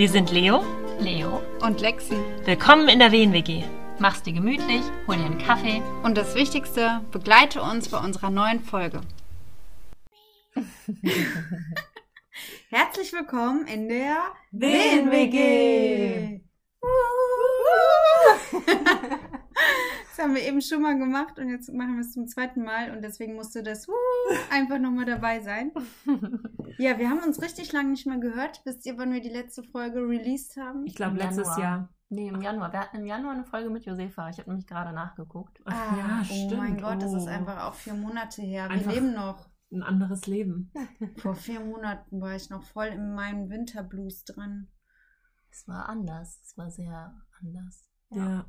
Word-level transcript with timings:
Wir 0.00 0.08
sind 0.08 0.32
Leo 0.32 0.64
Leo, 0.98 1.42
und 1.60 1.82
Lexi. 1.82 2.16
Willkommen 2.46 2.88
in 2.88 3.00
der 3.00 3.12
WNWG. 3.12 3.64
mach's 3.98 4.22
dir 4.22 4.32
gemütlich, 4.32 4.80
hol 5.06 5.14
dir 5.14 5.26
einen 5.26 5.36
Kaffee. 5.36 5.82
Und 6.02 6.16
das 6.16 6.34
Wichtigste, 6.34 7.02
begleite 7.10 7.60
uns 7.60 7.90
bei 7.90 7.98
unserer 7.98 8.30
neuen 8.30 8.64
Folge. 8.64 9.02
Herzlich 12.70 13.12
willkommen 13.12 13.66
in 13.66 13.90
der 13.90 14.16
WNWG. 14.52 16.40
Haben 20.20 20.34
wir 20.34 20.42
eben 20.42 20.60
schon 20.60 20.82
mal 20.82 20.98
gemacht 20.98 21.38
und 21.38 21.48
jetzt 21.48 21.72
machen 21.72 21.94
wir 21.94 22.02
es 22.02 22.12
zum 22.12 22.26
zweiten 22.26 22.62
Mal 22.62 22.90
und 22.94 23.02
deswegen 23.02 23.34
musste 23.34 23.62
das 23.62 23.86
einfach 24.50 24.78
nochmal 24.78 25.04
dabei 25.06 25.40
sein. 25.40 25.72
Ja, 26.78 26.98
wir 26.98 27.10
haben 27.10 27.18
uns 27.22 27.42
richtig 27.42 27.72
lange 27.72 27.90
nicht 27.90 28.06
mehr 28.06 28.16
gehört. 28.18 28.62
Wisst 28.64 28.86
ihr, 28.86 28.96
wann 28.96 29.12
wir 29.12 29.20
die 29.20 29.28
letzte 29.28 29.62
Folge 29.62 29.98
released 30.00 30.56
haben? 30.56 30.86
Ich 30.86 30.94
glaube, 30.94 31.16
letztes 31.18 31.46
Januar. 31.48 31.58
Jahr. 31.60 31.88
Nee, 32.08 32.28
im 32.28 32.40
Januar. 32.40 32.72
Wir 32.72 32.80
hatten 32.80 32.96
im 32.96 33.06
Januar 33.06 33.34
eine 33.34 33.44
Folge 33.44 33.68
mit 33.68 33.84
Josefa. 33.84 34.30
Ich 34.30 34.38
habe 34.38 34.48
nämlich 34.48 34.66
gerade 34.66 34.94
nachgeguckt. 34.94 35.60
Ach, 35.66 35.96
ja, 35.98 36.20
oh 36.22 36.24
stimmt. 36.24 36.56
mein 36.56 36.80
Gott, 36.80 37.02
das 37.02 37.12
ist 37.12 37.24
Oh. 37.26 37.28
einfach 37.28 37.64
auch 37.64 37.74
vier 37.74 37.92
Monate 37.92 38.40
her. 38.40 38.64
Wir 38.68 38.76
Einfach- 38.76 38.92
leben 38.94 39.12
noch. 39.12 39.50
Ein 39.72 39.82
anderes 39.82 40.26
Leben. 40.26 40.72
Vor 41.18 41.34
vier 41.34 41.60
Monaten 41.60 42.18
war 42.20 42.34
ich 42.34 42.48
noch 42.48 42.62
voll 42.62 42.86
in 42.86 43.14
meinem 43.14 43.50
Winterblues 43.50 44.24
drin. 44.24 44.68
Es 45.50 45.68
war 45.68 45.86
anders. 45.88 46.40
Es 46.44 46.56
war 46.56 46.70
sehr 46.70 47.14
anders. 47.42 47.90
Ja. 48.10 48.46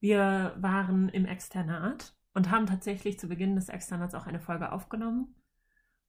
Wir 0.00 0.54
waren 0.58 1.08
im 1.08 1.24
Externat 1.24 2.14
und 2.34 2.50
haben 2.50 2.66
tatsächlich 2.66 3.18
zu 3.18 3.28
Beginn 3.28 3.56
des 3.56 3.68
Externats 3.68 4.14
auch 4.14 4.26
eine 4.26 4.40
Folge 4.40 4.72
aufgenommen. 4.72 5.34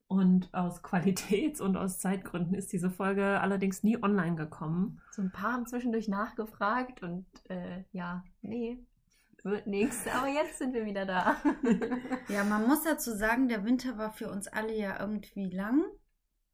Und 0.08 0.54
aus 0.54 0.84
Qualitäts- 0.84 1.62
und 1.62 1.78
aus 1.78 2.00
Zeitgründen 2.00 2.54
ist 2.54 2.72
diese 2.72 2.90
Folge 2.90 3.40
allerdings 3.40 3.84
nie 3.84 4.02
online 4.02 4.36
gekommen. 4.36 5.02
So 5.12 5.22
ein 5.22 5.32
paar 5.32 5.54
haben 5.54 5.68
zwischendurch 5.68 6.08
nachgefragt 6.08 7.02
und 7.04 7.26
äh, 7.50 7.84
ja, 7.92 8.24
nee, 8.42 8.86
wird 9.48 9.68
nichts. 9.68 10.06
Aber 10.08 10.28
jetzt 10.28 10.60
sind 10.60 10.74
wir 10.74 10.86
wieder 10.86 11.06
da. 11.06 11.38
Ja, 12.30 12.44
man 12.44 12.68
muss 12.68 12.84
dazu 12.84 13.16
sagen, 13.16 13.48
der 13.48 13.64
Winter 13.64 13.98
war 13.98 14.12
für 14.12 14.30
uns 14.30 14.48
alle 14.48 14.76
ja 14.78 15.00
irgendwie 15.00 15.50
lang. 15.50 15.86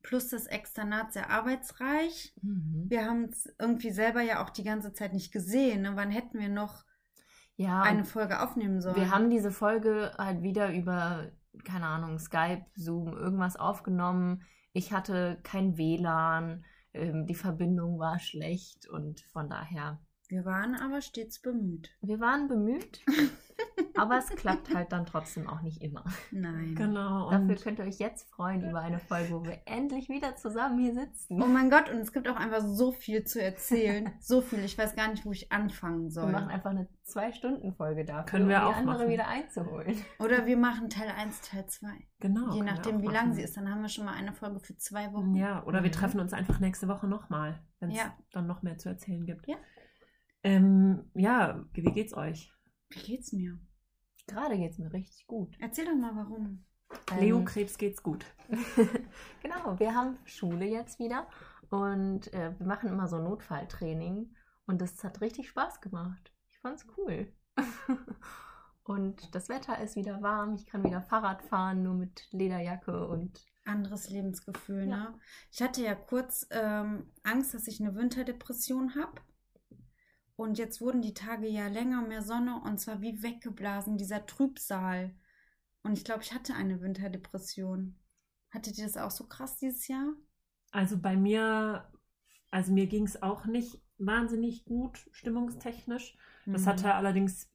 Plus 0.03 0.27
das 0.30 0.45
Externat 0.45 1.13
sehr 1.13 1.31
arbeitsreich. 1.31 2.36
Mhm. 2.41 2.86
Wir 2.89 3.05
haben 3.05 3.23
es 3.25 3.52
irgendwie 3.59 3.89
selber 3.89 4.21
ja 4.21 4.43
auch 4.43 4.49
die 4.49 4.63
ganze 4.63 4.93
Zeit 4.93 5.13
nicht 5.13 5.31
gesehen. 5.31 5.81
Ne? 5.81 5.93
Wann 5.95 6.11
hätten 6.11 6.39
wir 6.39 6.49
noch 6.49 6.86
Ja, 7.55 7.81
eine 7.83 8.05
Folge 8.05 8.41
aufnehmen 8.41 8.81
sollen? 8.81 8.95
wir 8.95 9.11
haben 9.11 9.29
diese 9.29 9.51
Folge 9.51 10.11
halt 10.17 10.41
wieder 10.41 10.73
über, 10.73 11.31
keine 11.63 11.85
Ahnung, 11.85 12.17
Skype, 12.17 12.65
Zoom, 12.75 13.13
irgendwas 13.13 13.55
aufgenommen. 13.55 14.41
Ich 14.73 14.91
hatte 14.91 15.39
kein 15.43 15.77
WLAN, 15.77 16.65
ähm, 16.93 17.27
die 17.27 17.35
Verbindung 17.35 17.99
war 17.99 18.19
schlecht 18.19 18.87
und 18.89 19.21
von 19.31 19.49
daher, 19.49 19.99
wir 20.29 20.45
waren 20.45 20.75
aber 20.75 21.01
stets 21.01 21.41
bemüht. 21.41 21.91
wir 22.01 22.19
waren 22.19 22.47
bemüht, 22.47 23.01
aber 24.03 24.17
es 24.19 24.27
klappt 24.29 24.73
halt 24.73 24.91
dann 24.91 25.05
trotzdem 25.05 25.47
auch 25.49 25.61
nicht 25.61 25.81
immer. 25.81 26.03
Nein. 26.31 26.75
Genau. 26.75 27.31
Dafür 27.31 27.55
könnt 27.55 27.79
ihr 27.79 27.85
euch 27.85 27.97
jetzt 27.99 28.29
freuen 28.29 28.69
über 28.69 28.79
eine 28.81 28.99
Folge, 28.99 29.31
wo 29.33 29.43
wir 29.43 29.61
endlich 29.65 30.09
wieder 30.09 30.35
zusammen 30.35 30.79
hier 30.79 30.93
sitzen. 30.93 31.41
Oh 31.41 31.47
mein 31.47 31.69
Gott, 31.69 31.89
und 31.89 31.97
es 31.97 32.13
gibt 32.13 32.27
auch 32.27 32.35
einfach 32.35 32.61
so 32.61 32.91
viel 32.91 33.23
zu 33.23 33.41
erzählen. 33.41 34.11
so 34.19 34.41
viel. 34.41 34.59
Ich 34.63 34.77
weiß 34.77 34.95
gar 34.95 35.07
nicht, 35.09 35.25
wo 35.25 35.31
ich 35.31 35.51
anfangen 35.51 36.03
Wir 36.05 36.11
soll. 36.11 36.31
machen 36.31 36.49
einfach 36.49 36.69
eine 36.69 36.87
Zwei-Stunden-Folge 37.05 38.05
dafür, 38.05 38.25
Können 38.25 38.49
wir 38.49 38.55
um 38.57 38.61
die 38.61 38.67
auch 38.67 38.75
andere 38.77 38.97
machen. 38.99 39.09
wieder 39.09 39.27
einzuholen. 39.27 39.95
Oder 40.19 40.45
wir 40.45 40.57
machen 40.57 40.89
Teil 40.89 41.09
1, 41.09 41.41
Teil 41.41 41.65
2. 41.65 41.87
genau. 42.19 42.52
Je 42.53 42.58
wir 42.58 42.63
nachdem, 42.63 43.02
wie 43.02 43.08
lang 43.08 43.33
sie 43.33 43.42
ist. 43.42 43.58
Dann 43.58 43.69
haben 43.69 43.81
wir 43.81 43.89
schon 43.89 44.05
mal 44.05 44.13
eine 44.13 44.31
Folge 44.33 44.59
für 44.59 44.77
zwei 44.77 45.11
Wochen. 45.13 45.36
Ja, 45.36 45.63
oder 45.65 45.83
wir 45.83 45.89
Mhm. 45.89 45.93
treffen 45.93 46.19
uns 46.19 46.33
einfach 46.33 46.59
nächste 46.59 46.87
Woche 46.87 47.08
nochmal, 47.08 47.61
wenn 47.80 47.92
es 47.92 47.97
Ja. 47.97 48.15
dann 48.31 48.47
noch 48.47 48.61
mehr 48.63 48.77
zu 48.77 48.89
erzählen 48.89 49.25
gibt. 49.25 49.47
Ja. 49.47 49.58
Ähm, 50.43 51.09
ja, 51.13 51.63
wie 51.73 51.83
geht's 51.83 52.13
euch? 52.15 52.52
Wie 52.89 52.99
geht's 53.02 53.31
mir? 53.33 53.58
Gerade 54.28 54.58
geht 54.58 54.72
es 54.72 54.78
mir 54.80 54.92
richtig 54.94 55.28
gut. 55.28 55.56
Erzähl 55.60 55.86
doch 55.86 55.95
mal, 55.95 56.16
warum. 56.16 56.66
Leo 57.20 57.39
Ähm, 57.39 57.45
Krebs 57.45 57.78
geht's 57.78 58.04
gut. 58.04 58.26
genau, 59.42 59.80
wir 59.80 59.95
haben 59.95 60.17
Schule 60.26 60.66
jetzt 60.66 61.00
wieder 61.00 61.28
und 61.70 62.32
äh, 62.34 62.54
wir 62.58 62.66
machen 62.67 62.89
immer 62.89 63.08
so 63.08 63.17
Notfalltraining 63.17 64.34
und 64.67 64.82
das 64.82 65.04
hat 65.04 65.22
richtig 65.22 65.50
Spaß 65.50 65.82
gemacht. 65.82 66.32
Ich 66.50 66.60
fand's 66.60 66.86
cool. 66.98 67.34
und 68.84 69.34
das 69.34 69.50
Wetter 69.50 69.82
ist 69.82 69.95
wieder 69.95 70.22
warm, 70.22 70.55
ich 70.55 70.66
kann 70.67 70.84
wieder 70.84 71.02
Fahrrad 71.02 71.42
fahren, 71.44 71.84
nur 71.84 71.95
mit 71.95 72.28
Lederjacke 72.32 73.08
und 73.08 73.44
Anderes 73.66 74.10
Lebensgefühl, 74.10 74.88
Ja. 74.90 74.98
ne? 74.98 75.20
Ich 75.52 75.61
hatte 75.61 75.82
ja 75.84 75.95
kurz 75.95 76.45
ähm, 76.52 77.10
Angst, 77.23 77.54
dass 77.54 77.67
ich 77.67 77.80
eine 77.80 77.95
Winterdepression 77.95 78.95
habe. 78.95 79.14
Und 80.43 80.58
jetzt 80.58 80.81
wurden 80.81 81.02
die 81.02 81.14
Tage 81.14 81.48
ja 81.48 81.67
länger, 81.70 82.02
mehr 82.02 82.21
Sonne 82.21 82.61
und 82.65 82.77
zwar 82.77 82.99
wie 82.99 83.23
weggeblasen, 83.23 83.98
dieser 83.98 84.26
Trübsal. 84.26 85.15
Und 85.83 85.98
ich 85.98 86.04
glaube, 86.04 86.21
ich 86.21 86.33
hatte 86.33 86.54
eine 86.54 86.81
Winterdepression. 86.81 87.95
Hattet 88.52 88.77
ihr 88.77 88.83
das 88.83 88.98
auch 88.98 89.09
so 89.09 89.26
krass 89.26 89.58
dieses 89.58 89.87
Jahr? 89.87 90.14
Also 90.71 90.98
bei 90.98 91.15
mir, 91.15 91.89
also 92.52 92.73
mir 92.73 92.87
ging's 92.87 93.21
auch 93.21 93.45
nicht 93.45 93.81
wahnsinnig 93.98 94.65
gut 94.65 95.08
stimmungstechnisch. 95.14 96.17
Das 96.45 96.64
Mhm. 96.64 96.67
hatte 96.67 96.93
allerdings 96.93 97.49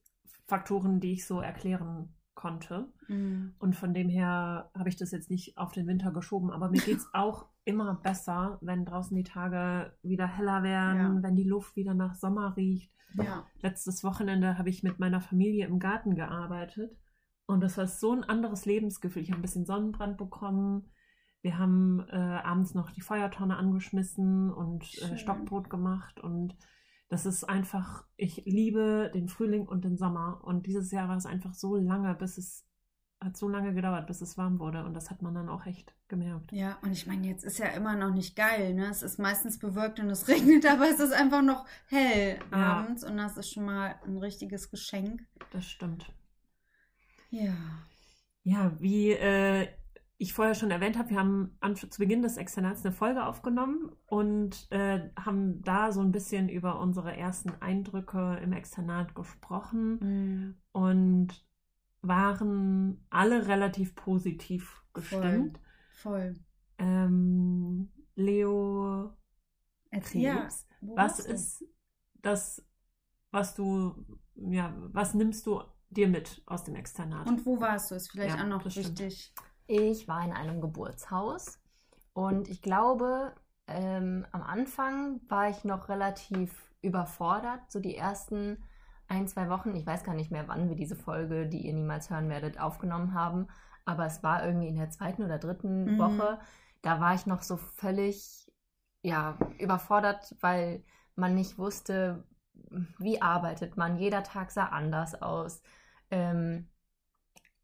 Faktoren, 0.46 0.98
die 0.98 1.12
ich 1.12 1.26
so 1.26 1.40
erklären 1.42 2.14
konnte. 2.32 2.90
Mhm. 3.08 3.54
Und 3.58 3.76
von 3.76 3.92
dem 3.92 4.08
her 4.08 4.70
habe 4.74 4.88
ich 4.88 4.96
das 4.96 5.10
jetzt 5.10 5.28
nicht 5.28 5.58
auf 5.58 5.72
den 5.72 5.86
Winter 5.86 6.10
geschoben. 6.10 6.50
Aber 6.50 6.70
mir 6.70 6.80
geht's 6.80 7.06
auch 7.12 7.50
immer 7.68 7.94
besser, 7.94 8.58
wenn 8.62 8.84
draußen 8.84 9.16
die 9.16 9.24
Tage 9.24 9.92
wieder 10.02 10.26
heller 10.26 10.62
werden, 10.62 11.16
Ja. 11.16 11.22
wenn 11.22 11.36
die 11.36 11.44
Luft 11.44 11.76
wieder 11.76 11.94
nach 11.94 12.14
Sommer 12.14 12.56
riecht. 12.56 12.92
Ja. 13.14 13.44
Letztes 13.60 14.02
Wochenende 14.04 14.58
habe 14.58 14.70
ich 14.70 14.82
mit 14.82 14.98
meiner 14.98 15.20
Familie 15.20 15.66
im 15.66 15.78
Garten 15.78 16.14
gearbeitet 16.14 16.96
und 17.46 17.60
das 17.62 17.78
war 17.78 17.86
so 17.86 18.12
ein 18.12 18.24
anderes 18.24 18.66
Lebensgefühl. 18.66 19.22
Ich 19.22 19.30
habe 19.30 19.40
ein 19.40 19.42
bisschen 19.42 19.64
Sonnenbrand 19.66 20.16
bekommen. 20.18 20.90
Wir 21.40 21.58
haben 21.58 22.00
äh, 22.10 22.16
abends 22.16 22.74
noch 22.74 22.90
die 22.90 23.00
Feuertonne 23.00 23.56
angeschmissen 23.56 24.50
und 24.52 24.82
äh, 25.02 25.16
Stockbrot 25.16 25.70
gemacht 25.70 26.20
und 26.20 26.56
das 27.10 27.24
ist 27.24 27.44
einfach, 27.44 28.04
ich 28.16 28.44
liebe 28.44 29.10
den 29.14 29.28
Frühling 29.28 29.66
und 29.66 29.84
den 29.84 29.96
Sommer 29.96 30.40
und 30.44 30.66
dieses 30.66 30.90
Jahr 30.90 31.08
war 31.08 31.16
es 31.16 31.24
einfach 31.26 31.54
so 31.54 31.76
lange, 31.76 32.14
bis 32.14 32.36
es 32.36 32.67
hat 33.20 33.36
so 33.36 33.48
lange 33.48 33.74
gedauert, 33.74 34.06
bis 34.06 34.20
es 34.20 34.38
warm 34.38 34.58
wurde 34.60 34.84
und 34.84 34.94
das 34.94 35.10
hat 35.10 35.22
man 35.22 35.34
dann 35.34 35.48
auch 35.48 35.66
echt 35.66 35.92
gemerkt. 36.06 36.52
Ja, 36.52 36.78
und 36.82 36.92
ich 36.92 37.06
meine, 37.06 37.26
jetzt 37.26 37.44
ist 37.44 37.58
ja 37.58 37.66
immer 37.68 37.96
noch 37.96 38.14
nicht 38.14 38.36
geil, 38.36 38.74
ne? 38.74 38.86
Es 38.90 39.02
ist 39.02 39.18
meistens 39.18 39.58
bewölkt 39.58 39.98
und 40.00 40.08
es 40.10 40.28
regnet, 40.28 40.64
aber 40.66 40.88
es 40.88 41.00
ist 41.00 41.12
einfach 41.12 41.42
noch 41.42 41.66
hell 41.88 42.38
Ja. 42.52 42.78
abends 42.78 43.02
und 43.04 43.16
das 43.16 43.36
ist 43.36 43.52
schon 43.52 43.64
mal 43.64 43.96
ein 44.06 44.18
richtiges 44.18 44.70
Geschenk. 44.70 45.26
Das 45.52 45.64
stimmt. 45.66 46.12
Ja. 47.30 47.54
Ja, 48.44 48.72
wie 48.80 49.10
äh, 49.10 49.68
ich 50.16 50.32
vorher 50.32 50.54
schon 50.54 50.70
erwähnt 50.70 50.96
habe, 50.98 51.10
wir 51.10 51.18
haben 51.18 51.56
an, 51.60 51.76
zu 51.76 51.86
Beginn 51.98 52.22
des 52.22 52.36
Externats 52.38 52.84
eine 52.84 52.92
Folge 52.94 53.24
aufgenommen 53.24 53.92
und 54.06 54.66
äh, 54.70 55.10
haben 55.18 55.62
da 55.62 55.92
so 55.92 56.00
ein 56.00 56.12
bisschen 56.12 56.48
über 56.48 56.80
unsere 56.80 57.16
ersten 57.16 57.50
Eindrücke 57.60 58.38
im 58.42 58.52
Externat 58.52 59.14
gesprochen 59.14 59.98
Mhm. 60.00 60.54
und 60.72 61.47
waren 62.08 63.06
alle 63.10 63.46
relativ 63.46 63.94
positiv 63.94 64.82
gestimmt. 64.92 65.60
Voll. 65.92 66.34
Ähm, 66.78 67.90
Leo 68.14 69.12
Erzähl. 69.90 70.22
Ja, 70.22 70.48
was 70.80 71.20
ist 71.20 71.64
das, 72.14 72.64
was 73.30 73.54
du, 73.54 74.04
ja, 74.34 74.74
was 74.92 75.14
nimmst 75.14 75.46
du 75.46 75.62
dir 75.90 76.08
mit 76.08 76.42
aus 76.46 76.64
dem 76.64 76.74
Externat? 76.74 77.26
Und 77.26 77.46
wo 77.46 77.60
warst 77.60 77.90
du? 77.90 77.94
Ist 77.94 78.10
vielleicht 78.10 78.36
Ja, 78.36 78.44
auch 78.44 78.48
noch 78.48 78.64
wichtig. 78.64 79.34
Ich 79.66 80.08
war 80.08 80.24
in 80.24 80.32
einem 80.32 80.60
Geburtshaus 80.60 81.58
und 82.12 82.48
ich 82.48 82.62
glaube, 82.62 83.34
ähm, 83.66 84.26
am 84.32 84.42
Anfang 84.42 85.20
war 85.28 85.50
ich 85.50 85.64
noch 85.64 85.88
relativ 85.88 86.72
überfordert, 86.80 87.70
so 87.70 87.80
die 87.80 87.96
ersten 87.96 88.62
ein, 89.08 89.26
zwei 89.28 89.48
Wochen. 89.48 89.74
Ich 89.74 89.86
weiß 89.86 90.04
gar 90.04 90.14
nicht 90.14 90.30
mehr, 90.30 90.48
wann 90.48 90.68
wir 90.68 90.76
diese 90.76 90.96
Folge, 90.96 91.46
die 91.48 91.66
ihr 91.66 91.72
niemals 91.74 92.10
hören 92.10 92.28
werdet, 92.28 92.60
aufgenommen 92.60 93.14
haben, 93.14 93.48
aber 93.84 94.06
es 94.06 94.22
war 94.22 94.44
irgendwie 94.44 94.68
in 94.68 94.76
der 94.76 94.90
zweiten 94.90 95.22
oder 95.24 95.38
dritten 95.38 95.96
Mhm. 95.96 95.98
Woche. 95.98 96.38
Da 96.82 97.00
war 97.00 97.14
ich 97.14 97.26
noch 97.26 97.42
so 97.42 97.56
völlig, 97.56 98.52
ja, 99.02 99.38
überfordert, 99.58 100.36
weil 100.40 100.84
man 101.16 101.34
nicht 101.34 101.58
wusste, 101.58 102.24
wie 102.98 103.22
arbeitet 103.22 103.76
man. 103.76 103.98
Jeder 103.98 104.22
Tag 104.22 104.50
sah 104.50 104.66
anders 104.66 105.20
aus. 105.22 105.62
Ähm, 106.10 106.68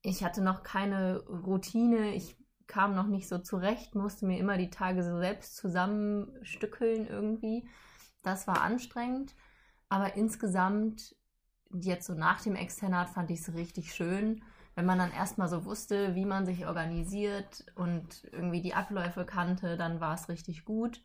ich 0.02 0.22
hatte 0.24 0.42
noch 0.42 0.62
keine 0.62 1.20
Routine, 1.26 2.14
ich 2.14 2.36
kam 2.66 2.94
noch 2.94 3.06
nicht 3.06 3.28
so 3.28 3.38
zurecht, 3.38 3.94
musste 3.94 4.26
mir 4.26 4.38
immer 4.38 4.56
die 4.56 4.70
Tage 4.70 5.02
so 5.02 5.18
selbst 5.18 5.56
zusammenstückeln 5.56 7.06
irgendwie. 7.06 7.68
Das 8.22 8.46
war 8.46 8.62
anstrengend, 8.62 9.34
aber 9.88 10.14
insgesamt, 10.16 11.14
jetzt 11.80 12.06
so 12.06 12.14
nach 12.14 12.40
dem 12.40 12.54
Externat, 12.54 13.10
fand 13.10 13.30
ich 13.30 13.40
es 13.40 13.54
richtig 13.54 13.94
schön, 13.94 14.42
wenn 14.74 14.86
man 14.86 14.98
dann 14.98 15.12
erstmal 15.12 15.48
so 15.48 15.64
wusste, 15.64 16.14
wie 16.14 16.24
man 16.24 16.46
sich 16.46 16.66
organisiert 16.66 17.64
und 17.76 18.24
irgendwie 18.32 18.60
die 18.60 18.74
Abläufe 18.74 19.24
kannte, 19.24 19.76
dann 19.76 20.00
war 20.00 20.14
es 20.14 20.28
richtig 20.28 20.64
gut. 20.64 21.02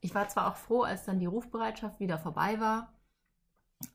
Ich 0.00 0.14
war 0.14 0.28
zwar 0.28 0.50
auch 0.50 0.56
froh, 0.56 0.82
als 0.82 1.04
dann 1.04 1.18
die 1.18 1.26
Rufbereitschaft 1.26 2.00
wieder 2.00 2.18
vorbei 2.18 2.58
war, 2.60 2.94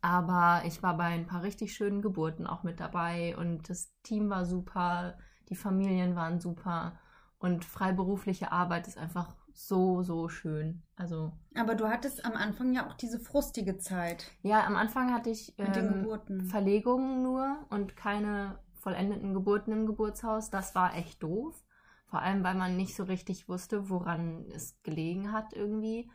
aber 0.01 0.63
ich 0.66 0.83
war 0.83 0.98
bei 0.98 1.06
ein 1.06 1.25
paar 1.25 1.44
richtig 1.44 1.74
schönen 1.74 2.01
Geburten 2.01 2.45
auch 2.45 2.63
mit 2.63 2.80
dabei 2.80 3.36
und 3.38 3.69
das 3.69 3.92
Team 4.04 4.30
war 4.30 4.45
super, 4.45 5.18
die 5.50 5.56
Familien 5.56 6.16
waren 6.16 6.39
super 6.39 7.00
und 7.39 7.66
freiberufliche 7.66 8.51
Arbeit 8.51 8.88
ist 8.88 8.98
einfach 8.98 9.36
so, 9.56 10.04
so 10.04 10.28
schön. 10.28 10.84
Also. 10.98 11.31
Aber 11.56 11.75
du 11.75 11.88
hattest 11.88 12.25
am 12.25 12.34
Anfang 12.34 12.74
ja 12.74 12.88
auch 12.88 12.94
diese 12.94 13.19
frustige 13.19 13.78
Zeit. 13.78 14.25
Ja, 14.42 14.66
am 14.66 14.75
Anfang 14.75 15.13
hatte 15.13 15.30
ich 15.30 15.56
ähm. 15.57 16.46
Verlegungen 16.48 17.24
nur 17.24 17.66
und 17.69 17.96
keine 17.96 18.60
vollendeten 18.74 19.34
Geburten 19.34 19.72
im 19.72 19.86
Geburtshaus. 19.86 20.50
Das 20.50 20.75
war 20.75 20.96
echt 20.96 21.24
doof. 21.24 21.63
Vor 22.07 22.22
allem, 22.22 22.44
weil 22.44 22.56
man 22.56 22.75
nicht 22.75 22.96
so 22.96 23.06
richtig 23.06 23.48
wusste, 23.48 23.90
woran 23.90 24.46
es 24.52 24.81
gelegen 24.84 25.31
hat 25.31 25.54
irgendwie. 25.54 26.12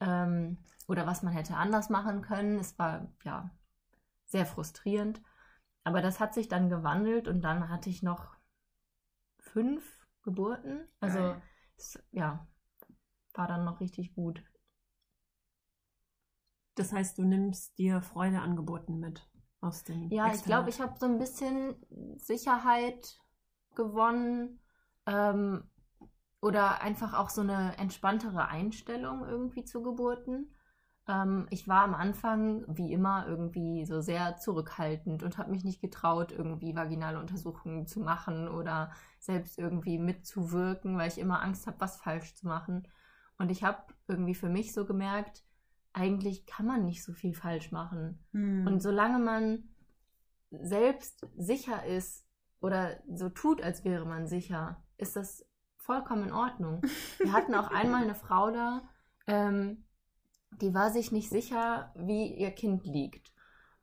Ähm, 0.00 0.58
oder 0.86 1.06
was 1.06 1.22
man 1.22 1.32
hätte 1.32 1.56
anders 1.56 1.90
machen 1.90 2.22
können. 2.22 2.58
Es 2.58 2.78
war 2.78 3.12
ja 3.24 3.50
sehr 4.24 4.46
frustrierend. 4.46 5.20
Aber 5.82 6.00
das 6.00 6.20
hat 6.20 6.32
sich 6.32 6.48
dann 6.48 6.70
gewandelt 6.70 7.26
und 7.26 7.42
dann 7.42 7.68
hatte 7.68 7.90
ich 7.90 8.02
noch 8.02 8.36
fünf 9.38 10.06
Geburten. 10.22 10.86
Also 11.00 11.36
ja, 12.10 12.46
war 13.38 13.46
dann 13.48 13.64
noch 13.64 13.80
richtig 13.80 14.14
gut. 14.14 14.42
Das 16.76 16.94
heißt, 16.94 17.18
du 17.18 17.24
nimmst 17.24 17.76
dir 17.76 18.00
Freude 18.00 18.40
an 18.40 18.56
Geburten 18.56 18.98
mit 18.98 19.28
aus 19.60 19.84
dem 19.84 20.10
Ja, 20.10 20.32
ich 20.34 20.44
Externat. 20.44 20.46
glaube, 20.46 20.70
ich 20.70 20.80
habe 20.80 20.98
so 20.98 21.06
ein 21.06 21.18
bisschen 21.18 21.76
Sicherheit 22.18 23.18
gewonnen 23.74 24.60
ähm, 25.06 25.64
oder 26.40 26.82
einfach 26.82 27.14
auch 27.14 27.30
so 27.30 27.42
eine 27.42 27.76
entspanntere 27.78 28.48
Einstellung 28.48 29.26
irgendwie 29.28 29.64
zu 29.64 29.82
Geburten. 29.82 30.54
Ähm, 31.08 31.46
ich 31.50 31.68
war 31.68 31.84
am 31.84 31.94
Anfang, 31.94 32.64
wie 32.68 32.92
immer, 32.92 33.26
irgendwie 33.28 33.84
so 33.86 34.00
sehr 34.00 34.36
zurückhaltend 34.38 35.22
und 35.22 35.38
habe 35.38 35.50
mich 35.50 35.64
nicht 35.64 35.82
getraut, 35.82 36.32
irgendwie 36.32 36.74
vaginale 36.76 37.18
Untersuchungen 37.20 37.86
zu 37.86 38.00
machen 38.00 38.48
oder 38.48 38.92
selbst 39.18 39.58
irgendwie 39.58 39.98
mitzuwirken, 39.98 40.96
weil 40.98 41.08
ich 41.08 41.18
immer 41.18 41.42
Angst 41.42 41.66
habe, 41.66 41.80
was 41.80 42.00
falsch 42.00 42.34
zu 42.34 42.46
machen. 42.46 42.88
Und 43.38 43.50
ich 43.50 43.62
habe 43.62 43.82
irgendwie 44.08 44.34
für 44.34 44.48
mich 44.48 44.74
so 44.74 44.84
gemerkt, 44.84 45.44
eigentlich 45.92 46.46
kann 46.46 46.66
man 46.66 46.84
nicht 46.84 47.04
so 47.04 47.12
viel 47.12 47.34
falsch 47.34 47.72
machen. 47.72 48.24
Hm. 48.32 48.66
Und 48.66 48.80
solange 48.80 49.18
man 49.18 49.64
selbst 50.50 51.26
sicher 51.36 51.84
ist 51.84 52.26
oder 52.60 53.00
so 53.12 53.28
tut, 53.28 53.62
als 53.62 53.84
wäre 53.84 54.04
man 54.04 54.26
sicher, 54.26 54.82
ist 54.96 55.16
das 55.16 55.46
vollkommen 55.76 56.24
in 56.24 56.32
Ordnung. 56.32 56.82
Wir 57.18 57.32
hatten 57.32 57.54
auch 57.54 57.70
einmal 57.70 58.02
eine 58.02 58.14
Frau 58.14 58.50
da, 58.50 58.82
ähm, 59.26 59.84
die 60.60 60.74
war 60.74 60.90
sich 60.90 61.12
nicht 61.12 61.28
sicher, 61.28 61.92
wie 61.96 62.34
ihr 62.34 62.50
Kind 62.50 62.84
liegt. 62.84 63.32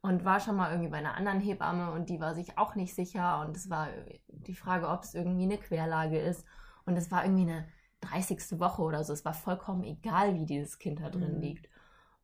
Und 0.02 0.24
war 0.24 0.40
schon 0.40 0.56
mal 0.56 0.70
irgendwie 0.70 0.92
bei 0.92 0.98
einer 0.98 1.16
anderen 1.16 1.40
Hebamme 1.40 1.92
und 1.92 2.10
die 2.10 2.20
war 2.20 2.36
sich 2.36 2.60
auch 2.60 2.76
nicht 2.76 2.94
sicher. 2.94 3.42
Und 3.42 3.58
es 3.58 3.72
war 3.72 3.88
die 4.28 4.54
Frage, 4.54 4.88
ob 4.88 5.02
es 5.02 5.16
irgendwie 5.16 5.46
eine 5.46 5.58
Querlage 5.58 6.20
ist. 6.20 6.46
Und 6.86 6.96
es 6.96 7.10
war 7.10 7.24
irgendwie 7.24 7.50
eine 7.50 7.68
30. 8.10 8.60
Woche 8.60 8.82
oder 8.82 9.04
so. 9.04 9.14
Es 9.14 9.26
war 9.26 9.34
vollkommen 9.34 9.84
egal, 9.84 10.36
wie 10.36 10.46
dieses 10.46 10.80
Kind 10.80 11.00
da 11.02 11.10
drin 11.10 11.36
Mhm. 11.36 11.42
liegt. 11.42 11.70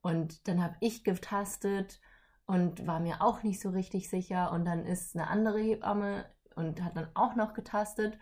Und 0.01 0.47
dann 0.47 0.63
habe 0.63 0.75
ich 0.79 1.03
getastet 1.03 1.99
und 2.45 2.87
war 2.87 2.99
mir 2.99 3.21
auch 3.21 3.43
nicht 3.43 3.61
so 3.61 3.69
richtig 3.69 4.09
sicher. 4.09 4.51
Und 4.51 4.65
dann 4.65 4.85
ist 4.85 5.15
eine 5.15 5.27
andere 5.27 5.59
Hebamme 5.59 6.25
und 6.55 6.83
hat 6.83 6.97
dann 6.97 7.07
auch 7.13 7.35
noch 7.35 7.53
getastet 7.53 8.17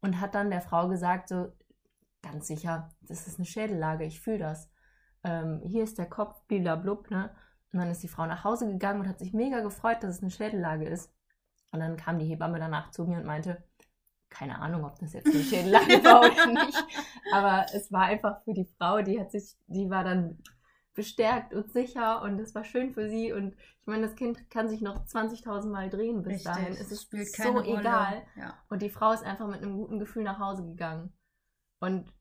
und 0.00 0.20
hat 0.20 0.34
dann 0.34 0.50
der 0.50 0.60
Frau 0.60 0.88
gesagt, 0.88 1.28
so 1.28 1.52
ganz 2.22 2.46
sicher, 2.46 2.90
das 3.02 3.26
ist 3.26 3.38
eine 3.38 3.46
Schädellage, 3.46 4.04
ich 4.04 4.20
fühle 4.20 4.38
das. 4.38 4.70
Ähm, 5.24 5.60
hier 5.64 5.84
ist 5.84 5.98
der 5.98 6.08
Kopf, 6.08 6.42
blub, 6.48 7.10
ne? 7.10 7.30
Und 7.72 7.78
dann 7.78 7.90
ist 7.90 8.02
die 8.02 8.08
Frau 8.08 8.26
nach 8.26 8.44
Hause 8.44 8.66
gegangen 8.66 9.00
und 9.00 9.08
hat 9.08 9.18
sich 9.20 9.32
mega 9.32 9.60
gefreut, 9.60 10.02
dass 10.02 10.16
es 10.16 10.22
eine 10.22 10.30
Schädellage 10.30 10.86
ist. 10.86 11.12
Und 11.70 11.80
dann 11.80 11.96
kam 11.96 12.18
die 12.18 12.26
Hebamme 12.26 12.58
danach 12.58 12.90
zu 12.90 13.04
mir 13.04 13.18
und 13.18 13.26
meinte, 13.26 13.62
keine 14.30 14.58
Ahnung, 14.60 14.84
ob 14.84 14.98
das 14.98 15.12
jetzt 15.12 15.26
eine 15.26 15.42
Schädellage 15.42 16.04
war 16.04 16.20
oder 16.20 16.46
nicht. 16.46 16.84
Aber 17.32 17.66
es 17.74 17.92
war 17.92 18.04
einfach 18.04 18.42
für 18.44 18.54
die 18.54 18.68
Frau, 18.78 19.02
die 19.02 19.20
hat 19.20 19.30
sich, 19.32 19.56
die 19.66 19.90
war 19.90 20.04
dann 20.04 20.38
bestärkt 20.94 21.54
und 21.54 21.72
sicher 21.72 22.22
und 22.22 22.38
es 22.40 22.54
war 22.54 22.64
schön 22.64 22.92
für 22.92 23.08
sie. 23.08 23.32
Und 23.32 23.54
ich 23.80 23.86
meine, 23.86 24.02
das 24.02 24.16
Kind 24.16 24.50
kann 24.50 24.68
sich 24.68 24.80
noch 24.80 25.04
20.000 25.06 25.68
Mal 25.68 25.90
drehen 25.90 26.22
bis 26.22 26.42
dahin. 26.44 26.72
Es 26.72 26.90
ist 26.90 27.02
spielt 27.02 27.28
so 27.28 27.50
Rolle. 27.50 27.80
egal. 27.80 28.22
Ja. 28.36 28.54
Und 28.68 28.82
die 28.82 28.90
Frau 28.90 29.12
ist 29.12 29.24
einfach 29.24 29.46
mit 29.46 29.62
einem 29.62 29.76
guten 29.76 29.98
Gefühl 29.98 30.22
nach 30.22 30.38
Hause 30.38 30.64
gegangen. 30.64 31.12
Und 31.80 32.12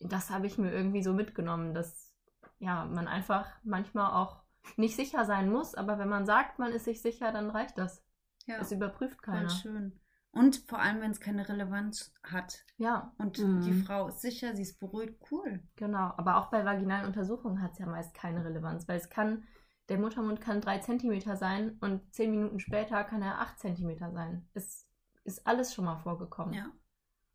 das 0.00 0.30
habe 0.30 0.46
ich 0.46 0.58
mir 0.58 0.72
irgendwie 0.72 1.02
so 1.02 1.12
mitgenommen, 1.12 1.74
dass 1.74 2.14
ja, 2.58 2.84
man 2.86 3.08
einfach 3.08 3.48
manchmal 3.62 4.12
auch 4.12 4.42
nicht 4.76 4.96
sicher 4.96 5.24
sein 5.24 5.50
muss, 5.50 5.74
aber 5.74 5.98
wenn 5.98 6.08
man 6.08 6.24
sagt, 6.24 6.58
man 6.58 6.72
ist 6.72 6.84
sich 6.84 7.02
sicher, 7.02 7.32
dann 7.32 7.50
reicht 7.50 7.76
das. 7.76 8.02
ja. 8.46 8.58
Es 8.58 8.72
überprüft 8.72 9.22
Voll 9.22 9.34
keiner. 9.34 9.50
schön. 9.50 10.00
Und 10.34 10.56
vor 10.68 10.80
allem, 10.80 11.00
wenn 11.00 11.10
es 11.12 11.20
keine 11.20 11.48
Relevanz 11.48 12.12
hat. 12.22 12.64
Ja, 12.76 13.12
Und 13.18 13.38
Mhm. 13.38 13.60
die 13.62 13.72
Frau 13.72 14.08
ist 14.08 14.20
sicher, 14.20 14.54
sie 14.56 14.62
ist 14.62 14.80
beruhigt, 14.80 15.20
cool. 15.30 15.62
genau. 15.76 16.12
Aber 16.16 16.36
auch 16.36 16.50
bei 16.50 16.64
vaginalen 16.64 17.06
Untersuchungen 17.06 17.62
hat 17.62 17.72
es 17.72 17.78
ja 17.78 17.86
meist 17.86 18.14
keine 18.14 18.44
Relevanz, 18.44 18.88
weil 18.88 18.98
es 18.98 19.08
kann, 19.08 19.44
der 19.88 19.98
Muttermund 19.98 20.40
kann 20.40 20.60
drei 20.60 20.78
Zentimeter 20.78 21.36
sein 21.36 21.76
und 21.80 22.12
zehn 22.14 22.30
Minuten 22.32 22.58
später 22.58 23.04
kann 23.04 23.22
er 23.22 23.40
acht 23.40 23.58
Zentimeter 23.58 24.10
sein. 24.12 24.48
Es 24.54 24.86
ist 25.24 25.46
alles 25.46 25.72
schon 25.74 25.84
mal 25.84 25.96
vorgekommen. 25.98 26.54
Ja. 26.54 26.72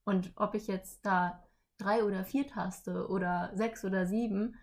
Und 0.04 0.32
ob 0.36 0.56
ich 0.56 0.68
jetzt 0.68 1.06
da 1.06 1.44
drei 1.78 2.04
oder 2.04 2.26
vier 2.26 2.48
taste 2.48 3.08
oder 3.08 3.52
sechs 3.56 3.86
oder 3.86 4.06
sieben, 4.08 4.58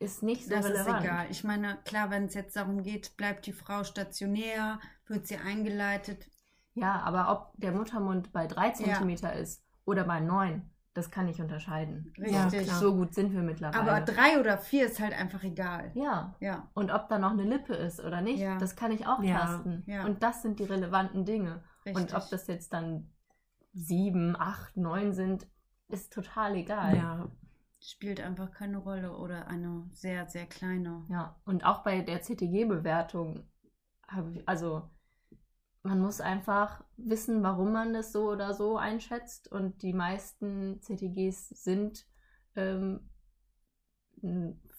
ist 0.00 0.22
nicht 0.24 0.44
so 0.46 0.50
Das 0.50 0.64
relevant. 0.64 0.98
ist 0.98 1.04
egal. 1.04 1.26
Ich 1.30 1.44
meine, 1.44 1.78
klar, 1.84 2.10
wenn 2.10 2.24
es 2.24 2.34
jetzt 2.34 2.56
darum 2.56 2.82
geht, 2.82 3.16
bleibt 3.16 3.46
die 3.46 3.52
Frau 3.52 3.84
stationär, 3.84 4.80
wird 5.06 5.26
sie 5.28 5.36
eingeleitet. 5.36 6.26
Ja, 6.74 7.00
aber 7.02 7.30
ob 7.30 7.52
der 7.60 7.72
Muttermund 7.72 8.32
bei 8.32 8.46
drei 8.46 8.68
Ja. 8.68 8.74
Zentimeter 8.74 9.32
ist 9.34 9.64
oder 9.84 10.04
bei 10.04 10.20
neun, 10.20 10.70
das 10.94 11.10
kann 11.10 11.26
ich 11.28 11.40
unterscheiden. 11.40 12.12
Ja, 12.18 12.44
Richtig. 12.44 12.64
klar. 12.66 12.78
So 12.78 12.94
gut 12.94 13.14
sind 13.14 13.32
wir 13.32 13.42
mittlerweile. 13.42 13.80
Aber 13.80 14.00
drei 14.00 14.38
oder 14.40 14.58
vier 14.58 14.86
ist 14.86 15.00
halt 15.00 15.12
einfach 15.18 15.42
egal. 15.42 15.90
ja. 15.94 16.34
Ja. 16.40 16.68
Und 16.74 16.90
ob 16.90 17.08
da 17.08 17.18
noch 17.18 17.30
eine 17.32 17.44
Lippe 17.44 17.74
ist 17.74 18.00
oder 18.00 18.20
nicht, 18.20 18.40
Ja. 18.40 18.58
das 18.58 18.76
kann 18.76 18.90
ich 18.92 19.06
auch 19.06 19.22
Ja. 19.22 19.38
tasten. 19.38 19.82
Ja. 19.86 20.04
Und 20.04 20.22
das 20.22 20.42
sind 20.42 20.58
die 20.60 20.64
relevanten 20.64 21.24
Dinge. 21.24 21.62
Richtig. 21.86 21.96
Und 22.02 22.14
ob 22.14 22.28
das 22.30 22.46
jetzt 22.46 22.72
dann 22.72 23.10
sieben, 23.72 24.36
acht, 24.38 24.76
neun 24.76 25.12
sind, 25.12 25.46
ist 25.88 26.12
total 26.12 26.56
egal. 26.56 26.96
Ja, 26.96 27.28
spielt 27.80 28.20
einfach 28.20 28.50
keine 28.52 28.78
Rolle 28.78 29.16
oder 29.16 29.46
eine 29.48 29.84
sehr, 29.92 30.28
sehr 30.28 30.46
kleine. 30.46 31.04
Ja, 31.08 31.36
und 31.44 31.64
auch 31.64 31.82
bei 31.82 32.00
der 32.02 32.20
CTG-Bewertung 32.22 33.44
habe 34.08 34.32
ich, 34.32 34.48
also 34.48 34.90
man 35.82 36.00
muss 36.00 36.20
einfach 36.20 36.84
wissen, 36.96 37.42
warum 37.42 37.72
man 37.72 37.92
das 37.92 38.12
so 38.12 38.30
oder 38.30 38.54
so 38.54 38.76
einschätzt. 38.76 39.50
Und 39.50 39.82
die 39.82 39.92
meisten 39.92 40.80
CTGs 40.80 41.48
sind 41.50 42.06
ähm, 42.54 43.08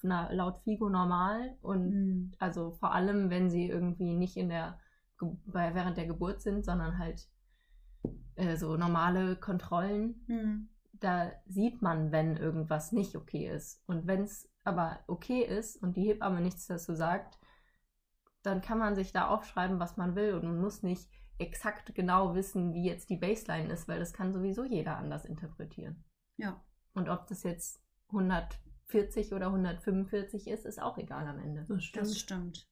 na, 0.01 0.31
laut 0.31 0.59
FIGO 0.59 0.89
normal 0.89 1.57
und 1.61 1.91
Hm. 1.91 2.31
also 2.39 2.71
vor 2.71 2.93
allem, 2.93 3.29
wenn 3.29 3.49
sie 3.49 3.67
irgendwie 3.67 4.15
nicht 4.15 4.37
in 4.37 4.49
der 4.49 4.79
bei, 5.45 5.73
während 5.73 5.97
der 5.97 6.07
Geburt 6.07 6.41
sind, 6.41 6.65
sondern 6.65 6.97
halt 6.97 7.27
äh, 8.35 8.57
so 8.57 8.75
normale 8.77 9.35
Kontrollen 9.35 10.25
Hm. 10.27 10.69
da 10.93 11.31
sieht 11.47 11.81
man, 11.81 12.11
wenn 12.11 12.37
irgendwas 12.37 12.91
nicht 12.91 13.15
okay 13.15 13.49
ist. 13.49 13.83
Und 13.87 14.07
wenn 14.07 14.23
es 14.23 14.49
aber 14.63 14.99
okay 15.07 15.41
ist 15.43 15.81
und 15.81 15.97
die 15.97 16.05
Hebamme 16.05 16.39
nichts 16.39 16.67
dazu 16.67 16.95
sagt, 16.95 17.37
dann 18.43 18.61
kann 18.61 18.77
man 18.77 18.95
sich 18.95 19.11
da 19.11 19.27
aufschreiben, 19.27 19.79
was 19.79 19.97
man 19.97 20.15
will 20.15 20.33
und 20.35 20.43
man 20.43 20.61
muss 20.61 20.83
nicht 20.83 21.09
exakt 21.39 21.95
genau 21.95 22.35
wissen, 22.35 22.73
wie 22.73 22.85
jetzt 22.85 23.09
die 23.09 23.17
Baseline 23.17 23.71
ist, 23.73 23.87
weil 23.87 23.99
das 23.99 24.13
kann 24.13 24.31
sowieso 24.33 24.63
jeder 24.63 24.97
anders 24.97 25.25
interpretieren. 25.25 26.03
Ja. 26.37 26.61
Und 26.93 27.09
ob 27.09 27.27
das 27.27 27.43
jetzt 27.43 27.81
140 28.09 29.33
oder 29.33 29.47
145 29.47 30.47
ist, 30.47 30.65
ist 30.65 30.81
auch 30.81 30.97
egal 30.97 31.27
am 31.27 31.39
Ende. 31.39 31.65
das 31.67 31.83
stimmt. 31.83 32.05
Das 32.05 32.19
stimmt. 32.19 32.67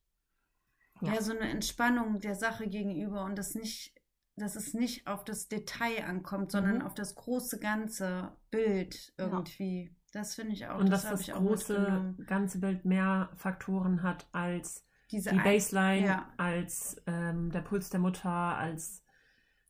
Ja. 1.02 1.14
Ja. 1.14 1.22
so 1.22 1.32
eine 1.32 1.50
Entspannung 1.50 2.20
der 2.20 2.36
Sache 2.36 2.68
gegenüber 2.68 3.26
und 3.26 3.36
das 3.38 3.56
nicht, 3.56 3.96
dass 4.36 4.56
es 4.56 4.76
nicht 4.76 5.08
auf 5.08 5.24
das 5.24 5.48
Detail 5.48 6.04
ankommt, 6.06 6.52
sondern 6.52 6.78
Mhm. 6.78 6.82
auf 6.84 6.94
das 6.94 7.16
große 7.16 7.60
ganze 7.60 8.32
Bild 8.52 9.12
irgendwie. 9.18 9.96
Das 10.14 10.36
finde 10.36 10.54
ich 10.54 10.68
auch. 10.68 10.78
Und 10.80 10.92
dass 10.92 11.04
das 11.04 11.22
ich 11.22 11.34
auch 11.34 11.40
große 11.40 12.16
ganze 12.28 12.60
Bild 12.60 12.86
mehr 12.86 13.32
Faktoren 13.36 14.04
hat 14.04 14.28
als 14.32 14.86
Diese 15.12 15.32
die 15.32 15.40
Baseline, 15.40 16.08
ja. 16.08 16.34
als 16.38 17.02
ähm, 17.08 17.52
der 17.52 17.62
Puls 17.62 17.90
der 17.90 18.00
Mutter, 18.00 18.30
als 18.30 19.04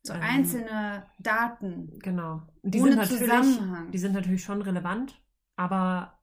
so 0.02 0.12
ähm, 0.14 0.20
einzelne 0.22 1.06
Daten. 1.18 1.98
Genau. 2.00 2.42
Und 2.62 2.74
Die 2.74 2.80
Ohne 2.80 2.92
sind 2.92 3.00
natürlich, 3.00 3.30
Zusammenhang. 3.30 3.90
die 3.90 3.98
sind 3.98 4.12
natürlich 4.12 4.44
schon 4.44 4.62
relevant, 4.62 5.20
aber 5.56 6.18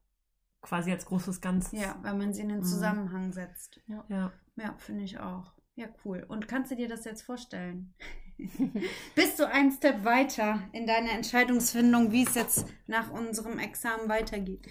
quasi 0.62 0.92
als 0.92 1.06
großes 1.06 1.42
Ganzes. 1.42 1.80
Ja, 1.80 1.96
weil 2.02 2.16
man 2.16 2.34
sie 2.34 2.42
in 2.42 2.50
den 2.50 2.58
Mhm. 2.60 2.64
Zusammenhang 2.64 3.32
setzt. 3.32 3.82
Ja. 3.88 4.32
Ja, 4.56 4.76
finde 4.78 5.04
ich 5.04 5.20
auch. 5.20 5.54
Ja, 5.76 5.88
cool. 6.04 6.26
Und 6.28 6.48
kannst 6.50 6.72
du 6.72 6.76
dir 6.76 6.90
das 6.90 7.06
jetzt 7.06 7.22
vorstellen? 7.22 7.94
Bist 9.16 9.40
du 9.40 9.48
einen 9.48 9.72
Step 9.72 10.04
weiter 10.04 10.60
in 10.74 10.86
deiner 10.86 11.12
Entscheidungsfindung, 11.12 12.12
wie 12.12 12.24
es 12.24 12.36
jetzt 12.36 12.66
nach 12.88 13.10
unserem 13.12 13.60
Examen 13.60 14.10
weitergeht? 14.10 14.68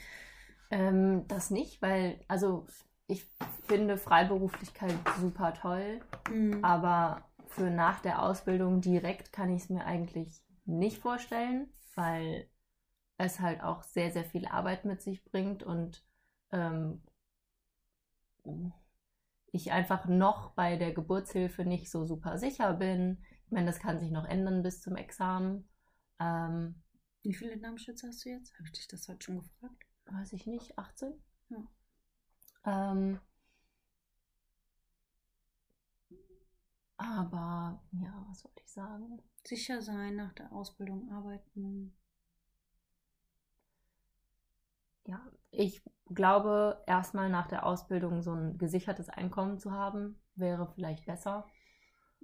Ähm, 0.71 1.25
das 1.29 1.51
nicht, 1.51 1.81
weil, 1.81 2.21
also 2.29 2.67
ich 3.09 3.27
finde 3.67 3.97
Freiberuflichkeit 3.97 4.95
super 5.19 5.53
toll, 5.55 6.01
Mhm. 6.31 6.65
aber 6.65 7.25
für 7.49 7.71
nach 7.71 8.01
der 8.01 8.23
Ausbildung 8.23 8.81
direkt 8.81 9.33
kann 9.33 9.51
ich 9.51 9.63
es 9.65 9.71
mir 9.71 9.85
eigentlich 9.85 10.41
nicht 10.65 10.99
vorstellen, 10.99 11.73
weil 11.95 12.49
es 13.17 13.41
halt 13.41 13.63
auch 13.63 13.83
sehr, 13.83 14.13
sehr 14.13 14.25
viel 14.25 14.47
Arbeit 14.47 14.85
mit 14.85 15.03
sich 15.03 15.25
bringt 15.25 15.63
und 15.65 16.05
ähm, 16.53 17.03
ich 19.51 19.73
einfach 19.73 20.07
noch 20.07 20.53
bei 20.53 20.77
der 20.77 20.93
Geburtshilfe 20.93 21.65
nicht 21.65 21.91
so 21.91 22.07
super 22.07 22.39
sicher 22.39 22.75
bin. 22.75 23.19
Ich 23.47 23.53
meine, 23.53 23.67
das 23.67 23.81
kann 23.81 23.99
sich 23.99 24.11
noch 24.11 24.25
ändern 24.27 24.63
bis 24.63 24.81
zum 24.81 24.97
Examen. 24.97 25.69
Ähm, 26.21 26.83
Wie 27.23 27.35
viele 27.35 27.57
Darmschützer 27.57 28.09
hast 28.09 28.25
du 28.25 28.29
jetzt? 28.31 28.53
Habe 28.55 28.65
ich 28.65 28.73
dich 28.73 28.89
das 28.89 29.09
heute 29.09 29.25
schon 29.25 29.39
gefragt? 29.39 29.85
weiß 30.11 30.33
ich 30.33 30.47
nicht, 30.47 30.79
18? 30.79 31.13
Ja. 31.51 31.59
Ähm, 32.69 33.19
aber, 36.99 37.81
ja, 37.93 38.27
was 38.29 38.45
wollte 38.45 38.63
ich 38.63 38.71
sagen? 38.71 39.23
Sicher 39.45 39.81
sein, 39.81 40.17
nach 40.17 40.35
der 40.35 40.53
Ausbildung 40.53 41.11
arbeiten. 41.11 41.97
Ja, 45.07 45.27
ich 45.51 45.83
glaube, 46.11 46.83
erstmal 46.87 47.31
nach 47.31 47.47
der 47.47 47.65
Ausbildung 47.65 48.21
so 48.21 48.35
ein 48.35 48.59
gesichertes 48.59 49.09
Einkommen 49.09 49.59
zu 49.59 49.73
haben, 49.73 50.21
wäre 50.35 50.71
vielleicht 50.75 51.07
besser. 51.07 51.47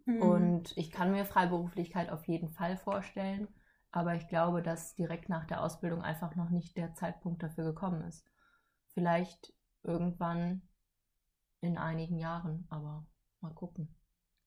Mhm. 0.04 0.20
Und 0.20 0.76
ich 0.76 0.90
kann 0.90 1.10
mir 1.10 1.24
Freiberuflichkeit 1.24 2.10
auf 2.10 2.28
jeden 2.28 2.50
Fall 2.50 2.76
vorstellen, 2.76 3.48
aber 3.90 4.14
ich 4.16 4.28
glaube, 4.28 4.60
dass 4.60 4.94
direkt 4.94 5.30
nach 5.30 5.46
der 5.46 5.62
Ausbildung 5.62 6.02
einfach 6.02 6.36
noch 6.36 6.50
nicht 6.50 6.76
der 6.76 6.92
Zeitpunkt 6.92 7.42
dafür 7.42 7.64
gekommen 7.64 8.02
ist. 8.02 8.26
Vielleicht 8.92 9.53
irgendwann 9.84 10.62
in 11.60 11.78
einigen 11.78 12.18
Jahren, 12.18 12.66
aber 12.68 13.06
mal 13.40 13.54
gucken. 13.54 13.88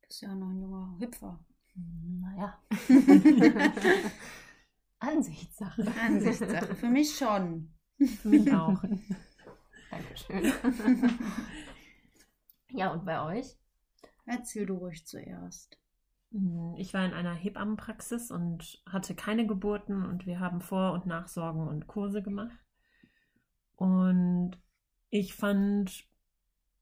Du 0.02 0.08
bist 0.08 0.22
ja 0.22 0.34
noch 0.36 0.50
ein 0.50 0.62
junger 0.62 0.98
Hüpfer. 1.00 1.40
Naja. 1.76 2.60
Ansichtssache. 5.00 5.86
Ansichtssache. 6.02 6.76
Für 6.76 6.90
mich 6.90 7.16
schon. 7.18 7.74
Für 8.22 8.30
mich 8.30 8.52
auch. 8.54 8.82
Dankeschön. 9.92 10.52
ja, 12.72 12.92
und 12.92 13.06
bei 13.06 13.22
euch? 13.22 13.58
Erzähl 14.26 14.66
du 14.66 14.76
ruhig 14.76 15.06
zuerst. 15.06 15.78
Hm, 16.32 16.76
Ich 16.78 16.94
war 16.94 17.06
in 17.06 17.14
einer 17.14 17.34
Hebammenpraxis 17.34 18.32
und 18.32 18.82
hatte 18.90 19.16
keine 19.16 19.46
Geburten 19.48 20.06
und 20.06 20.26
wir 20.26 20.40
haben 20.40 20.62
Vor- 20.62 20.94
und 20.94 21.06
Nachsorgen 21.06 21.68
und 21.68 21.88
Kurse 21.88 22.22
gemacht. 22.22 22.58
Und 23.76 24.58
ich 25.10 25.34
fand 25.34 26.06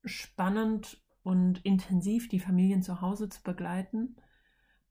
spannend 0.03 1.01
und 1.24 1.63
intensiv 1.65 2.29
die 2.29 2.39
Familien 2.39 2.84
zu 2.84 3.01
Hause 3.01 3.29
zu 3.29 3.41
begleiten 3.44 4.15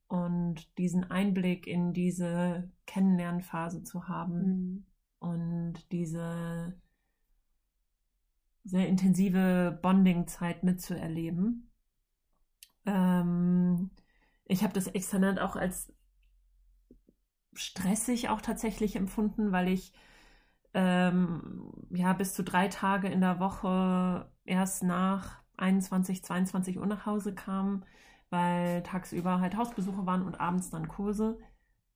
und 0.08 0.76
diesen 0.78 1.10
Einblick 1.10 1.66
in 1.66 1.92
diese 1.92 2.70
Kennenlernphase 2.86 3.82
zu 3.84 4.08
haben 4.08 4.38
Mhm. 4.38 4.86
und 5.18 5.92
diese 5.92 6.80
sehr 8.64 8.88
intensive 8.88 9.78
Bonding-Zeit 9.82 10.62
mitzuerleben. 10.64 11.70
Ähm, 12.86 13.90
ich 14.46 14.62
habe 14.62 14.72
das 14.72 14.86
Externat 14.88 15.38
auch 15.38 15.56
als 15.56 15.92
stressig 17.54 18.28
auch 18.28 18.40
tatsächlich 18.40 18.96
empfunden, 18.96 19.52
weil 19.52 19.68
ich 19.68 19.92
ähm, 20.74 21.72
ja 21.90 22.12
bis 22.12 22.34
zu 22.34 22.42
drei 22.42 22.68
Tage 22.68 23.08
in 23.08 23.20
der 23.20 23.40
Woche 23.40 24.30
erst 24.44 24.82
nach 24.82 25.42
21, 25.56 26.24
22 26.24 26.78
Uhr 26.78 26.86
nach 26.86 27.06
Hause 27.06 27.34
kam, 27.34 27.84
weil 28.30 28.82
tagsüber 28.82 29.40
halt 29.40 29.56
Hausbesuche 29.56 30.04
waren 30.04 30.22
und 30.22 30.40
abends 30.40 30.70
dann 30.70 30.88
Kurse. 30.88 31.38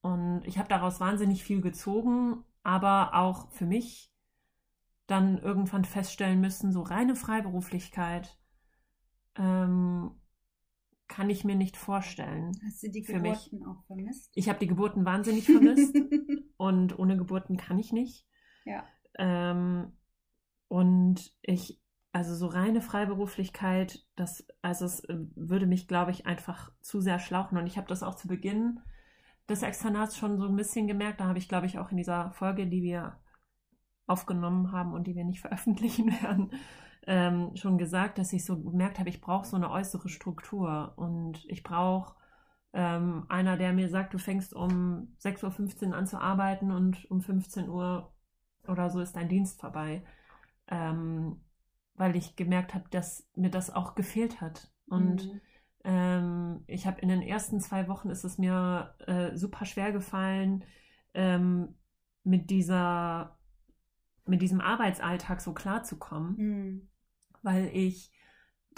Und 0.00 0.42
ich 0.44 0.58
habe 0.58 0.68
daraus 0.68 1.00
wahnsinnig 1.00 1.42
viel 1.42 1.60
gezogen, 1.60 2.44
aber 2.62 3.14
auch 3.14 3.50
für 3.50 3.66
mich 3.66 4.12
dann 5.06 5.38
irgendwann 5.38 5.84
feststellen 5.84 6.40
müssen, 6.40 6.70
so 6.70 6.82
reine 6.82 7.16
Freiberuflichkeit 7.16 8.38
ähm, 9.36 10.10
kann 11.08 11.30
ich 11.30 11.44
mir 11.44 11.56
nicht 11.56 11.76
vorstellen. 11.76 12.52
Hast 12.64 12.82
du 12.82 12.90
die 12.90 13.02
Für 13.02 13.18
mich. 13.18 13.50
Geburten 13.50 13.66
auch 13.66 13.84
vermisst? 13.86 14.30
Ich 14.34 14.48
habe 14.48 14.58
die 14.58 14.66
Geburten 14.66 15.04
wahnsinnig 15.04 15.46
vermisst 15.46 15.96
und 16.58 16.98
ohne 16.98 17.16
Geburten 17.16 17.56
kann 17.56 17.78
ich 17.78 17.92
nicht. 17.92 18.26
Ja. 18.68 18.84
Ähm, 19.18 19.92
und 20.68 21.32
ich, 21.42 21.80
also 22.12 22.34
so 22.34 22.46
reine 22.46 22.80
Freiberuflichkeit, 22.80 24.06
das, 24.16 24.46
also 24.62 24.84
es 24.84 25.00
äh, 25.04 25.16
würde 25.34 25.66
mich, 25.66 25.88
glaube 25.88 26.10
ich, 26.10 26.26
einfach 26.26 26.72
zu 26.80 27.00
sehr 27.00 27.18
schlauchen. 27.18 27.58
Und 27.58 27.66
ich 27.66 27.76
habe 27.76 27.88
das 27.88 28.02
auch 28.02 28.14
zu 28.14 28.28
Beginn 28.28 28.80
des 29.48 29.62
Externats 29.62 30.16
schon 30.16 30.38
so 30.38 30.46
ein 30.46 30.56
bisschen 30.56 30.86
gemerkt. 30.86 31.20
Da 31.20 31.26
habe 31.26 31.38
ich, 31.38 31.48
glaube 31.48 31.66
ich, 31.66 31.78
auch 31.78 31.90
in 31.90 31.96
dieser 31.96 32.32
Folge, 32.32 32.66
die 32.66 32.82
wir 32.82 33.18
aufgenommen 34.06 34.72
haben 34.72 34.92
und 34.92 35.06
die 35.06 35.14
wir 35.14 35.24
nicht 35.24 35.40
veröffentlichen 35.42 36.08
werden, 36.22 36.50
ähm, 37.06 37.56
schon 37.56 37.78
gesagt, 37.78 38.18
dass 38.18 38.32
ich 38.32 38.44
so 38.44 38.60
gemerkt 38.60 38.98
habe, 38.98 39.08
ich 39.08 39.20
brauche 39.20 39.46
so 39.46 39.56
eine 39.56 39.70
äußere 39.70 40.08
Struktur 40.08 40.92
und 40.96 41.44
ich 41.48 41.62
brauche 41.62 42.14
ähm, 42.74 43.24
einer, 43.28 43.56
der 43.56 43.72
mir 43.72 43.88
sagt, 43.88 44.12
du 44.12 44.18
fängst 44.18 44.54
um 44.54 45.16
6.15 45.22 45.88
Uhr 45.88 45.96
an 45.96 46.06
zu 46.06 46.20
arbeiten 46.20 46.70
und 46.70 47.10
um 47.10 47.22
15 47.22 47.68
Uhr 47.68 48.12
oder 48.68 48.90
so 48.90 49.00
ist 49.00 49.16
dein 49.16 49.28
Dienst 49.28 49.60
vorbei. 49.60 50.02
Ähm, 50.68 51.40
weil 51.94 52.16
ich 52.16 52.36
gemerkt 52.36 52.74
habe, 52.74 52.88
dass 52.90 53.28
mir 53.36 53.50
das 53.50 53.70
auch 53.70 53.94
gefehlt 53.94 54.40
hat. 54.40 54.70
Und 54.88 55.22
Mhm. 55.22 55.40
ähm, 55.84 56.64
ich 56.66 56.86
habe 56.86 57.00
in 57.00 57.08
den 57.08 57.22
ersten 57.22 57.60
zwei 57.60 57.88
Wochen 57.88 58.10
ist 58.10 58.24
es 58.24 58.38
mir 58.38 58.94
äh, 59.06 59.36
super 59.36 59.64
schwer 59.64 59.92
gefallen, 59.92 60.64
ähm, 61.14 61.74
mit 62.24 62.50
dieser, 62.50 63.38
mit 64.26 64.42
diesem 64.42 64.60
Arbeitsalltag 64.60 65.40
so 65.40 65.54
klarzukommen 65.54 66.38
Mhm. 66.38 66.88
weil 67.42 67.70
ich 67.74 68.10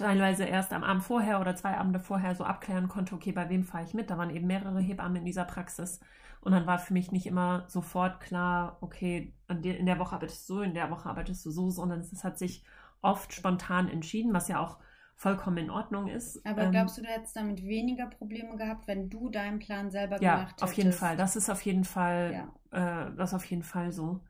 teilweise 0.01 0.45
erst 0.45 0.73
am 0.73 0.85
Abend 0.85 1.03
vorher 1.05 1.41
oder 1.41 1.57
zwei 1.57 1.77
Abende 1.79 2.01
vorher 2.01 2.35
so 2.35 2.45
abklären 2.45 2.89
konnte, 2.89 3.15
okay, 3.15 3.33
bei 3.33 3.49
wem 3.49 3.65
fahre 3.65 3.85
ich 3.85 3.95
mit? 3.95 4.11
Da 4.11 4.19
waren 4.19 4.31
eben 4.31 4.47
mehrere 4.47 4.81
Hebammen 4.81 5.17
in 5.19 5.25
dieser 5.25 5.45
Praxis. 5.45 6.01
Und 6.41 6.53
dann 6.53 6.67
war 6.67 6.79
für 6.79 6.93
mich 6.95 7.13
nicht 7.13 7.27
immer 7.27 7.65
sofort 7.69 8.21
klar, 8.21 8.79
okay, 8.81 9.35
in 9.49 9.87
der 9.87 9.99
Woche 9.99 10.15
arbeitest 10.17 10.49
du 10.49 10.55
so, 10.57 10.63
in 10.63 10.75
der 10.75 10.91
Woche 10.91 11.09
arbeitest 11.09 11.45
du 11.47 11.51
so, 11.51 11.71
sondern 11.71 12.01
es 12.01 12.25
hat 12.25 12.39
sich 12.39 12.65
oft 13.03 13.33
spontan 13.35 13.89
entschieden, 13.89 14.33
was 14.33 14.49
ja 14.49 14.61
auch 14.61 14.79
vollkommen 15.17 15.59
in 15.59 15.71
Ordnung 15.71 16.09
ist. 16.09 16.43
Aber 16.45 16.67
Ähm, 16.67 16.67
glaubst 16.67 16.99
du, 16.99 17.03
du 17.03 17.09
hättest 17.09 17.35
damit 17.35 17.63
weniger 17.65 18.07
Probleme 18.07 18.55
gehabt, 18.59 18.87
wenn 18.87 19.09
du 19.09 19.31
deinen 19.31 19.59
Plan 19.59 19.91
selber 19.91 20.19
ja, 20.19 20.21
gemacht 20.21 20.61
hättest? 20.61 20.61
auf 20.61 20.73
jeden 20.75 20.93
Fall. 20.93 21.17
Das 21.17 21.37
ist 21.37 21.51
auf 21.51 21.63
jeden 21.63 21.85
Fall, 21.85 22.43
Ja. 22.43 22.55
äh, 22.71 23.07
das 23.17 23.31
ist 23.31 23.35
auf 23.35 23.45
jeden 23.47 23.63
Fall 23.63 23.93
so. 23.93 24.21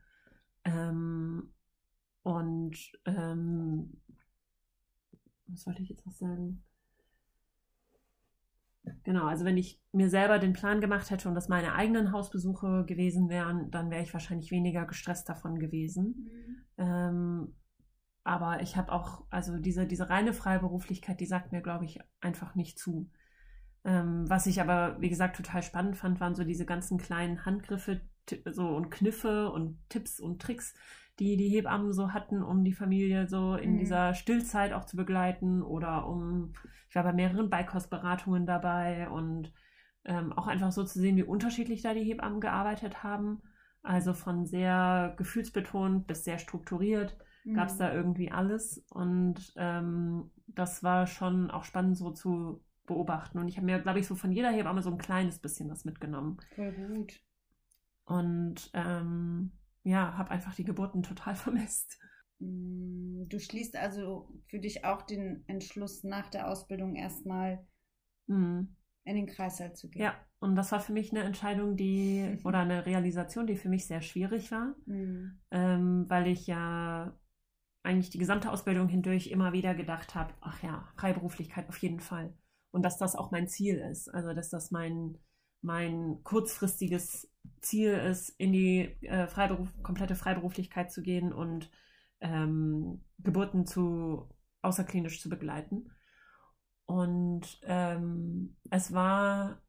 Ähm, 0.65 1.53
und 2.23 2.77
ähm, 3.05 4.00
was 5.51 5.65
wollte 5.65 5.81
ich 5.81 5.89
jetzt 5.89 6.05
noch 6.05 6.13
sagen? 6.13 6.63
Genau, 9.03 9.25
also 9.25 9.45
wenn 9.45 9.57
ich 9.57 9.79
mir 9.91 10.09
selber 10.09 10.39
den 10.39 10.53
Plan 10.53 10.81
gemacht 10.81 11.11
hätte 11.11 11.29
und 11.29 11.35
das 11.35 11.49
meine 11.49 11.73
eigenen 11.73 12.11
Hausbesuche 12.11 12.85
gewesen 12.85 13.29
wären, 13.29 13.69
dann 13.69 13.91
wäre 13.91 14.03
ich 14.03 14.13
wahrscheinlich 14.13 14.51
weniger 14.51 14.85
gestresst 14.85 15.29
davon 15.29 15.59
gewesen. 15.59 16.29
Mhm. 16.77 16.83
Ähm, 16.83 17.55
aber 18.23 18.61
ich 18.61 18.77
habe 18.77 18.91
auch, 18.91 19.25
also 19.29 19.57
diese, 19.57 19.85
diese 19.87 20.09
reine 20.09 20.33
Freiberuflichkeit, 20.33 21.19
die 21.19 21.25
sagt 21.25 21.51
mir, 21.51 21.61
glaube 21.61 21.85
ich, 21.85 21.99
einfach 22.21 22.55
nicht 22.55 22.77
zu. 22.77 23.09
Ähm, 23.83 24.29
was 24.29 24.45
ich 24.45 24.61
aber, 24.61 24.99
wie 24.99 25.09
gesagt, 25.09 25.35
total 25.35 25.63
spannend 25.63 25.97
fand, 25.97 26.19
waren 26.19 26.35
so 26.35 26.43
diese 26.43 26.65
ganzen 26.65 26.97
kleinen 26.97 27.45
Handgriffe 27.45 28.01
so 28.45 28.67
und 28.67 28.91
Kniffe 28.91 29.51
und 29.51 29.77
Tipps 29.89 30.19
und 30.19 30.41
Tricks, 30.41 30.75
die 31.19 31.37
die 31.37 31.49
Hebammen 31.49 31.93
so 31.93 32.13
hatten, 32.13 32.41
um 32.43 32.63
die 32.63 32.73
Familie 32.73 33.27
so 33.27 33.55
in 33.55 33.77
Mhm. 33.77 33.77
dieser 33.77 34.13
Stillzeit 34.13 34.73
auch 34.73 34.85
zu 34.85 34.97
begleiten 34.97 35.61
oder 35.61 36.07
um, 36.07 36.53
ich 36.89 36.95
war 36.95 37.03
bei 37.03 37.13
mehreren 37.13 37.49
Beikostberatungen 37.49 38.45
dabei 38.45 39.09
und 39.09 39.53
ähm, 40.05 40.33
auch 40.33 40.47
einfach 40.47 40.71
so 40.71 40.83
zu 40.83 40.99
sehen, 40.99 41.15
wie 41.17 41.23
unterschiedlich 41.23 41.81
da 41.81 41.93
die 41.93 42.03
Hebammen 42.03 42.41
gearbeitet 42.41 43.03
haben. 43.03 43.41
Also 43.83 44.13
von 44.13 44.45
sehr 44.45 45.13
gefühlsbetont 45.17 46.07
bis 46.07 46.23
sehr 46.23 46.37
strukturiert 46.39 47.17
gab 47.53 47.67
es 47.67 47.75
Mhm. 47.75 47.77
da 47.77 47.93
irgendwie 47.93 48.31
alles. 48.31 48.85
Und 48.89 49.53
ähm, 49.57 50.31
das 50.47 50.83
war 50.83 51.07
schon 51.07 51.51
auch 51.51 51.63
spannend 51.63 51.97
so 51.97 52.11
zu 52.11 52.63
beobachten. 52.85 53.39
Und 53.39 53.47
ich 53.47 53.57
habe 53.57 53.65
mir, 53.65 53.79
glaube 53.79 53.99
ich, 53.99 54.07
so 54.07 54.15
von 54.15 54.31
jeder 54.31 54.51
Hebamme 54.51 54.81
so 54.81 54.91
ein 54.91 54.97
kleines 54.97 55.39
bisschen 55.39 55.69
was 55.69 55.85
mitgenommen. 55.85 56.37
Voll 56.55 56.71
gut. 56.73 57.19
Und 58.05 58.69
ähm, 58.73 59.51
ja, 59.83 60.17
habe 60.17 60.31
einfach 60.31 60.55
die 60.55 60.63
Geburten 60.63 61.03
total 61.03 61.35
vermisst. 61.35 61.99
Mm, 62.39 63.27
Du 63.29 63.39
schließt 63.39 63.75
also 63.77 64.27
für 64.47 64.59
dich 64.59 64.83
auch 64.83 65.03
den 65.03 65.43
Entschluss 65.47 66.03
nach 66.03 66.29
der 66.29 66.49
Ausbildung 66.49 66.95
erstmal 66.95 67.65
Mhm. 68.27 68.75
in 69.05 69.15
den 69.15 69.27
Kreißsaal 69.27 69.73
zu 69.73 69.89
gehen. 69.89 70.03
Ja, 70.03 70.15
und 70.39 70.55
das 70.55 70.71
war 70.71 70.79
für 70.79 70.93
mich 70.93 71.11
eine 71.11 71.23
Entscheidung, 71.23 71.75
die 71.75 72.37
oder 72.45 72.59
eine 72.59 72.85
Realisation, 72.85 73.47
die 73.47 73.55
für 73.55 73.69
mich 73.69 73.87
sehr 73.87 74.01
schwierig 74.01 74.51
war, 74.51 74.75
Mhm. 74.87 75.39
ähm, 75.51 76.05
weil 76.09 76.27
ich 76.27 76.47
ja 76.47 77.13
eigentlich 77.83 78.09
die 78.09 78.19
gesamte 78.19 78.51
Ausbildung 78.51 78.89
hindurch 78.89 79.27
immer 79.27 79.53
wieder 79.53 79.73
gedacht 79.75 80.15
habe, 80.15 80.33
ach 80.41 80.61
ja, 80.63 80.87
Freiberuflichkeit 80.97 81.67
auf 81.69 81.77
jeden 81.77 81.99
Fall. 81.99 82.33
Und 82.71 82.83
dass 82.83 82.97
das 82.97 83.15
auch 83.15 83.31
mein 83.31 83.47
Ziel 83.47 83.77
ist. 83.77 84.07
Also, 84.09 84.33
dass 84.33 84.49
das 84.49 84.71
mein, 84.71 85.17
mein 85.61 86.23
kurzfristiges 86.23 87.31
Ziel 87.61 87.91
ist, 87.93 88.29
in 88.29 88.51
die 88.51 88.97
äh, 89.01 89.27
Freiberuf, 89.27 89.69
komplette 89.83 90.15
Freiberuflichkeit 90.15 90.91
zu 90.91 91.01
gehen 91.01 91.31
und 91.33 91.69
ähm, 92.19 93.03
Geburten 93.19 93.65
zu 93.65 94.29
außerklinisch 94.61 95.21
zu 95.21 95.29
begleiten. 95.29 95.91
Und 96.85 97.59
ähm, 97.63 98.57
es 98.69 98.93
war, 98.93 99.61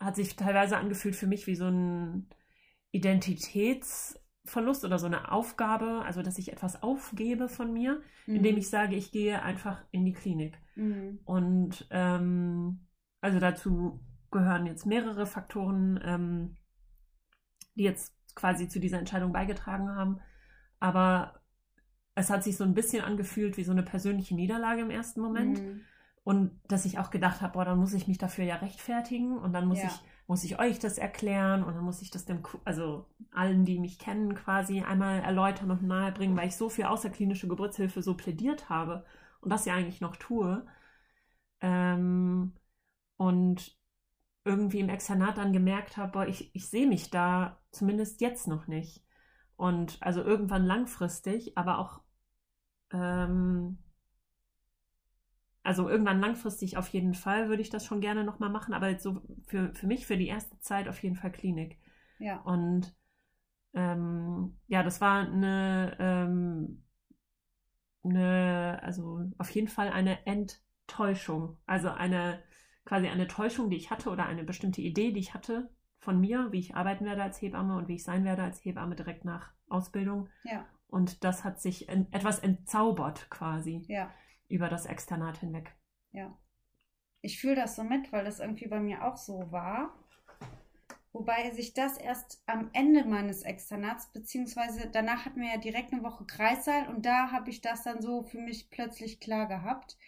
hat 0.00 0.16
sich 0.16 0.36
teilweise 0.36 0.76
angefühlt 0.76 1.16
für 1.16 1.26
mich 1.26 1.46
wie 1.46 1.56
so 1.56 1.66
ein 1.66 2.28
Identitätsverlust 2.92 4.84
oder 4.84 4.98
so 4.98 5.06
eine 5.06 5.30
Aufgabe, 5.30 6.02
also 6.04 6.22
dass 6.22 6.38
ich 6.38 6.52
etwas 6.52 6.82
aufgebe 6.82 7.48
von 7.48 7.72
mir, 7.72 8.00
indem 8.26 8.56
ich 8.56 8.70
sage, 8.70 8.96
ich 8.96 9.12
gehe 9.12 9.42
einfach 9.42 9.84
in 9.90 10.04
die 10.04 10.14
Klinik. 10.14 10.58
Mhm. 10.76 11.20
Und 11.24 11.86
ähm, 11.90 12.86
also 13.20 13.38
dazu 13.38 14.00
gehören 14.30 14.66
jetzt 14.66 14.86
mehrere 14.86 15.26
Faktoren, 15.26 16.00
ähm, 16.04 16.56
die 17.74 17.84
jetzt 17.84 18.14
quasi 18.34 18.68
zu 18.68 18.80
dieser 18.80 18.98
Entscheidung 18.98 19.32
beigetragen 19.32 19.94
haben. 19.94 20.20
Aber 20.80 21.40
es 22.14 22.30
hat 22.30 22.44
sich 22.44 22.56
so 22.56 22.64
ein 22.64 22.74
bisschen 22.74 23.04
angefühlt 23.04 23.56
wie 23.56 23.64
so 23.64 23.72
eine 23.72 23.82
persönliche 23.82 24.34
Niederlage 24.34 24.82
im 24.82 24.90
ersten 24.90 25.20
Moment. 25.20 25.62
Mhm. 25.62 25.80
Und 26.24 26.60
dass 26.68 26.84
ich 26.84 26.98
auch 26.98 27.10
gedacht 27.10 27.40
habe, 27.40 27.54
boah, 27.54 27.64
dann 27.64 27.78
muss 27.78 27.94
ich 27.94 28.06
mich 28.06 28.18
dafür 28.18 28.44
ja 28.44 28.56
rechtfertigen 28.56 29.38
und 29.38 29.52
dann 29.52 29.66
muss 29.66 29.78
Ja. 29.78 29.86
ich 29.86 30.02
muss 30.28 30.44
ich 30.44 30.58
euch 30.58 30.78
das 30.78 30.98
erklären 30.98 31.64
und 31.64 31.74
dann 31.74 31.82
muss 31.84 32.02
ich 32.02 32.10
das 32.10 32.26
dem, 32.26 32.42
also 32.66 33.06
allen, 33.32 33.64
die 33.64 33.78
mich 33.80 33.98
kennen, 33.98 34.34
quasi 34.34 34.82
einmal 34.82 35.20
erläutern 35.20 35.70
und 35.70 35.82
nahebringen, 35.82 36.36
weil 36.36 36.48
ich 36.48 36.56
so 36.56 36.68
für 36.68 36.90
außerklinische 36.90 37.48
Geburtshilfe 37.48 38.02
so 38.02 38.14
plädiert 38.14 38.68
habe 38.68 39.06
und 39.40 39.50
das 39.50 39.64
ja 39.64 39.72
eigentlich 39.74 40.02
noch 40.02 40.16
tue. 40.16 40.66
Ähm, 41.62 42.52
und 43.16 43.77
irgendwie 44.48 44.80
im 44.80 44.88
Externat 44.88 45.38
dann 45.38 45.52
gemerkt 45.52 45.96
habe, 45.96 46.12
boah, 46.12 46.26
ich, 46.26 46.54
ich 46.54 46.68
sehe 46.68 46.86
mich 46.86 47.10
da 47.10 47.60
zumindest 47.70 48.20
jetzt 48.20 48.48
noch 48.48 48.66
nicht. 48.66 49.04
Und 49.56 49.98
also 50.00 50.22
irgendwann 50.22 50.64
langfristig, 50.64 51.56
aber 51.56 51.78
auch 51.78 52.00
ähm, 52.92 53.78
also 55.68 55.86
irgendwann 55.86 56.20
langfristig 56.20 56.78
auf 56.78 56.88
jeden 56.88 57.12
Fall 57.12 57.50
würde 57.50 57.60
ich 57.60 57.68
das 57.68 57.84
schon 57.84 58.00
gerne 58.00 58.24
nochmal 58.24 58.48
machen, 58.48 58.72
aber 58.72 58.98
so 58.98 59.20
für, 59.48 59.74
für 59.74 59.86
mich, 59.86 60.06
für 60.06 60.16
die 60.16 60.28
erste 60.28 60.58
Zeit 60.60 60.88
auf 60.88 61.02
jeden 61.02 61.16
Fall 61.16 61.30
Klinik. 61.30 61.78
Ja. 62.18 62.40
Und 62.40 62.94
ähm, 63.74 64.58
ja, 64.66 64.82
das 64.82 65.02
war 65.02 65.26
eine, 65.26 65.94
ähm, 66.00 66.84
eine, 68.02 68.80
also 68.82 69.30
auf 69.36 69.50
jeden 69.50 69.68
Fall 69.68 69.90
eine 69.90 70.24
Enttäuschung. 70.26 71.58
Also 71.66 71.90
eine, 71.90 72.42
quasi 72.88 73.06
eine 73.08 73.26
Täuschung, 73.28 73.68
die 73.68 73.76
ich 73.76 73.90
hatte 73.90 74.08
oder 74.08 74.24
eine 74.24 74.44
bestimmte 74.44 74.80
Idee, 74.80 75.12
die 75.12 75.20
ich 75.20 75.34
hatte 75.34 75.68
von 75.98 76.18
mir, 76.18 76.50
wie 76.52 76.58
ich 76.58 76.74
arbeiten 76.74 77.04
werde 77.04 77.22
als 77.22 77.42
Hebamme 77.42 77.76
und 77.76 77.86
wie 77.86 77.96
ich 77.96 78.02
sein 78.02 78.24
werde 78.24 78.42
als 78.42 78.64
Hebamme 78.64 78.96
direkt 78.96 79.26
nach 79.26 79.52
Ausbildung. 79.68 80.30
Ja. 80.42 80.64
Und 80.88 81.22
das 81.22 81.44
hat 81.44 81.60
sich 81.60 81.90
etwas 81.90 82.38
entzaubert 82.38 83.28
quasi 83.28 83.84
Ja. 83.88 84.10
über 84.48 84.70
das 84.70 84.86
Externat 84.86 85.36
hinweg. 85.36 85.76
Ja. 86.12 86.34
Ich 87.20 87.38
fühle 87.38 87.56
das 87.56 87.76
so 87.76 87.84
mit, 87.84 88.10
weil 88.10 88.24
das 88.24 88.40
irgendwie 88.40 88.68
bei 88.68 88.80
mir 88.80 89.04
auch 89.04 89.18
so 89.18 89.52
war. 89.52 89.92
Wobei 91.12 91.50
sich 91.50 91.74
das 91.74 91.98
erst 91.98 92.42
am 92.46 92.70
Ende 92.72 93.04
meines 93.04 93.42
Externats, 93.42 94.10
beziehungsweise 94.12 94.88
danach 94.90 95.26
hatten 95.26 95.42
wir 95.42 95.50
ja 95.50 95.58
direkt 95.58 95.92
eine 95.92 96.02
Woche 96.04 96.24
Kreissaal 96.24 96.88
und 96.88 97.04
da 97.04 97.32
habe 97.32 97.50
ich 97.50 97.60
das 97.60 97.82
dann 97.82 98.00
so 98.00 98.22
für 98.22 98.38
mich 98.38 98.70
plötzlich 98.70 99.20
klar 99.20 99.46
gehabt. 99.46 99.98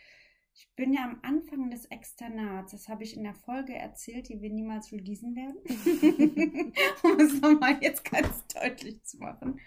Ich 0.61 0.68
bin 0.77 0.92
ja 0.92 1.05
am 1.05 1.18
Anfang 1.23 1.70
des 1.70 1.87
Externats, 1.87 2.73
das 2.73 2.88
habe 2.88 3.03
ich 3.03 3.16
in 3.16 3.25
der 3.25 3.33
Folge 3.35 3.75
erzählt, 3.75 4.29
die 4.29 4.42
wir 4.42 4.51
niemals 4.51 4.92
releasen 4.92 5.35
werden, 5.35 5.57
um 7.03 7.18
es 7.18 7.40
nochmal 7.40 7.79
jetzt 7.81 8.05
ganz 8.05 8.46
deutlich 8.49 9.03
zu 9.03 9.16
machen, 9.20 9.59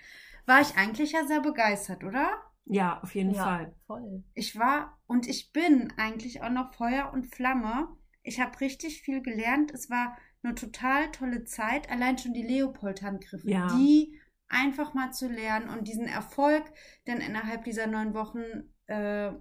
war 0.45 0.61
ich 0.61 0.75
eigentlich 0.75 1.13
ja 1.13 1.25
sehr 1.25 1.41
begeistert, 1.41 2.03
oder? 2.03 2.39
Ja, 2.65 3.01
auf 3.01 3.15
jeden 3.15 3.33
ja, 3.33 3.43
Fall. 3.43 3.75
voll. 3.87 4.23
Ich 4.35 4.59
war 4.59 4.99
und 5.07 5.27
ich 5.27 5.51
bin 5.51 5.91
eigentlich 5.97 6.43
auch 6.43 6.51
noch 6.51 6.75
Feuer 6.75 7.11
und 7.11 7.25
Flamme. 7.25 7.87
Ich 8.21 8.39
habe 8.39 8.59
richtig 8.61 9.01
viel 9.01 9.23
gelernt. 9.23 9.71
Es 9.71 9.89
war 9.89 10.15
eine 10.43 10.53
total 10.53 11.11
tolle 11.11 11.43
Zeit. 11.43 11.89
Allein 11.89 12.19
schon 12.19 12.33
die 12.33 12.43
Leopold-Handgriffe, 12.43 13.49
Ja. 13.49 13.67
die 13.75 14.19
einfach 14.47 14.93
mal 14.93 15.11
zu 15.11 15.27
lernen 15.27 15.69
und 15.69 15.87
diesen 15.87 16.05
Erfolg 16.05 16.63
dann 17.05 17.17
innerhalb 17.19 17.63
dieser 17.63 17.87
neun 17.87 18.13
Wochen 18.13 18.43
äh, 18.85 19.31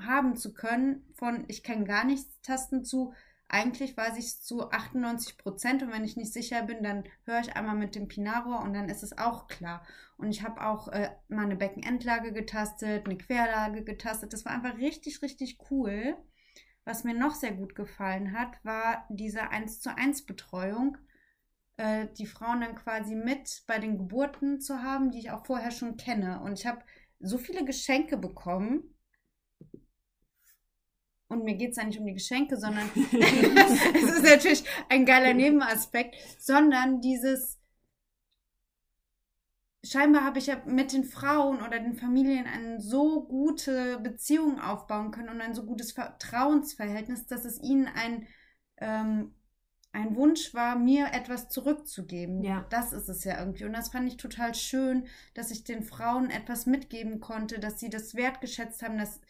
haben 0.00 0.36
zu 0.36 0.54
können, 0.54 1.04
von 1.14 1.44
ich 1.48 1.62
kann 1.62 1.84
gar 1.84 2.04
nichts 2.04 2.40
Tasten 2.42 2.84
zu 2.84 3.12
eigentlich 3.48 3.96
weiß 3.96 4.16
ich 4.16 4.24
es 4.24 4.42
zu 4.42 4.70
98 4.70 5.38
Prozent 5.38 5.82
und 5.82 5.92
wenn 5.92 6.04
ich 6.04 6.16
nicht 6.16 6.32
sicher 6.32 6.62
bin, 6.62 6.82
dann 6.82 7.04
höre 7.24 7.40
ich 7.40 7.54
einmal 7.56 7.76
mit 7.76 7.94
dem 7.94 8.08
Pinaro 8.08 8.60
und 8.60 8.74
dann 8.74 8.88
ist 8.88 9.02
es 9.02 9.16
auch 9.16 9.46
klar. 9.46 9.86
Und 10.16 10.30
ich 10.30 10.42
habe 10.42 10.64
auch 10.64 10.88
äh, 10.88 11.10
mal 11.28 11.44
eine 11.44 11.56
Beckenendlage 11.56 12.32
getastet, 12.32 13.06
eine 13.06 13.18
Querlage 13.18 13.84
getastet. 13.84 14.32
Das 14.32 14.44
war 14.44 14.52
einfach 14.52 14.76
richtig, 14.78 15.22
richtig 15.22 15.58
cool. 15.70 16.16
Was 16.84 17.04
mir 17.04 17.14
noch 17.14 17.34
sehr 17.34 17.52
gut 17.52 17.74
gefallen 17.74 18.32
hat, 18.38 18.62
war 18.64 19.06
diese 19.08 19.50
1 19.50 19.80
zu 19.80 19.94
1 19.96 20.26
Betreuung. 20.26 20.98
Äh, 21.76 22.08
die 22.18 22.26
Frauen 22.26 22.60
dann 22.60 22.74
quasi 22.74 23.14
mit 23.14 23.62
bei 23.66 23.78
den 23.78 23.98
Geburten 23.98 24.60
zu 24.60 24.82
haben, 24.82 25.10
die 25.10 25.18
ich 25.18 25.30
auch 25.30 25.46
vorher 25.46 25.70
schon 25.70 25.96
kenne. 25.96 26.40
Und 26.40 26.58
ich 26.58 26.66
habe 26.66 26.82
so 27.20 27.38
viele 27.38 27.64
Geschenke 27.64 28.16
bekommen. 28.16 28.93
Und 31.34 31.44
mir 31.44 31.56
geht 31.56 31.72
es 31.72 31.76
ja 31.76 31.84
nicht 31.84 31.98
um 31.98 32.06
die 32.06 32.14
Geschenke, 32.14 32.56
sondern 32.56 32.88
es 32.94 34.02
ist 34.02 34.22
natürlich 34.22 34.64
ein 34.88 35.04
geiler 35.04 35.34
Nebenaspekt, 35.34 36.14
sondern 36.38 37.00
dieses, 37.00 37.58
scheinbar 39.84 40.24
habe 40.24 40.38
ich 40.38 40.46
ja 40.46 40.62
mit 40.64 40.92
den 40.92 41.04
Frauen 41.04 41.60
oder 41.62 41.78
den 41.78 41.94
Familien 41.94 42.46
eine 42.46 42.80
so 42.80 43.24
gute 43.24 43.98
Beziehung 43.98 44.60
aufbauen 44.60 45.10
können 45.10 45.28
und 45.28 45.40
ein 45.40 45.54
so 45.54 45.64
gutes 45.64 45.92
Vertrauensverhältnis, 45.92 47.26
dass 47.26 47.44
es 47.44 47.60
ihnen 47.60 47.88
ein, 47.88 48.26
ähm, 48.78 49.34
ein 49.92 50.16
Wunsch 50.16 50.54
war, 50.54 50.76
mir 50.76 51.12
etwas 51.12 51.48
zurückzugeben. 51.48 52.42
Ja. 52.42 52.66
Das 52.70 52.92
ist 52.92 53.08
es 53.08 53.24
ja 53.24 53.38
irgendwie. 53.38 53.64
Und 53.64 53.72
das 53.72 53.90
fand 53.90 54.08
ich 54.08 54.16
total 54.16 54.54
schön, 54.54 55.06
dass 55.34 55.50
ich 55.50 55.64
den 55.64 55.82
Frauen 55.82 56.30
etwas 56.30 56.66
mitgeben 56.66 57.20
konnte, 57.20 57.60
dass 57.60 57.78
sie 57.78 57.90
das 57.90 58.14
wertgeschätzt 58.14 58.82
haben, 58.82 58.98
dass 58.98 59.20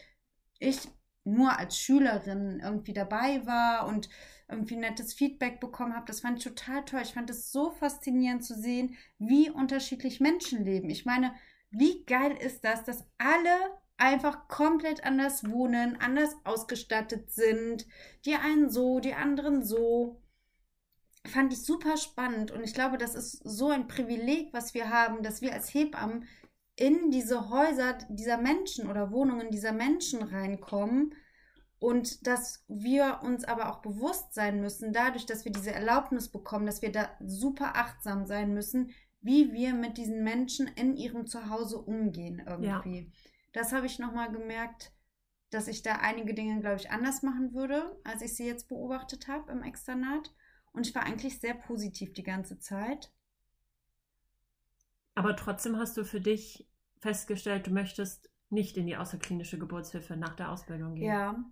ich 0.58 0.78
nur 1.24 1.58
als 1.58 1.78
Schülerin 1.78 2.60
irgendwie 2.62 2.92
dabei 2.92 3.44
war 3.46 3.86
und 3.86 4.08
irgendwie 4.48 4.76
nettes 4.76 5.14
Feedback 5.14 5.58
bekommen 5.58 5.94
habe. 5.94 6.06
Das 6.06 6.20
fand 6.20 6.38
ich 6.38 6.44
total 6.44 6.84
toll. 6.84 7.00
Ich 7.02 7.14
fand 7.14 7.30
es 7.30 7.50
so 7.50 7.70
faszinierend 7.70 8.44
zu 8.44 8.54
sehen, 8.54 8.96
wie 9.18 9.50
unterschiedlich 9.50 10.20
Menschen 10.20 10.64
leben. 10.64 10.90
Ich 10.90 11.06
meine, 11.06 11.34
wie 11.70 12.04
geil 12.04 12.36
ist 12.38 12.64
das, 12.64 12.84
dass 12.84 13.04
alle 13.18 13.56
einfach 13.96 14.48
komplett 14.48 15.04
anders 15.04 15.48
wohnen, 15.50 15.96
anders 16.00 16.36
ausgestattet 16.44 17.32
sind. 17.32 17.86
Die 18.24 18.34
einen 18.34 18.68
so, 18.68 19.00
die 19.00 19.14
anderen 19.14 19.62
so. 19.64 20.20
Fand 21.26 21.54
ich 21.54 21.62
super 21.62 21.96
spannend 21.96 22.50
und 22.50 22.62
ich 22.64 22.74
glaube, 22.74 22.98
das 22.98 23.14
ist 23.14 23.40
so 23.44 23.70
ein 23.70 23.88
Privileg, 23.88 24.52
was 24.52 24.74
wir 24.74 24.90
haben, 24.90 25.22
dass 25.22 25.40
wir 25.40 25.54
als 25.54 25.72
Hebammen 25.72 26.28
in 26.76 27.10
diese 27.10 27.50
Häuser 27.50 27.98
dieser 28.08 28.38
Menschen 28.38 28.88
oder 28.90 29.12
Wohnungen 29.12 29.50
dieser 29.50 29.72
Menschen 29.72 30.22
reinkommen 30.22 31.14
und 31.78 32.26
dass 32.26 32.64
wir 32.68 33.20
uns 33.22 33.44
aber 33.44 33.70
auch 33.70 33.82
bewusst 33.82 34.34
sein 34.34 34.60
müssen, 34.60 34.92
dadurch, 34.92 35.26
dass 35.26 35.44
wir 35.44 35.52
diese 35.52 35.72
Erlaubnis 35.72 36.30
bekommen, 36.30 36.66
dass 36.66 36.82
wir 36.82 36.90
da 36.90 37.10
super 37.20 37.76
achtsam 37.76 38.26
sein 38.26 38.54
müssen, 38.54 38.90
wie 39.20 39.52
wir 39.52 39.74
mit 39.74 39.98
diesen 39.98 40.24
Menschen 40.24 40.66
in 40.66 40.96
ihrem 40.96 41.26
Zuhause 41.26 41.78
umgehen 41.78 42.42
irgendwie. 42.46 43.12
Das 43.52 43.72
habe 43.72 43.86
ich 43.86 43.98
nochmal 43.98 44.32
gemerkt, 44.32 44.92
dass 45.50 45.68
ich 45.68 45.82
da 45.82 45.96
einige 45.96 46.34
Dinge, 46.34 46.60
glaube 46.60 46.76
ich, 46.76 46.90
anders 46.90 47.22
machen 47.22 47.54
würde, 47.54 47.98
als 48.04 48.22
ich 48.22 48.34
sie 48.34 48.46
jetzt 48.46 48.68
beobachtet 48.68 49.28
habe 49.28 49.52
im 49.52 49.62
Externat. 49.62 50.34
Und 50.72 50.86
ich 50.86 50.94
war 50.94 51.04
eigentlich 51.04 51.38
sehr 51.38 51.54
positiv 51.54 52.12
die 52.12 52.24
ganze 52.24 52.58
Zeit. 52.58 53.12
Aber 55.14 55.36
trotzdem 55.36 55.76
hast 55.76 55.96
du 55.96 56.04
für 56.04 56.20
dich 56.20 56.68
festgestellt, 56.98 57.66
du 57.66 57.70
möchtest 57.70 58.30
nicht 58.50 58.76
in 58.76 58.86
die 58.86 58.96
außerklinische 58.96 59.58
Geburtshilfe 59.58 60.16
nach 60.16 60.34
der 60.34 60.50
Ausbildung 60.50 60.94
gehen. 60.94 61.08
Ja. 61.08 61.44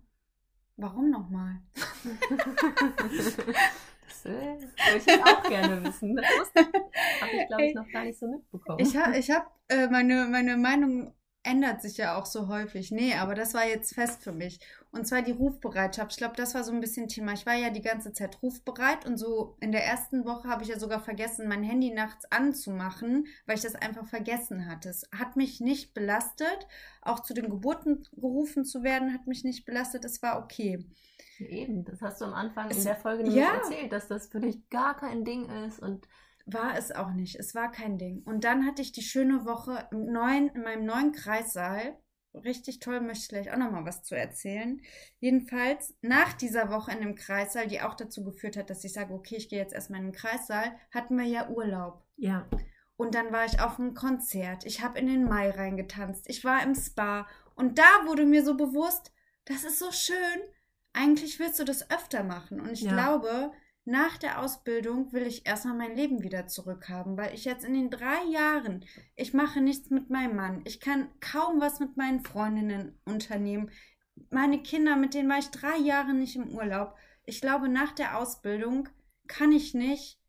Warum 0.77 1.09
nochmal? 1.09 1.61
Das 4.05 4.25
äh, 4.25 4.31
würde 4.31 4.97
ich 4.97 5.23
auch 5.23 5.43
gerne 5.43 5.83
wissen. 5.83 6.15
Das 6.15 6.65
habe 6.65 7.31
ich, 7.31 7.47
glaube 7.47 7.65
ich, 7.65 7.75
noch 7.75 7.89
gar 7.89 8.03
nicht 8.03 8.19
so 8.19 8.27
mitbekommen. 8.27 8.79
Ich 8.79 8.95
habe 8.95 9.17
ich 9.17 9.31
hab, 9.31 9.59
äh, 9.69 9.87
meine, 9.87 10.27
meine 10.29 10.57
Meinung 10.57 11.13
ändert 11.43 11.81
sich 11.81 11.97
ja 11.97 12.17
auch 12.17 12.25
so 12.25 12.47
häufig. 12.47 12.91
Nee, 12.91 13.13
aber 13.15 13.35
das 13.35 13.53
war 13.53 13.67
jetzt 13.67 13.93
fest 13.93 14.23
für 14.23 14.31
mich. 14.31 14.59
Und 14.91 15.05
zwar 15.07 15.21
die 15.21 15.31
Rufbereitschaft. 15.31 16.11
Ich 16.11 16.17
glaube, 16.17 16.35
das 16.35 16.55
war 16.55 16.63
so 16.63 16.71
ein 16.71 16.79
bisschen 16.79 17.07
Thema. 17.07 17.33
Ich 17.33 17.45
war 17.45 17.55
ja 17.55 17.69
die 17.69 17.81
ganze 17.81 18.13
Zeit 18.13 18.41
rufbereit 18.41 19.05
und 19.05 19.17
so 19.17 19.57
in 19.59 19.71
der 19.71 19.85
ersten 19.85 20.25
Woche 20.25 20.47
habe 20.47 20.63
ich 20.63 20.69
ja 20.69 20.79
sogar 20.79 21.01
vergessen, 21.01 21.47
mein 21.47 21.63
Handy 21.63 21.91
nachts 21.91 22.25
anzumachen, 22.31 23.27
weil 23.45 23.57
ich 23.57 23.63
das 23.63 23.75
einfach 23.75 24.07
vergessen 24.07 24.67
hatte. 24.67 24.89
Es 24.89 25.09
hat 25.17 25.35
mich 25.35 25.59
nicht 25.59 25.93
belastet. 25.93 26.67
Auch 27.01 27.19
zu 27.19 27.33
den 27.33 27.49
Geburten 27.49 28.07
gerufen 28.13 28.63
zu 28.65 28.83
werden, 28.83 29.13
hat 29.13 29.27
mich 29.27 29.43
nicht 29.43 29.65
belastet. 29.65 30.05
Es 30.05 30.21
war 30.23 30.41
okay. 30.41 30.85
Eben, 31.39 31.83
das 31.83 32.01
hast 32.01 32.21
du 32.21 32.25
am 32.25 32.33
Anfang 32.33 32.69
es, 32.69 32.77
in 32.77 32.83
der 32.85 32.95
Folge 32.95 33.23
nämlich 33.23 33.41
ja. 33.41 33.55
erzählt, 33.55 33.91
dass 33.91 34.07
das 34.07 34.27
für 34.27 34.39
dich 34.39 34.69
gar 34.69 34.95
kein 34.95 35.25
Ding 35.25 35.49
ist 35.65 35.79
und 35.79 36.07
war 36.45 36.77
es 36.77 36.91
auch 36.91 37.11
nicht. 37.11 37.35
Es 37.35 37.55
war 37.55 37.71
kein 37.71 37.97
Ding. 37.97 38.21
Und 38.23 38.43
dann 38.43 38.65
hatte 38.65 38.81
ich 38.81 38.91
die 38.91 39.01
schöne 39.01 39.45
Woche 39.45 39.87
im 39.91 40.05
neuen, 40.11 40.49
in 40.49 40.63
meinem 40.63 40.85
neuen 40.85 41.11
Kreissaal. 41.11 41.97
Richtig 42.33 42.79
toll, 42.79 42.99
möchte 42.99 43.23
ich 43.23 43.29
gleich 43.29 43.51
auch 43.53 43.57
nochmal 43.57 43.85
was 43.85 44.03
zu 44.03 44.15
erzählen. 44.15 44.81
Jedenfalls, 45.19 45.95
nach 46.01 46.33
dieser 46.33 46.69
Woche 46.71 46.91
in 46.91 46.99
dem 46.99 47.15
Kreissaal, 47.15 47.67
die 47.67 47.81
auch 47.81 47.93
dazu 47.93 48.23
geführt 48.23 48.57
hat, 48.57 48.69
dass 48.69 48.83
ich 48.83 48.93
sage, 48.93 49.13
okay, 49.13 49.35
ich 49.35 49.49
gehe 49.49 49.59
jetzt 49.59 49.73
erstmal 49.73 49.99
in 49.99 50.07
den 50.07 50.15
Kreissaal, 50.15 50.75
hatten 50.91 51.15
wir 51.15 51.25
ja 51.25 51.49
Urlaub. 51.49 52.03
Ja. 52.17 52.49
Und 52.95 53.15
dann 53.15 53.31
war 53.31 53.45
ich 53.45 53.59
auf 53.59 53.79
einem 53.79 53.93
Konzert. 53.93 54.65
Ich 54.65 54.83
habe 54.83 54.99
in 54.99 55.07
den 55.07 55.25
Mai 55.25 55.49
reingetanzt. 55.51 56.29
Ich 56.29 56.43
war 56.43 56.63
im 56.63 56.75
Spa. 56.75 57.27
Und 57.55 57.77
da 57.77 58.05
wurde 58.05 58.25
mir 58.25 58.43
so 58.43 58.55
bewusst, 58.57 59.11
das 59.45 59.63
ist 59.63 59.79
so 59.79 59.91
schön. 59.91 60.15
Eigentlich 60.93 61.39
willst 61.39 61.59
du 61.59 61.65
das 61.65 61.89
öfter 61.89 62.23
machen. 62.23 62.59
Und 62.59 62.71
ich 62.71 62.81
ja. 62.81 62.93
glaube, 62.93 63.51
nach 63.85 64.17
der 64.17 64.39
Ausbildung 64.39 65.11
will 65.11 65.27
ich 65.27 65.45
erstmal 65.45 65.75
mein 65.75 65.95
Leben 65.95 66.23
wieder 66.23 66.47
zurückhaben, 66.47 67.17
weil 67.17 67.33
ich 67.33 67.43
jetzt 67.43 67.65
in 67.65 67.73
den 67.73 67.89
drei 67.89 68.23
Jahren, 68.31 68.85
ich 69.15 69.33
mache 69.33 69.59
nichts 69.59 69.89
mit 69.89 70.09
meinem 70.09 70.35
Mann, 70.35 70.61
ich 70.65 70.79
kann 70.79 71.09
kaum 71.19 71.59
was 71.59 71.79
mit 71.79 71.97
meinen 71.97 72.23
Freundinnen 72.23 72.97
unternehmen. 73.03 73.71
Meine 74.29 74.61
Kinder, 74.61 74.95
mit 74.95 75.13
denen 75.13 75.29
war 75.29 75.39
ich 75.39 75.49
drei 75.49 75.77
Jahre 75.77 76.13
nicht 76.13 76.35
im 76.35 76.49
Urlaub. 76.55 76.95
Ich 77.25 77.41
glaube, 77.41 77.67
nach 77.67 77.91
der 77.91 78.17
Ausbildung 78.17 78.87
kann 79.27 79.51
ich 79.51 79.73
nicht 79.73 80.19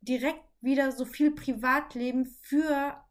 direkt 0.00 0.44
wieder 0.60 0.92
so 0.92 1.04
viel 1.04 1.32
Privatleben 1.32 2.26
für 2.26 3.02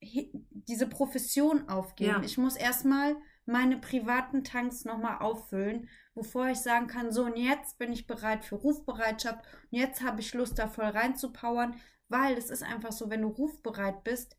diese 0.00 0.86
Profession 0.86 1.68
aufgeben. 1.68 2.10
Ja. 2.10 2.22
Ich 2.22 2.36
muss 2.36 2.56
erstmal 2.56 3.16
meine 3.46 3.78
privaten 3.78 4.44
Tanks 4.44 4.84
nochmal 4.84 5.18
auffüllen 5.18 5.88
bevor 6.16 6.48
ich 6.48 6.58
sagen 6.58 6.88
kann, 6.88 7.12
so 7.12 7.24
und 7.24 7.36
jetzt 7.36 7.78
bin 7.78 7.92
ich 7.92 8.06
bereit 8.06 8.44
für 8.44 8.56
Rufbereitschaft 8.56 9.44
und 9.70 9.78
jetzt 9.78 10.02
habe 10.02 10.20
ich 10.20 10.34
Lust, 10.34 10.58
da 10.58 10.66
voll 10.66 10.86
reinzupowern, 10.86 11.76
weil 12.08 12.36
es 12.36 12.50
ist 12.50 12.62
einfach 12.62 12.90
so, 12.90 13.10
wenn 13.10 13.22
du 13.22 13.28
rufbereit 13.28 14.02
bist, 14.02 14.36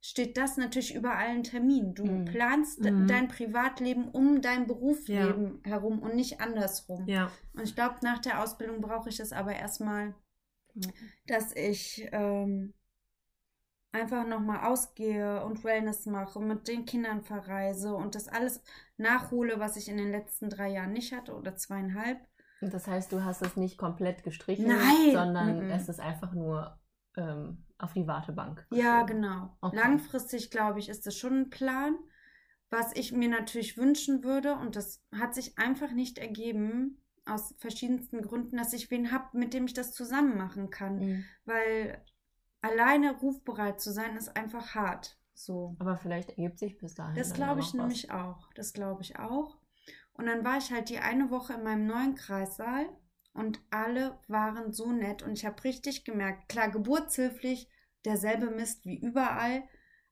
steht 0.00 0.36
das 0.36 0.56
natürlich 0.56 0.94
über 0.94 1.16
allen 1.16 1.42
Terminen. 1.42 1.94
Du 1.94 2.04
mhm. 2.04 2.24
planst 2.26 2.80
mhm. 2.80 3.08
dein 3.08 3.26
Privatleben 3.26 4.08
um 4.08 4.40
dein 4.40 4.68
Berufsleben 4.68 5.60
ja. 5.64 5.72
herum 5.72 5.98
und 5.98 6.14
nicht 6.14 6.40
andersrum. 6.40 7.08
Ja. 7.08 7.32
Und 7.54 7.64
ich 7.64 7.74
glaube, 7.74 7.96
nach 8.02 8.20
der 8.20 8.40
Ausbildung 8.40 8.80
brauche 8.80 9.08
ich 9.08 9.18
es 9.18 9.32
aber 9.32 9.56
erstmal, 9.56 10.14
dass 11.26 11.56
ich 11.56 12.08
ähm, 12.12 12.72
einfach 13.96 14.26
nochmal 14.26 14.64
ausgehe 14.64 15.44
und 15.44 15.64
Wellness 15.64 16.06
mache 16.06 16.38
und 16.38 16.48
mit 16.48 16.68
den 16.68 16.84
Kindern 16.84 17.22
verreise 17.22 17.94
und 17.94 18.14
das 18.14 18.28
alles 18.28 18.62
nachhole, 18.96 19.58
was 19.58 19.76
ich 19.76 19.88
in 19.88 19.96
den 19.96 20.10
letzten 20.10 20.50
drei 20.50 20.68
Jahren 20.68 20.92
nicht 20.92 21.14
hatte 21.14 21.34
oder 21.34 21.56
zweieinhalb. 21.56 22.18
Und 22.60 22.72
das 22.72 22.86
heißt, 22.86 23.12
du 23.12 23.24
hast 23.24 23.42
es 23.42 23.56
nicht 23.56 23.78
komplett 23.78 24.22
gestrichen, 24.22 24.68
Nein. 24.68 25.12
sondern 25.12 25.56
mm 25.56 25.70
-mm. 25.70 25.74
es 25.74 25.88
ist 25.88 26.00
einfach 26.00 26.32
nur 26.32 26.78
ähm, 27.16 27.64
auf 27.78 27.92
die 27.92 28.06
Wartebank. 28.06 28.66
Ja, 28.70 29.02
genau. 29.02 29.56
Okay. 29.60 29.76
Langfristig, 29.76 30.50
glaube 30.50 30.78
ich, 30.78 30.88
ist 30.88 31.06
das 31.06 31.16
schon 31.16 31.40
ein 31.40 31.50
Plan. 31.50 31.96
Was 32.70 32.94
ich 32.96 33.12
mir 33.12 33.28
natürlich 33.28 33.76
wünschen 33.76 34.24
würde, 34.24 34.54
und 34.54 34.74
das 34.74 35.02
hat 35.14 35.34
sich 35.34 35.56
einfach 35.58 35.92
nicht 35.92 36.18
ergeben, 36.18 37.00
aus 37.24 37.54
verschiedensten 37.58 38.22
Gründen, 38.22 38.56
dass 38.56 38.72
ich 38.72 38.90
wen 38.90 39.12
habe, 39.12 39.36
mit 39.36 39.52
dem 39.52 39.66
ich 39.66 39.74
das 39.74 39.92
zusammen 39.92 40.36
machen 40.36 40.70
kann. 40.70 40.98
Mhm. 40.98 41.24
Weil 41.44 42.02
alleine 42.66 43.16
rufbereit 43.18 43.80
zu 43.80 43.92
sein, 43.92 44.16
ist 44.16 44.36
einfach 44.36 44.74
hart. 44.74 45.18
So. 45.34 45.76
Aber 45.78 45.96
vielleicht 45.96 46.30
ergibt 46.30 46.58
sich 46.58 46.78
bis 46.78 46.94
dahin. 46.94 47.14
Das 47.14 47.34
glaube 47.34 47.60
ich 47.60 47.74
nämlich 47.74 48.10
auch. 48.10 48.50
Das 48.54 48.72
glaube 48.72 49.02
ich 49.02 49.18
auch. 49.18 49.58
Und 50.14 50.26
dann 50.26 50.44
war 50.44 50.56
ich 50.58 50.72
halt 50.72 50.88
die 50.88 50.98
eine 50.98 51.30
Woche 51.30 51.54
in 51.54 51.62
meinem 51.62 51.86
neuen 51.86 52.14
Kreissaal 52.14 52.88
und 53.34 53.60
alle 53.70 54.18
waren 54.28 54.72
so 54.72 54.92
nett 54.92 55.22
und 55.22 55.32
ich 55.32 55.44
habe 55.44 55.62
richtig 55.62 56.04
gemerkt, 56.04 56.48
klar, 56.48 56.70
geburtshilflich, 56.70 57.68
derselbe 58.06 58.50
Mist 58.50 58.86
wie 58.86 58.98
überall, 58.98 59.62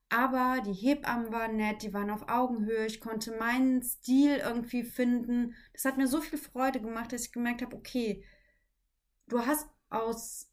aber 0.09 0.61
die 0.63 0.73
Hebammen 0.73 1.31
waren 1.33 1.55
nett, 1.55 1.81
die 1.81 1.93
waren 1.93 2.11
auf 2.11 2.29
Augenhöhe, 2.29 2.85
ich 2.85 3.01
konnte 3.01 3.35
meinen 3.37 3.81
Stil 3.81 4.37
irgendwie 4.37 4.83
finden. 4.83 5.55
Das 5.73 5.85
hat 5.85 5.97
mir 5.97 6.07
so 6.07 6.21
viel 6.21 6.37
Freude 6.37 6.79
gemacht, 6.79 7.11
dass 7.11 7.25
ich 7.25 7.31
gemerkt 7.31 7.63
habe, 7.63 7.75
okay, 7.75 8.23
du 9.27 9.43
hast 9.43 9.67
aus 9.89 10.51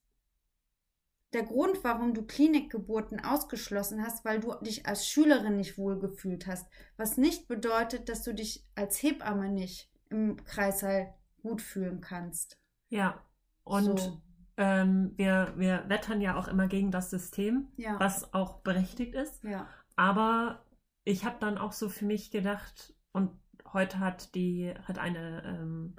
der 1.33 1.45
Grund, 1.45 1.83
warum 1.83 2.15
du 2.15 2.23
Klinikgeburten 2.23 3.25
ausgeschlossen 3.25 4.05
hast, 4.05 4.25
weil 4.25 4.41
du 4.41 4.55
dich 4.63 4.87
als 4.87 5.07
Schülerin 5.09 5.57
nicht 5.57 5.79
wohlgefühlt 5.79 6.47
hast. 6.47 6.67
Was 6.97 7.17
nicht 7.17 7.49
bedeutet, 7.49 8.09
dass 8.09 8.23
du 8.23 8.35
dich 8.35 8.67
als 8.75 9.03
Hebamme 9.03 9.49
nicht 9.49 9.91
im 10.11 10.37
Kreißsaal 10.45 11.15
gut 11.41 11.63
fühlen 11.63 12.01
kannst. 12.01 12.59
Ja, 12.91 13.25
und 13.65 13.99
so. 13.99 14.21
ähm, 14.59 15.13
wir, 15.17 15.55
wir 15.57 15.85
wettern 15.89 16.21
ja 16.21 16.37
auch 16.37 16.49
immer 16.49 16.69
gegen 16.69 16.91
das 16.91 17.09
System, 17.09 17.69
ja. 17.77 17.99
was 17.99 18.35
auch 18.35 18.61
berechtigt 18.61 19.15
ist. 19.15 19.43
Ja. 19.43 19.67
Aber 19.97 20.67
ich 21.05 21.25
habe 21.25 21.37
dann 21.41 21.57
auch 21.57 21.73
so 21.73 21.89
für 21.89 22.05
mich 22.05 22.31
gedacht, 22.31 22.95
und 23.13 23.31
heute 23.73 23.99
hat 23.99 24.35
die, 24.35 24.75
hat 24.85 24.99
eine, 24.99 25.43
ähm, 25.47 25.97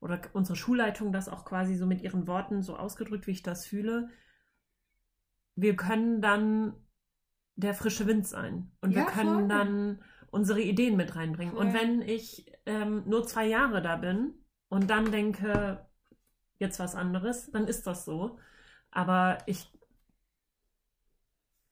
oder 0.00 0.20
unsere 0.32 0.56
Schulleitung 0.56 1.12
das 1.12 1.28
auch 1.28 1.44
quasi 1.44 1.76
so 1.76 1.86
mit 1.86 2.02
ihren 2.02 2.26
Worten 2.26 2.62
so 2.62 2.76
ausgedrückt, 2.76 3.28
wie 3.28 3.32
ich 3.32 3.42
das 3.42 3.66
fühle 3.66 4.10
wir 5.56 5.76
können 5.76 6.20
dann 6.20 6.74
der 7.56 7.74
frische 7.74 8.06
Wind 8.06 8.26
sein. 8.26 8.72
Und 8.80 8.90
ja, 8.90 8.98
wir 8.98 9.06
können 9.06 9.40
voll. 9.40 9.48
dann 9.48 10.02
unsere 10.30 10.60
Ideen 10.60 10.96
mit 10.96 11.14
reinbringen. 11.14 11.54
Voll. 11.54 11.66
Und 11.66 11.74
wenn 11.74 12.02
ich 12.02 12.50
ähm, 12.66 13.04
nur 13.06 13.26
zwei 13.26 13.46
Jahre 13.46 13.82
da 13.82 13.96
bin 13.96 14.34
und 14.68 14.90
dann 14.90 15.12
denke, 15.12 15.86
jetzt 16.58 16.80
was 16.80 16.94
anderes, 16.94 17.50
dann 17.52 17.66
ist 17.66 17.86
das 17.86 18.04
so. 18.04 18.38
Aber 18.90 19.38
ich, 19.46 19.72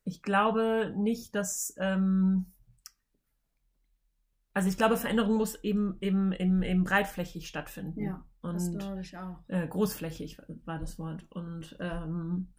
ich 0.05 0.23
glaube 0.23 0.95
nicht, 0.97 1.35
dass. 1.35 1.75
Ähm, 1.79 2.47
also 4.55 4.68
ich 4.68 4.77
glaube, 4.77 4.99
Veränderung 4.99 5.37
muss 5.37 5.55
eben, 5.64 5.97
eben, 6.03 6.33
eben, 6.33 6.62
eben 6.62 6.85
breitflächig 6.85 7.49
stattfinden. 7.49 8.01
Ja, 8.01 8.27
und, 8.42 8.55
das 8.55 8.71
glaube 8.71 9.01
ich 9.01 9.16
auch. 9.16 9.38
Äh, 9.49 9.66
großflächig 9.66 10.38
war 10.66 10.79
das 10.79 10.99
Wort. 10.99 11.25
Und 11.31 11.75
ähm, 11.81 12.53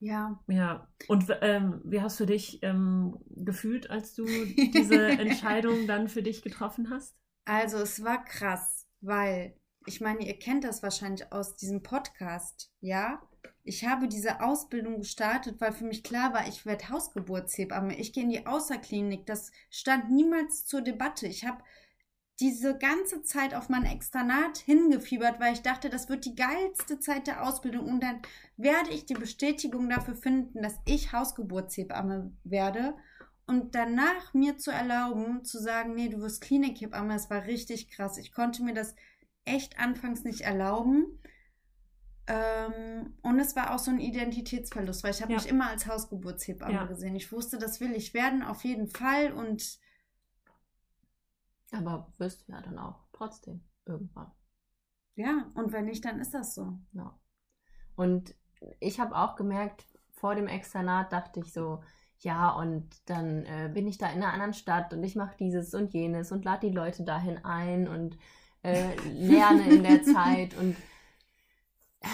ja. 0.00 0.42
Ja. 0.46 0.88
Und 1.08 1.24
ähm, 1.40 1.80
wie 1.84 2.00
hast 2.00 2.20
du 2.20 2.26
dich 2.26 2.62
ähm, 2.62 3.18
gefühlt, 3.30 3.90
als 3.90 4.14
du 4.14 4.24
diese 4.24 5.06
Entscheidung 5.08 5.86
dann 5.86 6.08
für 6.08 6.22
dich 6.22 6.42
getroffen 6.42 6.90
hast? 6.90 7.16
Also 7.44 7.78
es 7.78 8.04
war 8.04 8.24
krass, 8.24 8.86
weil 9.00 9.56
ich 9.86 10.00
meine, 10.00 10.26
ihr 10.26 10.38
kennt 10.38 10.64
das 10.64 10.82
wahrscheinlich 10.82 11.32
aus 11.32 11.56
diesem 11.56 11.82
Podcast, 11.82 12.70
ja? 12.80 13.22
Ich 13.64 13.86
habe 13.86 14.08
diese 14.08 14.42
Ausbildung 14.42 14.98
gestartet, 14.98 15.60
weil 15.60 15.72
für 15.72 15.84
mich 15.84 16.02
klar 16.02 16.32
war, 16.32 16.46
ich 16.46 16.66
werde 16.66 16.88
Hausgeburtshebamme. 16.88 17.98
Ich 17.98 18.12
gehe 18.12 18.24
in 18.24 18.30
die 18.30 18.46
Außerklinik. 18.46 19.26
Das 19.26 19.50
stand 19.70 20.10
niemals 20.10 20.66
zur 20.66 20.82
Debatte. 20.82 21.26
Ich 21.26 21.44
habe 21.44 21.62
diese 22.40 22.78
ganze 22.78 23.22
Zeit 23.22 23.54
auf 23.54 23.68
mein 23.68 23.84
Externat 23.84 24.58
hingefiebert, 24.58 25.40
weil 25.40 25.54
ich 25.54 25.62
dachte, 25.62 25.90
das 25.90 26.08
wird 26.08 26.24
die 26.24 26.36
geilste 26.36 27.00
Zeit 27.00 27.26
der 27.26 27.42
Ausbildung 27.42 27.86
und 27.86 28.02
dann 28.02 28.22
werde 28.56 28.90
ich 28.90 29.06
die 29.06 29.14
Bestätigung 29.14 29.88
dafür 29.88 30.14
finden, 30.14 30.62
dass 30.62 30.78
ich 30.84 31.12
Hausgeburtshebamme 31.12 32.32
werde 32.44 32.94
und 33.48 33.74
danach 33.74 34.34
mir 34.34 34.58
zu 34.58 34.70
erlauben, 34.70 35.44
zu 35.44 35.58
sagen, 35.58 35.94
nee, 35.94 36.08
du 36.08 36.20
wirst 36.20 36.42
Klinikhebamme, 36.42 37.14
das 37.14 37.30
war 37.30 37.46
richtig 37.46 37.90
krass. 37.90 38.18
Ich 38.18 38.30
konnte 38.30 38.62
mir 38.62 38.74
das 38.74 38.94
echt 39.46 39.80
anfangs 39.80 40.22
nicht 40.22 40.42
erlauben. 40.42 41.20
Ähm, 42.26 43.14
und 43.22 43.40
es 43.40 43.56
war 43.56 43.74
auch 43.74 43.78
so 43.78 43.90
ein 43.90 44.00
Identitätsverlust, 44.00 45.02
weil 45.02 45.12
ich 45.12 45.22
habe 45.22 45.32
ja. 45.32 45.38
mich 45.38 45.48
immer 45.48 45.70
als 45.70 45.86
Hausgeburtshebamme 45.86 46.74
ja. 46.74 46.84
gesehen. 46.84 47.16
Ich 47.16 47.32
wusste, 47.32 47.56
das 47.56 47.80
will 47.80 47.92
ich 47.92 48.12
werden, 48.12 48.42
auf 48.42 48.64
jeden 48.64 48.86
Fall 48.86 49.32
und 49.32 49.78
aber 51.72 52.12
wirst 52.18 52.46
du 52.48 52.52
ja 52.52 52.60
dann 52.60 52.78
auch 52.78 53.06
trotzdem 53.12 53.62
irgendwann. 53.84 54.30
Ja, 55.14 55.50
und 55.54 55.72
wenn 55.72 55.86
nicht, 55.86 56.04
dann 56.04 56.20
ist 56.20 56.34
das 56.34 56.54
so. 56.54 56.78
Ja. 56.92 57.18
Und 57.96 58.34
ich 58.80 59.00
habe 59.00 59.16
auch 59.16 59.36
gemerkt, 59.36 59.86
vor 60.12 60.34
dem 60.34 60.46
Externat 60.46 61.12
dachte 61.12 61.40
ich 61.40 61.52
so, 61.52 61.82
ja, 62.20 62.50
und 62.50 62.88
dann 63.08 63.44
äh, 63.44 63.70
bin 63.72 63.86
ich 63.86 63.98
da 63.98 64.08
in 64.08 64.22
einer 64.22 64.32
anderen 64.32 64.54
Stadt 64.54 64.92
und 64.92 65.02
ich 65.04 65.14
mache 65.14 65.36
dieses 65.38 65.74
und 65.74 65.92
jenes 65.92 66.32
und 66.32 66.44
lade 66.44 66.68
die 66.68 66.74
Leute 66.74 67.04
dahin 67.04 67.44
ein 67.44 67.88
und 67.88 68.18
äh, 68.62 68.94
lerne 69.12 69.68
in 69.68 69.82
der 69.82 70.02
Zeit. 70.02 70.56
Und 70.56 70.76
äh, 72.00 72.08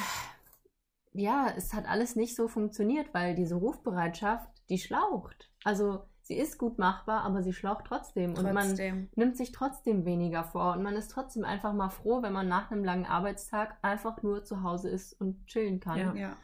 ja, 1.12 1.52
es 1.56 1.72
hat 1.72 1.86
alles 1.86 2.16
nicht 2.16 2.36
so 2.36 2.48
funktioniert, 2.48 3.14
weil 3.14 3.34
diese 3.34 3.54
Rufbereitschaft, 3.54 4.50
die 4.68 4.78
schlaucht. 4.78 5.50
Also 5.62 6.04
sie 6.24 6.36
ist 6.36 6.58
gut 6.58 6.78
machbar, 6.78 7.22
aber 7.22 7.42
sie 7.42 7.52
schlaucht 7.52 7.84
trotzdem. 7.86 8.34
Und 8.34 8.42
man 8.42 8.68
Trotzdem. 8.68 9.08
nimmt 9.14 9.36
sich 9.36 9.52
trotzdem 9.52 10.04
weniger 10.04 10.42
vor. 10.44 10.72
Und 10.72 10.82
man 10.82 10.96
ist 10.96 11.10
trotzdem 11.10 11.44
einfach 11.44 11.72
mal 11.72 11.90
froh, 11.90 12.22
wenn 12.22 12.32
man 12.32 12.48
nach 12.48 12.70
einem 12.70 12.82
langen 12.82 13.06
Arbeitstag 13.06 13.76
einfach 13.82 14.22
nur 14.22 14.42
zu 14.44 14.62
Hause 14.62 14.88
ist 14.88 15.12
und 15.20 15.46
chillen 15.46 15.80
kann. 15.80 15.98
Ja. 15.98 16.14
Ja. 16.14 16.36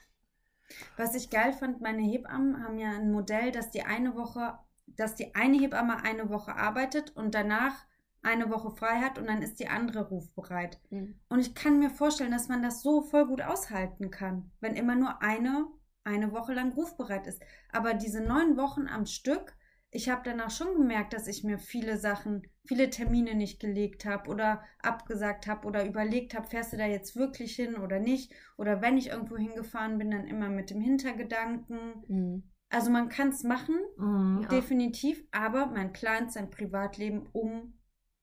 Was 0.96 1.14
ich 1.14 1.30
geil 1.30 1.52
fand, 1.52 1.80
meine 1.80 2.02
Hebammen 2.02 2.62
haben 2.62 2.78
ja 2.78 2.90
ein 2.90 3.10
Modell, 3.10 3.50
dass 3.50 3.70
die 3.70 3.82
eine 3.82 4.14
Woche, 4.14 4.58
dass 4.86 5.16
die 5.16 5.34
eine 5.34 5.58
Hebamme 5.58 6.04
eine 6.04 6.30
Woche 6.30 6.54
arbeitet 6.54 7.16
und 7.16 7.34
danach 7.34 7.74
eine 8.22 8.50
Woche 8.50 8.70
frei 8.70 9.00
hat 9.00 9.18
und 9.18 9.26
dann 9.26 9.42
ist 9.42 9.58
die 9.58 9.68
andere 9.68 10.08
rufbereit. 10.08 10.78
Mhm. 10.90 11.18
Und 11.28 11.40
ich 11.40 11.54
kann 11.54 11.78
mir 11.78 11.90
vorstellen, 11.90 12.30
dass 12.30 12.48
man 12.48 12.62
das 12.62 12.82
so 12.82 13.00
voll 13.00 13.26
gut 13.26 13.40
aushalten 13.40 14.10
kann, 14.10 14.50
wenn 14.60 14.76
immer 14.76 14.94
nur 14.94 15.22
eine 15.22 15.66
eine 16.04 16.32
Woche 16.32 16.54
lang 16.54 16.72
rufbereit 16.72 17.26
ist. 17.26 17.42
Aber 17.72 17.94
diese 17.94 18.20
neun 18.20 18.56
Wochen 18.56 18.88
am 18.88 19.06
Stück, 19.06 19.54
ich 19.92 20.08
habe 20.08 20.22
danach 20.24 20.50
schon 20.50 20.74
gemerkt, 20.76 21.12
dass 21.12 21.26
ich 21.26 21.42
mir 21.42 21.58
viele 21.58 21.98
Sachen, 21.98 22.46
viele 22.64 22.90
Termine 22.90 23.34
nicht 23.34 23.58
gelegt 23.60 24.04
habe 24.04 24.30
oder 24.30 24.62
abgesagt 24.82 25.46
habe 25.46 25.66
oder 25.66 25.84
überlegt 25.84 26.34
habe, 26.34 26.46
fährst 26.46 26.72
du 26.72 26.76
da 26.76 26.86
jetzt 26.86 27.16
wirklich 27.16 27.56
hin 27.56 27.76
oder 27.76 27.98
nicht? 27.98 28.32
Oder 28.56 28.80
wenn 28.82 28.96
ich 28.96 29.08
irgendwo 29.08 29.36
hingefahren 29.36 29.98
bin, 29.98 30.10
dann 30.12 30.26
immer 30.26 30.48
mit 30.48 30.70
dem 30.70 30.80
Hintergedanken. 30.80 32.04
Mhm. 32.06 32.42
Also 32.68 32.90
man 32.90 33.08
kann 33.08 33.30
es 33.30 33.42
machen, 33.42 33.76
Mhm. 33.96 34.42
Ja. 34.42 34.48
definitiv, 34.48 35.24
aber 35.32 35.66
man 35.66 35.92
plant 35.92 36.32
sein 36.32 36.50
Privatleben 36.50 37.28
um. 37.32 37.74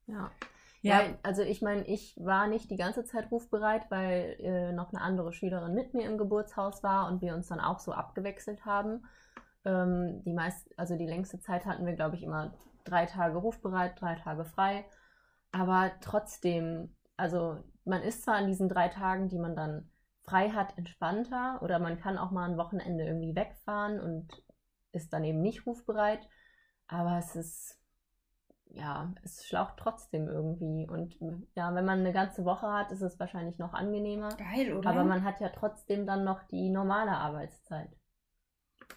Ja. 0.06 0.32
Ja. 0.82 1.02
Ja, 1.02 1.18
also 1.24 1.42
ich 1.42 1.62
meine, 1.62 1.86
ich 1.86 2.16
war 2.18 2.48
nicht 2.48 2.70
die 2.72 2.78
ganze 2.78 3.04
Zeit 3.04 3.30
rufbereit, 3.30 3.90
weil 3.90 4.38
äh, 4.40 4.72
noch 4.72 4.94
eine 4.94 5.02
andere 5.02 5.34
Schülerin 5.34 5.74
mit 5.74 5.94
mir 5.94 6.06
im 6.06 6.18
Geburtshaus 6.18 6.82
war 6.82 7.12
und 7.12 7.22
wir 7.22 7.34
uns 7.34 7.48
dann 7.48 7.60
auch 7.60 7.80
so 7.80 7.92
abgewechselt 7.92 8.64
haben. 8.64 9.04
Ähm, 9.66 10.22
die 10.24 10.34
meist, 10.34 10.68
also 10.78 10.98
die 10.98 11.08
längste 11.08 11.40
Zeit 11.40 11.66
hatten 11.66 11.86
wir, 11.86 11.94
glaube 11.94 12.16
ich, 12.16 12.24
immer 12.24 12.54
drei 12.84 13.06
Tage 13.06 13.38
rufbereit, 13.38 14.00
drei 14.00 14.16
Tage 14.16 14.46
frei. 14.46 14.86
Aber 15.52 15.92
trotzdem, 16.02 16.96
also 17.16 17.58
man 17.86 18.02
ist 18.02 18.24
zwar 18.24 18.36
an 18.36 18.48
diesen 18.48 18.70
drei 18.70 18.90
Tagen, 18.90 19.30
die 19.30 19.40
man 19.40 19.56
dann 19.56 19.90
frei 20.24 20.50
hat, 20.50 20.78
entspannter 20.78 21.60
oder 21.62 21.80
man 21.80 22.00
kann 22.00 22.18
auch 22.18 22.32
mal 22.32 22.50
ein 22.50 22.58
Wochenende 22.58 23.06
irgendwie 23.06 23.36
wegfahren 23.36 24.00
und 24.00 24.44
ist 24.92 25.14
dann 25.14 25.24
eben 25.24 25.42
nicht 25.42 25.66
rufbereit. 25.66 26.28
Aber 26.88 27.18
es 27.18 27.36
ist 27.36 27.78
ja, 28.72 29.14
es 29.24 29.46
schlaucht 29.46 29.76
trotzdem 29.78 30.28
irgendwie. 30.28 30.88
Und 30.88 31.16
ja, 31.56 31.74
wenn 31.74 31.86
man 31.86 32.00
eine 32.00 32.14
ganze 32.14 32.46
Woche 32.46 32.68
hat, 32.72 32.92
ist 32.92 33.02
es 33.02 33.20
wahrscheinlich 33.20 33.58
noch 33.58 33.74
angenehmer. 33.74 34.30
Geil, 34.38 34.74
oder? 34.74 34.90
Aber 34.90 35.04
man 35.04 35.24
hat 35.24 35.40
ja 35.40 35.50
trotzdem 35.50 36.06
dann 36.06 36.24
noch 36.24 36.44
die 36.44 36.70
normale 36.70 37.12
Arbeitszeit. 37.12 37.90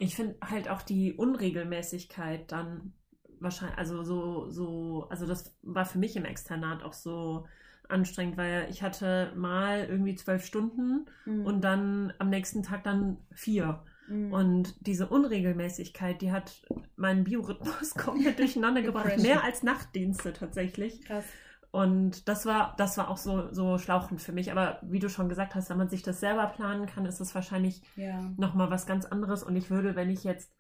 Ich 0.01 0.17
finde 0.17 0.37
halt 0.41 0.69
auch 0.69 0.81
die 0.83 1.13
Unregelmäßigkeit 1.13 2.51
dann 2.51 2.95
wahrscheinlich, 3.39 3.79
also 3.79 4.03
so, 4.03 4.49
so, 4.49 5.07
also 5.11 5.27
das 5.27 5.55
war 5.63 5.85
für 5.85 5.99
mich 5.99 6.17
im 6.17 6.25
Externat 6.25 6.83
auch 6.83 6.95
so 6.95 7.47
anstrengend, 7.89 8.37
weil 8.37 8.67
ich 8.71 8.83
hatte 8.83 9.33
mal 9.37 9.85
irgendwie 9.89 10.15
zwölf 10.15 10.45
Stunden 10.45 11.07
Mhm. 11.27 11.45
und 11.45 11.61
dann 11.63 12.13
am 12.19 12.31
nächsten 12.31 12.63
Tag 12.63 12.85
dann 12.85 13.19
vier. 13.33 13.83
Mhm. 14.09 14.33
Und 14.33 14.87
diese 14.87 15.07
Unregelmäßigkeit, 15.09 16.23
die 16.23 16.33
hat 16.33 16.63
meinen 16.97 17.25
Biorhythmus 17.25 17.95
komplett 17.97 18.39
durcheinander 18.39 18.83
gebracht. 18.83 19.19
Mehr 19.19 19.45
als 19.45 19.63
Nachtdienste 19.63 20.33
tatsächlich. 20.33 21.03
krass. 21.05 21.25
Und 21.73 22.29
das 22.29 22.47
war, 22.47 22.75
das 22.79 22.99
war 22.99 23.09
auch 23.09 23.17
so, 23.17 23.53
so 23.53 23.79
schlauchend 23.79 24.21
für 24.21 24.33
mich. 24.33 24.51
Aber 24.51 24.81
wie 24.83 24.99
du 24.99 25.09
schon 25.09 25.29
gesagt 25.29 25.55
hast, 25.55 25.71
wenn 25.71 25.79
man 25.79 25.89
sich 25.89 26.03
das 26.03 26.19
selber 26.21 26.47
planen 26.47 26.87
kann, 26.87 27.07
ist 27.07 27.21
es 27.21 27.35
wahrscheinlich 27.35 27.83
Ja. 27.97 28.21
nochmal 28.37 28.71
was 28.71 28.87
ganz 28.87 29.05
anderes. 29.07 29.43
Und 29.45 29.55
ich 29.57 29.71
würde, 29.71 29.95
wenn 29.95 30.11
ich 30.11 30.25
jetzt 30.25 30.53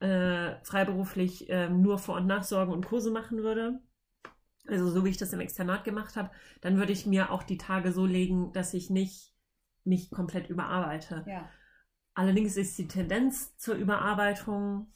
äh, 0.00 0.54
freiberuflich 0.64 1.46
ähm, 1.50 1.82
nur 1.82 1.98
Vor- 1.98 2.16
und 2.16 2.26
Nachsorgen 2.26 2.72
und 2.72 2.86
Kurse 2.86 3.10
machen 3.10 3.42
würde, 3.42 3.80
also 4.66 4.88
so 4.90 5.04
wie 5.04 5.10
ich 5.10 5.18
das 5.18 5.32
im 5.32 5.40
Externat 5.40 5.84
gemacht 5.84 6.16
habe, 6.16 6.30
dann 6.62 6.78
würde 6.78 6.92
ich 6.92 7.06
mir 7.06 7.30
auch 7.30 7.42
die 7.42 7.58
Tage 7.58 7.92
so 7.92 8.06
legen, 8.06 8.52
dass 8.52 8.72
ich 8.72 8.88
nicht 8.88 9.34
mich 9.84 10.10
komplett 10.10 10.48
überarbeite. 10.48 11.24
Ja. 11.26 11.48
Allerdings 12.14 12.56
ist 12.56 12.78
die 12.78 12.88
Tendenz 12.88 13.56
zur 13.56 13.74
Überarbeitung 13.74 14.92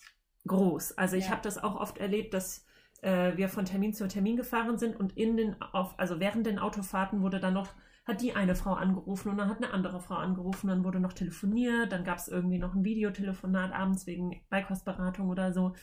groß. 0.46 0.92
Also 0.98 1.16
ich 1.16 1.26
Ja. 1.26 1.30
habe 1.32 1.42
das 1.42 1.58
auch 1.58 1.76
oft 1.76 1.98
erlebt, 1.98 2.34
dass 2.34 2.63
äh, 3.04 3.36
wir 3.36 3.48
von 3.48 3.64
Termin 3.64 3.92
zu 3.92 4.08
Termin 4.08 4.36
gefahren 4.36 4.78
sind 4.78 4.96
und 4.96 5.16
in 5.16 5.36
den 5.36 5.60
auf, 5.60 5.98
also 5.98 6.20
während 6.20 6.46
den 6.46 6.58
Autofahrten 6.58 7.22
wurde 7.22 7.40
dann 7.40 7.54
noch 7.54 7.68
hat 8.06 8.20
die 8.20 8.34
eine 8.34 8.54
Frau 8.54 8.74
angerufen 8.74 9.30
und 9.30 9.38
dann 9.38 9.48
hat 9.48 9.62
eine 9.62 9.72
andere 9.72 9.98
Frau 9.98 10.16
angerufen, 10.16 10.68
dann 10.68 10.84
wurde 10.84 11.00
noch 11.00 11.14
telefoniert, 11.14 11.90
dann 11.90 12.04
gab 12.04 12.18
es 12.18 12.28
irgendwie 12.28 12.58
noch 12.58 12.74
ein 12.74 12.84
Videotelefonat 12.84 13.72
abends 13.72 14.06
wegen 14.06 14.44
Beikostberatung 14.50 15.30
oder 15.30 15.54
so. 15.54 15.74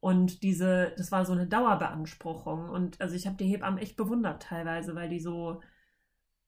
Und 0.00 0.42
diese, 0.42 0.94
das 0.96 1.12
war 1.12 1.26
so 1.26 1.32
eine 1.32 1.46
Dauerbeanspruchung. 1.46 2.70
Und 2.70 3.00
also 3.00 3.14
ich 3.14 3.26
habe 3.26 3.36
die 3.36 3.46
Hebammen 3.46 3.78
echt 3.78 3.96
bewundert 3.96 4.42
teilweise, 4.42 4.94
weil 4.94 5.10
die 5.10 5.20
so 5.20 5.60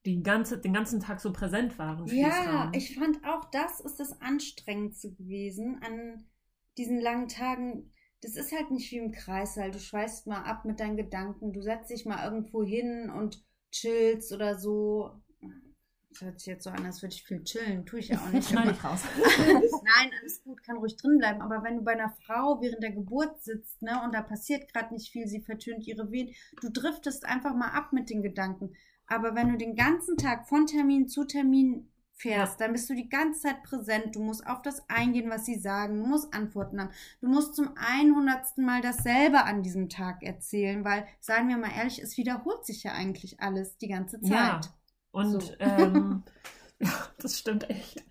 die 0.05 0.23
ganze, 0.23 0.59
den 0.59 0.73
ganzen 0.73 0.99
Tag 0.99 1.19
so 1.19 1.31
präsent 1.31 1.77
waren. 1.77 2.07
Ja, 2.07 2.71
ich 2.73 2.95
fand 2.97 3.23
auch, 3.23 3.45
das 3.51 3.79
ist 3.79 3.99
das 3.99 4.19
Anstrengendste 4.21 5.13
gewesen 5.13 5.79
an 5.85 6.23
diesen 6.77 6.99
langen 6.99 7.27
Tagen. 7.27 7.91
Das 8.21 8.35
ist 8.35 8.51
halt 8.51 8.69
nicht 8.71 8.91
wie 8.91 8.97
im 8.97 9.11
Kreißsaal. 9.11 9.71
Du 9.71 9.79
schweißt 9.79 10.27
mal 10.27 10.43
ab 10.43 10.65
mit 10.65 10.79
deinen 10.79 10.95
Gedanken. 10.95 11.53
Du 11.53 11.61
setzt 11.61 11.89
dich 11.89 12.05
mal 12.05 12.23
irgendwo 12.23 12.63
hin 12.63 13.09
und 13.09 13.43
chillst 13.71 14.31
oder 14.31 14.57
so. 14.59 15.11
Das 16.11 16.21
hört 16.21 16.39
sich 16.39 16.47
jetzt 16.47 16.65
so 16.65 16.69
an, 16.69 16.85
als 16.85 17.01
würde 17.01 17.15
ich 17.15 17.23
viel 17.23 17.43
chillen. 17.43 17.85
Tue 17.85 17.99
ich 17.99 18.09
ja 18.09 18.19
auch 18.19 18.29
nicht. 18.29 18.51
Ich 18.51 18.83
raus. 18.83 19.01
Nein, 19.37 20.11
alles 20.19 20.43
gut, 20.43 20.61
kann 20.61 20.77
ruhig 20.77 20.97
drin 20.97 21.17
bleiben. 21.17 21.41
Aber 21.41 21.63
wenn 21.63 21.77
du 21.77 21.83
bei 21.83 21.93
einer 21.93 22.13
Frau 22.25 22.61
während 22.61 22.83
der 22.83 22.91
Geburt 22.91 23.41
sitzt, 23.41 23.81
ne, 23.81 24.01
und 24.03 24.13
da 24.13 24.21
passiert 24.21 24.71
gerade 24.71 24.93
nicht 24.93 25.11
viel, 25.11 25.27
sie 25.27 25.41
vertönt 25.41 25.87
ihre 25.87 26.11
Wehen, 26.11 26.35
du 26.61 26.69
driftest 26.69 27.25
einfach 27.25 27.55
mal 27.55 27.69
ab 27.69 27.93
mit 27.93 28.09
den 28.09 28.21
Gedanken. 28.21 28.75
Aber 29.07 29.35
wenn 29.35 29.49
du 29.49 29.57
den 29.57 29.75
ganzen 29.75 30.17
Tag 30.17 30.47
von 30.47 30.67
Termin 30.67 31.07
zu 31.07 31.25
Termin 31.25 31.90
fährst, 32.21 32.61
dann 32.61 32.71
bist 32.73 32.89
du 32.89 32.93
die 32.95 33.09
ganze 33.09 33.41
Zeit 33.41 33.63
präsent. 33.63 34.15
Du 34.15 34.21
musst 34.21 34.45
auf 34.45 34.61
das 34.61 34.87
eingehen, 34.89 35.29
was 35.29 35.45
sie 35.45 35.59
sagen. 35.59 36.01
Du 36.01 36.07
musst 36.07 36.33
Antworten 36.33 36.79
haben. 36.79 36.91
Du 37.19 37.27
musst 37.27 37.55
zum 37.55 37.75
100. 37.75 38.57
Mal 38.57 38.81
dasselbe 38.81 39.43
an 39.43 39.63
diesem 39.63 39.89
Tag 39.89 40.23
erzählen, 40.23 40.85
weil, 40.85 41.05
sagen 41.19 41.49
wir 41.49 41.57
mal 41.57 41.71
ehrlich, 41.75 42.01
es 42.01 42.17
wiederholt 42.17 42.65
sich 42.65 42.83
ja 42.83 42.91
eigentlich 42.93 43.39
alles 43.39 43.77
die 43.77 43.87
ganze 43.87 44.21
Zeit. 44.21 44.31
Ja. 44.31 44.61
Und 45.11 45.41
So. 45.41 45.53
ähm, 45.59 46.23
das 47.19 47.37
stimmt 47.39 47.69
echt. 47.69 48.03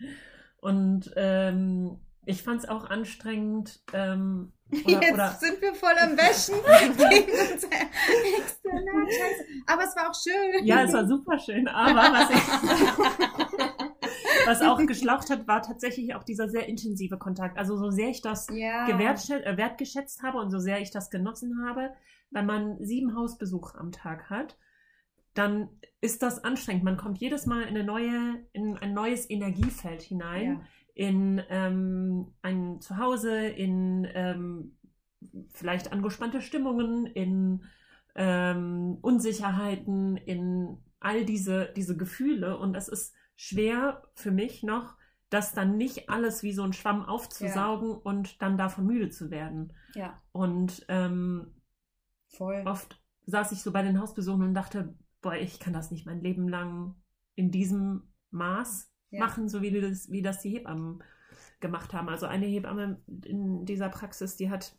Und 0.58 1.10
ähm, 1.16 1.98
ich 2.26 2.42
fand 2.42 2.62
es 2.62 2.68
auch 2.68 2.88
anstrengend. 2.90 3.80
Ähm, 3.92 4.52
oder, 4.84 5.00
Jetzt 5.02 5.14
oder 5.14 5.30
sind 5.40 5.60
wir 5.62 5.74
voll 5.74 5.94
am 5.98 6.16
Wäschen 6.16 6.54
gegen 7.10 7.30
unser 7.32 7.68
Externat. 8.38 9.08
Scheiße. 9.08 9.44
Aber 9.66 9.82
es 9.84 9.96
war 9.96 10.10
auch 10.10 10.14
schön. 10.14 10.64
ja, 10.64 10.82
es 10.84 10.92
war 10.92 11.08
super 11.08 11.38
schön. 11.38 11.66
Aber 11.66 11.96
was, 12.12 12.30
ich, 12.30 13.69
was 14.46 14.62
auch 14.62 14.78
geschlaucht 14.86 15.30
hat, 15.30 15.46
war 15.48 15.62
tatsächlich 15.62 16.14
auch 16.14 16.24
dieser 16.24 16.48
sehr 16.48 16.68
intensive 16.68 17.18
Kontakt. 17.18 17.58
Also 17.58 17.76
so 17.76 17.90
sehr 17.90 18.08
ich 18.08 18.22
das 18.22 18.48
ja. 18.52 18.88
äh, 18.88 19.56
wertgeschätzt 19.56 20.22
habe 20.22 20.38
und 20.38 20.50
so 20.50 20.58
sehr 20.58 20.80
ich 20.80 20.90
das 20.90 21.10
genossen 21.10 21.64
habe, 21.66 21.90
wenn 22.30 22.46
man 22.46 22.76
sieben 22.84 23.16
Hausbesuche 23.16 23.78
am 23.78 23.92
Tag 23.92 24.30
hat, 24.30 24.56
dann 25.34 25.68
ist 26.00 26.22
das 26.22 26.42
anstrengend. 26.44 26.84
Man 26.84 26.96
kommt 26.96 27.18
jedes 27.18 27.46
Mal 27.46 27.62
in 27.62 27.68
eine 27.68 27.84
neue, 27.84 28.44
in 28.52 28.76
ein 28.78 28.94
neues 28.94 29.28
Energiefeld 29.28 30.02
hinein, 30.02 30.44
Ja. 30.44 30.60
in 30.94 31.42
ähm, 31.48 32.32
ein 32.42 32.80
Zuhause, 32.80 33.46
in 33.46 34.06
ähm, 34.14 34.76
vielleicht 35.50 35.92
angespannte 35.92 36.40
Stimmungen, 36.40 37.06
in 37.06 37.64
ähm, 38.16 38.98
Unsicherheiten, 39.02 40.16
in 40.16 40.78
all 40.98 41.24
diese, 41.24 41.72
diese 41.76 41.96
Gefühle. 41.96 42.58
Und 42.58 42.74
es 42.74 42.88
ist 42.88 43.14
schwer 43.42 44.02
für 44.14 44.30
mich 44.30 44.62
noch, 44.62 44.96
das 45.30 45.54
dann 45.54 45.78
nicht 45.78 46.10
alles 46.10 46.42
wie 46.42 46.52
so 46.52 46.62
ein 46.62 46.74
Schwamm 46.74 47.02
aufzusaugen 47.06 47.90
und 47.92 48.42
dann 48.42 48.58
davon 48.58 48.84
müde 48.86 49.08
zu 49.08 49.30
werden. 49.30 49.72
ja, 49.94 50.20
Und 50.32 50.84
ähm, 50.88 51.54
voll. 52.28 52.62
oft 52.66 53.00
saß 53.24 53.52
ich 53.52 53.62
so 53.62 53.72
bei 53.72 53.82
den 53.82 53.98
Hausbesuchen 53.98 54.42
und 54.42 54.52
dachte, 54.54 54.94
boah, 55.22 55.34
ich 55.34 55.58
kann 55.58 55.72
das 55.72 55.90
nicht 55.90 56.04
mein 56.04 56.20
Leben 56.20 56.48
lang 56.48 56.94
in 57.34 57.50
diesem 57.50 58.02
Maß 58.30 58.90
Ja. 59.10 59.20
machen, 59.20 59.48
so 59.48 59.62
wie 59.62 59.70
das, 59.80 60.10
wie 60.10 60.20
das 60.22 60.40
die 60.40 60.50
Hebammen 60.50 61.02
gemacht 61.60 61.94
haben. 61.94 62.10
Also 62.10 62.26
eine 62.26 62.44
Hebamme 62.46 63.00
in 63.24 63.64
dieser 63.64 63.88
Praxis, 63.88 64.36
die 64.36 64.50
hat 64.50 64.76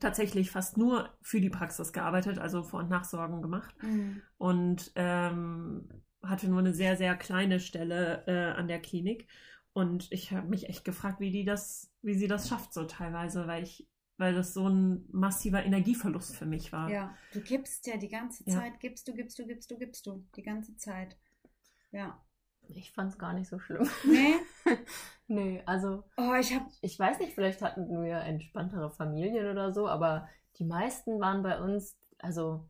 tatsächlich 0.00 0.50
fast 0.50 0.78
nur 0.78 1.10
für 1.20 1.40
die 1.40 1.50
Praxis 1.50 1.92
gearbeitet, 1.92 2.38
also 2.38 2.62
Vor- 2.62 2.80
und 2.80 2.88
Nachsorgen 2.88 3.42
gemacht 3.42 3.74
Mhm. 3.82 4.22
und 4.38 4.90
ähm, 4.94 5.88
hatte 6.22 6.48
nur 6.48 6.58
eine 6.60 6.74
sehr, 6.74 6.96
sehr 6.96 7.16
kleine 7.16 7.60
Stelle 7.60 8.24
äh, 8.26 8.58
an 8.58 8.68
der 8.68 8.80
Klinik. 8.80 9.28
Und 9.72 10.10
ich 10.10 10.32
habe 10.32 10.48
mich 10.48 10.68
echt 10.68 10.84
gefragt, 10.84 11.20
wie 11.20 11.30
die 11.30 11.44
das, 11.44 11.90
wie 12.02 12.14
sie 12.14 12.26
das 12.26 12.48
schafft, 12.48 12.72
so 12.72 12.84
teilweise, 12.84 13.46
weil 13.46 13.62
ich, 13.62 13.86
weil 14.16 14.34
das 14.34 14.52
so 14.54 14.68
ein 14.68 15.04
massiver 15.12 15.64
Energieverlust 15.64 16.34
für 16.34 16.46
mich 16.46 16.72
war. 16.72 16.90
Ja, 16.90 17.14
du 17.32 17.40
gibst 17.40 17.86
ja 17.86 17.96
die 17.96 18.08
ganze 18.08 18.42
Ja. 18.46 18.56
Zeit, 18.58 18.80
gibst 18.80 19.06
du, 19.06 19.14
gibst 19.14 19.38
du, 19.38 19.46
gibst 19.46 19.70
du, 19.70 19.78
gibst 19.78 20.06
du, 20.06 20.24
die 20.34 20.42
ganze 20.42 20.76
Zeit. 20.76 21.16
Ja. 21.92 22.20
Ich 22.70 22.92
fand 22.92 23.12
es 23.12 23.18
gar 23.18 23.32
nicht 23.32 23.48
so 23.48 23.58
schlimm. 23.58 23.88
Nee? 24.04 24.34
nee, 25.28 25.62
also 25.64 26.04
Oh, 26.16 26.34
ich 26.34 26.54
hab. 26.54 26.66
ich 26.82 26.98
weiß 26.98 27.18
nicht, 27.20 27.34
vielleicht 27.34 27.62
hatten 27.62 28.02
wir 28.02 28.18
entspanntere 28.20 28.90
Familien 28.90 29.46
oder 29.46 29.72
so, 29.72 29.88
aber 29.88 30.28
die 30.58 30.64
meisten 30.64 31.20
waren 31.20 31.42
bei 31.42 31.60
uns, 31.60 31.96
also 32.18 32.68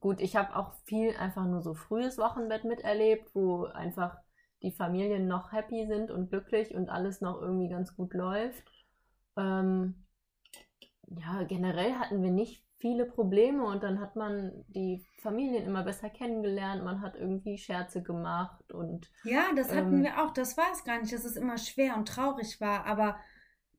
gut, 0.00 0.20
ich 0.20 0.36
habe 0.36 0.56
auch 0.56 0.74
viel 0.84 1.16
einfach 1.16 1.44
nur 1.46 1.62
so 1.62 1.74
frühes 1.74 2.18
Wochenbett 2.18 2.64
miterlebt, 2.64 3.34
wo 3.34 3.64
einfach 3.64 4.16
die 4.62 4.72
Familien 4.72 5.26
noch 5.28 5.52
happy 5.52 5.86
sind 5.86 6.10
und 6.10 6.30
glücklich 6.30 6.74
und 6.74 6.88
alles 6.88 7.20
noch 7.20 7.40
irgendwie 7.40 7.68
ganz 7.68 7.96
gut 7.96 8.14
läuft. 8.14 8.64
Ähm, 9.36 10.04
ja, 11.08 11.42
generell 11.44 11.94
hatten 11.94 12.22
wir 12.22 12.30
nicht 12.30 12.64
viele 12.78 13.06
Probleme 13.06 13.64
und 13.64 13.82
dann 13.82 14.00
hat 14.00 14.16
man 14.16 14.64
die 14.68 15.04
Familien 15.20 15.64
immer 15.64 15.84
besser 15.84 16.10
kennengelernt, 16.10 16.84
man 16.84 17.00
hat 17.00 17.14
irgendwie 17.16 17.58
Scherze 17.58 18.02
gemacht 18.02 18.72
und 18.72 19.10
Ja, 19.22 19.52
das 19.54 19.72
hatten 19.74 20.02
Ähm. 20.02 20.02
wir 20.02 20.22
auch. 20.22 20.32
Das 20.32 20.56
war 20.56 20.72
es 20.72 20.84
gar 20.84 21.00
nicht, 21.00 21.12
dass 21.12 21.24
es 21.24 21.36
immer 21.36 21.58
schwer 21.58 21.96
und 21.96 22.08
traurig 22.08 22.60
war, 22.60 22.86
aber 22.86 23.18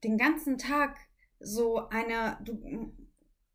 den 0.02 0.16
ganzen 0.18 0.58
Tag 0.58 0.96
so 1.38 1.88
eine. 1.88 2.38
Du 2.44 2.54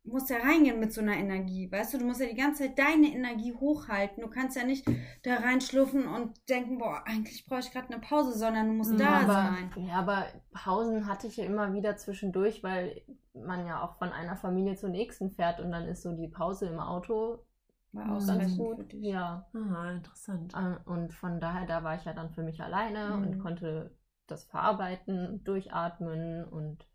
musst 0.04 0.30
ja 0.30 0.38
reingehen 0.38 0.80
mit 0.80 0.92
so 0.92 1.00
einer 1.00 1.16
Energie, 1.16 1.70
weißt 1.70 1.94
du? 1.94 1.98
Du 1.98 2.04
musst 2.06 2.20
ja 2.20 2.26
die 2.28 2.34
ganze 2.36 2.64
Zeit 2.64 2.78
deine 2.78 3.08
Energie 3.08 3.54
hochhalten. 3.54 4.22
Du 4.22 4.28
kannst 4.30 4.56
ja 4.56 4.64
nicht 4.64 4.86
da 5.22 5.36
reinschlupfen 5.36 6.06
und 6.08 6.48
denken, 6.48 6.78
boah, 6.78 7.02
eigentlich 7.06 7.46
brauche 7.46 7.60
ich 7.60 7.70
gerade 7.72 7.88
eine 7.92 8.00
Pause, 8.00 8.38
sondern 8.38 8.68
du 8.68 8.74
musst 8.74 8.98
Mhm, 8.98 9.00
da 9.00 9.28
aber, 9.28 9.30
sein. 9.30 9.72
Ja, 9.76 9.94
aber 9.96 10.26
Pausen 10.52 11.06
hatte 11.06 11.26
ich 11.26 11.36
ja 11.36 11.44
immer 11.44 11.72
wieder 11.74 11.96
zwischendurch, 11.96 12.62
weil 12.62 13.02
man 13.34 13.66
ja 13.66 13.82
auch 13.82 13.96
von 13.98 14.10
einer 14.10 14.36
Familie 14.36 14.74
zur 14.76 14.88
nächsten 14.90 15.30
fährt 15.32 15.60
und 15.60 15.70
dann 15.72 15.86
ist 15.86 16.02
so 16.02 16.12
die 16.16 16.28
Pause 16.28 16.66
im 16.68 16.78
Auto 16.80 17.44
War 17.92 18.04
Mhm. 18.04 18.26
ganz 18.26 18.56
gut. 18.56 18.94
Ja. 18.94 19.46
Ah, 19.54 19.90
interessant. 19.92 20.54
Äh, 20.54 20.76
Und 20.86 21.12
von 21.14 21.40
daher, 21.40 21.66
da 21.66 21.82
war 21.84 21.96
ich 21.96 22.04
ja 22.04 22.12
dann 22.14 22.32
für 22.32 22.42
mich 22.42 22.60
alleine 22.62 23.20
und 23.20 23.38
Mhm. 23.38 23.38
konnte 23.38 23.96
das 24.26 24.44
verarbeiten, 24.44 25.42
durchatmen 25.44 26.44
und 26.44 26.86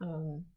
ähm, 0.00 0.52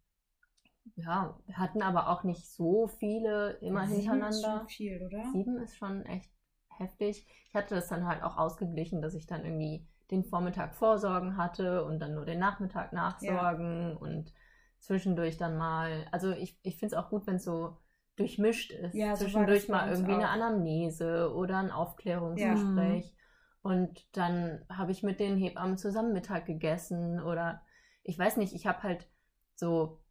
ja, 0.95 1.38
wir 1.45 1.58
hatten 1.58 1.82
aber 1.82 2.10
auch 2.10 2.23
nicht 2.23 2.51
so 2.51 2.88
viele 2.88 3.51
immer 3.62 3.88
Sieben 3.88 3.99
ist 3.99 4.06
hintereinander. 4.06 4.60
schon 4.60 4.67
viel, 4.67 5.06
oder? 5.06 5.23
Sieben 5.32 5.58
ist 5.58 5.75
schon 5.77 6.06
echt 6.06 6.32
heftig. 6.77 7.27
Ich 7.47 7.56
hatte 7.56 7.75
das 7.75 7.88
dann 7.88 8.06
halt 8.08 8.23
auch 8.23 8.38
ausgeglichen, 8.38 9.01
dass 9.01 9.15
ich 9.15 9.25
dann 9.25 9.43
irgendwie 9.43 9.88
den 10.12 10.23
Vormittag 10.23 10.75
Vorsorgen 10.75 11.38
hatte 11.38 11.84
und 11.86 11.99
dann 11.99 12.13
nur 12.13 12.25
den 12.25 12.39
Nachmittag 12.39 12.93
Nachsorgen 12.93 13.97
und 13.97 14.34
zwischendurch 14.79 15.38
dann 15.38 15.58
mal. 15.58 16.06
Also 16.12 16.32
ich, 16.32 16.60
ich 16.63 16.77
finde 16.77 16.95
es 16.95 17.01
auch 17.01 17.10
gut, 17.10 17.25
wenn 17.25 17.38
es 17.38 17.45
so 17.45 17.77
durchmischt 18.15 18.71
ist. 18.71 18.93
Ja, 18.93 19.15
so 19.15 19.25
zwischendurch 19.25 19.69
mal 19.69 19.89
irgendwie 19.89 20.13
eine 20.13 20.29
auch. 20.29 20.34
Anamnese 20.34 21.34
oder 21.34 21.58
ein 21.58 21.71
Aufklärungsgespräch. 21.71 23.15
Und 23.63 24.06
dann 24.15 24.65
habe 24.69 24.91
ich 24.91 25.03
mit 25.03 25.19
den 25.19 25.38
Hebammen 25.38 25.77
zusammen 25.77 26.13
Mittag 26.13 26.45
gegessen 26.45 27.21
oder 27.21 27.62
ich 28.03 28.19
weiß 28.19 28.38
nicht, 28.38 28.53
ich 28.53 28.67
habe 28.67 28.84
halt 28.84 29.10
so 29.56 30.02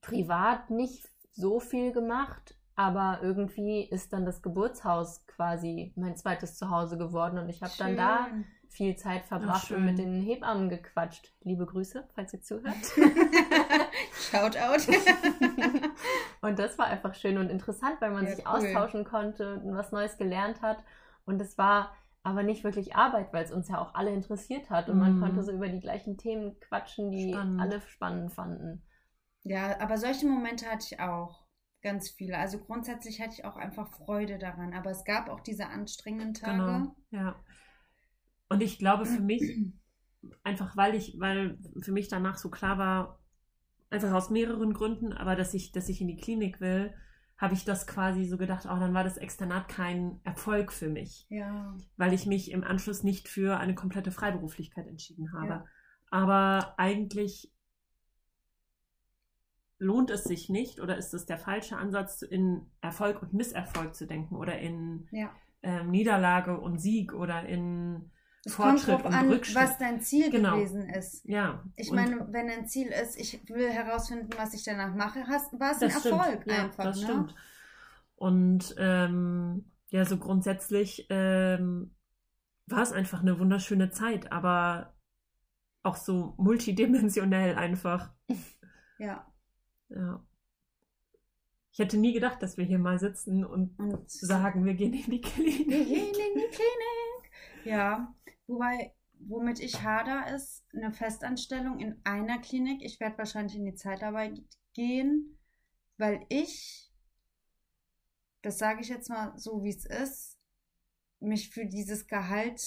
privat 0.00 0.70
nicht 0.70 1.08
so 1.32 1.60
viel 1.60 1.92
gemacht, 1.92 2.56
aber 2.76 3.20
irgendwie 3.22 3.82
ist 3.82 4.12
dann 4.12 4.24
das 4.24 4.42
Geburtshaus 4.42 5.26
quasi 5.26 5.92
mein 5.96 6.16
zweites 6.16 6.56
Zuhause 6.56 6.96
geworden 6.98 7.38
und 7.38 7.48
ich 7.48 7.62
habe 7.62 7.72
dann 7.78 7.96
da 7.96 8.28
viel 8.68 8.96
Zeit 8.96 9.24
verbracht 9.26 9.70
und 9.72 9.84
mit 9.84 9.98
den 9.98 10.20
Hebammen 10.22 10.68
gequatscht. 10.68 11.34
Liebe 11.42 11.66
Grüße, 11.66 12.08
falls 12.14 12.32
ihr 12.32 12.40
zuhört. 12.40 12.76
Shoutout. 14.30 14.92
und 16.40 16.58
das 16.58 16.78
war 16.78 16.86
einfach 16.86 17.14
schön 17.14 17.38
und 17.38 17.50
interessant, 17.50 17.96
weil 18.00 18.12
man 18.12 18.26
Ja, 18.26 18.34
sich 18.34 18.46
cool. 18.46 18.54
austauschen 18.54 19.04
konnte 19.04 19.54
und 19.56 19.74
was 19.76 19.92
Neues 19.92 20.16
gelernt 20.16 20.62
hat. 20.62 20.82
Und 21.26 21.40
es 21.42 21.58
war 21.58 21.92
aber 22.22 22.42
nicht 22.42 22.64
wirklich 22.64 22.94
Arbeit, 22.96 23.32
weil 23.32 23.44
es 23.44 23.52
uns 23.52 23.68
ja 23.68 23.78
auch 23.80 23.94
alle 23.94 24.10
interessiert 24.12 24.70
hat 24.70 24.88
und 24.88 24.98
man 24.98 25.16
Mhm. 25.16 25.20
konnte 25.20 25.42
so 25.42 25.52
über 25.52 25.68
die 25.68 25.80
gleichen 25.80 26.16
Themen 26.16 26.58
quatschen, 26.60 27.10
die 27.10 27.32
Spannend. 27.32 27.60
alle 27.60 27.80
spannend 27.82 28.32
fanden. 28.32 28.82
Ja, 29.42 29.80
aber 29.80 29.98
solche 29.98 30.26
Momente 30.26 30.66
hatte 30.66 30.86
ich 30.90 31.00
auch. 31.00 31.46
Ganz 31.82 32.10
viele. 32.10 32.36
Also 32.36 32.58
grundsätzlich 32.58 33.22
hatte 33.22 33.32
ich 33.32 33.44
auch 33.46 33.56
einfach 33.56 33.88
Freude 33.88 34.38
daran. 34.38 34.74
Aber 34.74 34.90
es 34.90 35.04
gab 35.04 35.30
auch 35.30 35.40
diese 35.40 35.68
anstrengenden 35.68 36.34
Tage. 36.34 36.58
Genau. 36.58 36.96
Ja. 37.10 37.42
Und 38.50 38.62
ich 38.62 38.78
glaube 38.78 39.06
für 39.06 39.20
mich, 39.20 39.42
einfach 40.44 40.76
weil 40.76 40.94
ich, 40.94 41.16
weil 41.18 41.58
für 41.80 41.92
mich 41.92 42.08
danach 42.08 42.36
so 42.36 42.50
klar 42.50 42.76
war, 42.76 43.18
einfach 43.88 44.12
aus 44.12 44.30
mehreren 44.30 44.74
Gründen, 44.74 45.12
aber 45.12 45.36
dass 45.36 45.54
ich, 45.54 45.72
dass 45.72 45.88
ich 45.88 46.00
in 46.00 46.08
die 46.08 46.16
Klinik 46.16 46.60
will, 46.60 46.94
habe 47.38 47.54
ich 47.54 47.64
das 47.64 47.86
quasi 47.86 48.26
so 48.26 48.36
gedacht, 48.36 48.66
oh, 48.66 48.78
dann 48.78 48.92
war 48.92 49.02
das 49.02 49.16
Externat 49.16 49.68
kein 49.68 50.20
Erfolg 50.24 50.72
für 50.72 50.90
mich, 50.90 51.26
Ja. 51.30 51.74
weil 51.96 52.12
ich 52.12 52.26
mich 52.26 52.50
im 52.50 52.62
Anschluss 52.62 53.02
nicht 53.02 53.28
für 53.28 53.56
eine 53.56 53.74
komplette 53.74 54.10
Freiberuflichkeit 54.12 54.86
entschieden 54.86 55.32
habe. 55.32 55.48
Ja. 55.48 55.64
Aber 56.10 56.74
eigentlich 56.78 57.50
lohnt 59.80 60.10
es 60.10 60.24
sich 60.24 60.48
nicht 60.48 60.78
oder 60.80 60.96
ist 60.96 61.14
es 61.14 61.26
der 61.26 61.38
falsche 61.38 61.76
Ansatz, 61.76 62.22
in 62.22 62.66
Erfolg 62.80 63.22
und 63.22 63.32
Misserfolg 63.32 63.94
zu 63.94 64.06
denken 64.06 64.36
oder 64.36 64.58
in 64.58 65.08
Ja. 65.10 65.30
ähm, 65.62 65.90
Niederlage 65.90 66.60
und 66.60 66.78
Sieg 66.78 67.12
oder 67.14 67.44
in 67.46 68.10
Es 68.44 68.54
kommt 68.56 68.80
Fortschritt 68.80 68.94
drauf 69.00 69.04
und 69.06 69.14
an, 69.14 69.28
Rückschritt. 69.30 69.56
was 69.56 69.78
dein 69.78 70.00
Ziel 70.00 70.30
Genau. 70.30 70.56
gewesen 70.56 70.88
ist. 70.88 71.24
ja. 71.24 71.64
Ich 71.76 71.90
und 71.90 71.96
meine, 71.96 72.28
wenn 72.30 72.46
dein 72.48 72.66
Ziel 72.66 72.88
ist, 72.88 73.18
ich 73.18 73.40
will 73.48 73.70
herausfinden, 73.70 74.28
was 74.36 74.54
ich 74.54 74.62
danach 74.64 74.94
mache, 74.94 75.26
hast, 75.26 75.58
war 75.58 75.72
es 75.72 75.82
ein 75.82 75.88
das 75.88 76.00
stimmt. 76.00 76.14
Erfolg 76.20 76.46
ja, 76.46 76.64
einfach. 76.64 76.84
Das 76.84 76.98
ne? 76.98 77.02
stimmt. 77.04 77.34
Und 78.16 78.74
ähm, 78.78 79.64
ja, 79.88 80.04
so 80.04 80.18
grundsätzlich 80.18 81.06
ähm, 81.10 81.94
war 82.66 82.82
es 82.82 82.92
einfach 82.92 83.20
eine 83.22 83.38
wunderschöne 83.38 83.90
Zeit, 83.90 84.30
aber 84.30 84.94
auch 85.82 85.96
so 85.96 86.34
multidimensionell 86.36 87.54
einfach. 87.56 88.10
Ja. 88.98 89.26
Ja. 89.90 90.24
Ich 91.72 91.78
hätte 91.78 91.98
nie 91.98 92.12
gedacht, 92.12 92.42
dass 92.42 92.56
wir 92.56 92.64
hier 92.64 92.78
mal 92.78 92.98
sitzen 92.98 93.44
und 93.44 93.78
Und 93.78 94.10
sagen, 94.10 94.64
wir 94.64 94.74
gehen 94.74 94.92
in 94.92 95.02
die 95.04 95.10
Wir 95.12 95.20
Klinik. 95.20 95.68
gehen 95.68 96.08
in 96.08 96.14
die 96.34 96.48
Klinik. 96.50 97.30
Ja, 97.64 98.14
wobei, 98.46 98.92
womit 99.20 99.60
ich 99.60 99.82
hader, 99.82 100.34
ist 100.34 100.64
eine 100.74 100.92
Festanstellung 100.92 101.78
in 101.78 102.00
einer 102.04 102.38
Klinik. 102.40 102.82
Ich 102.82 102.98
werde 103.00 103.18
wahrscheinlich 103.18 103.54
in 103.56 103.64
die 103.66 103.74
Zeitarbeit 103.74 104.42
gehen, 104.74 105.38
weil 105.96 106.24
ich, 106.28 106.90
das 108.42 108.58
sage 108.58 108.80
ich 108.80 108.88
jetzt 108.88 109.08
mal 109.10 109.32
so, 109.38 109.62
wie 109.62 109.70
es 109.70 109.84
ist, 109.86 110.38
mich 111.20 111.50
für 111.50 111.66
dieses 111.66 112.06
Gehalt 112.06 112.60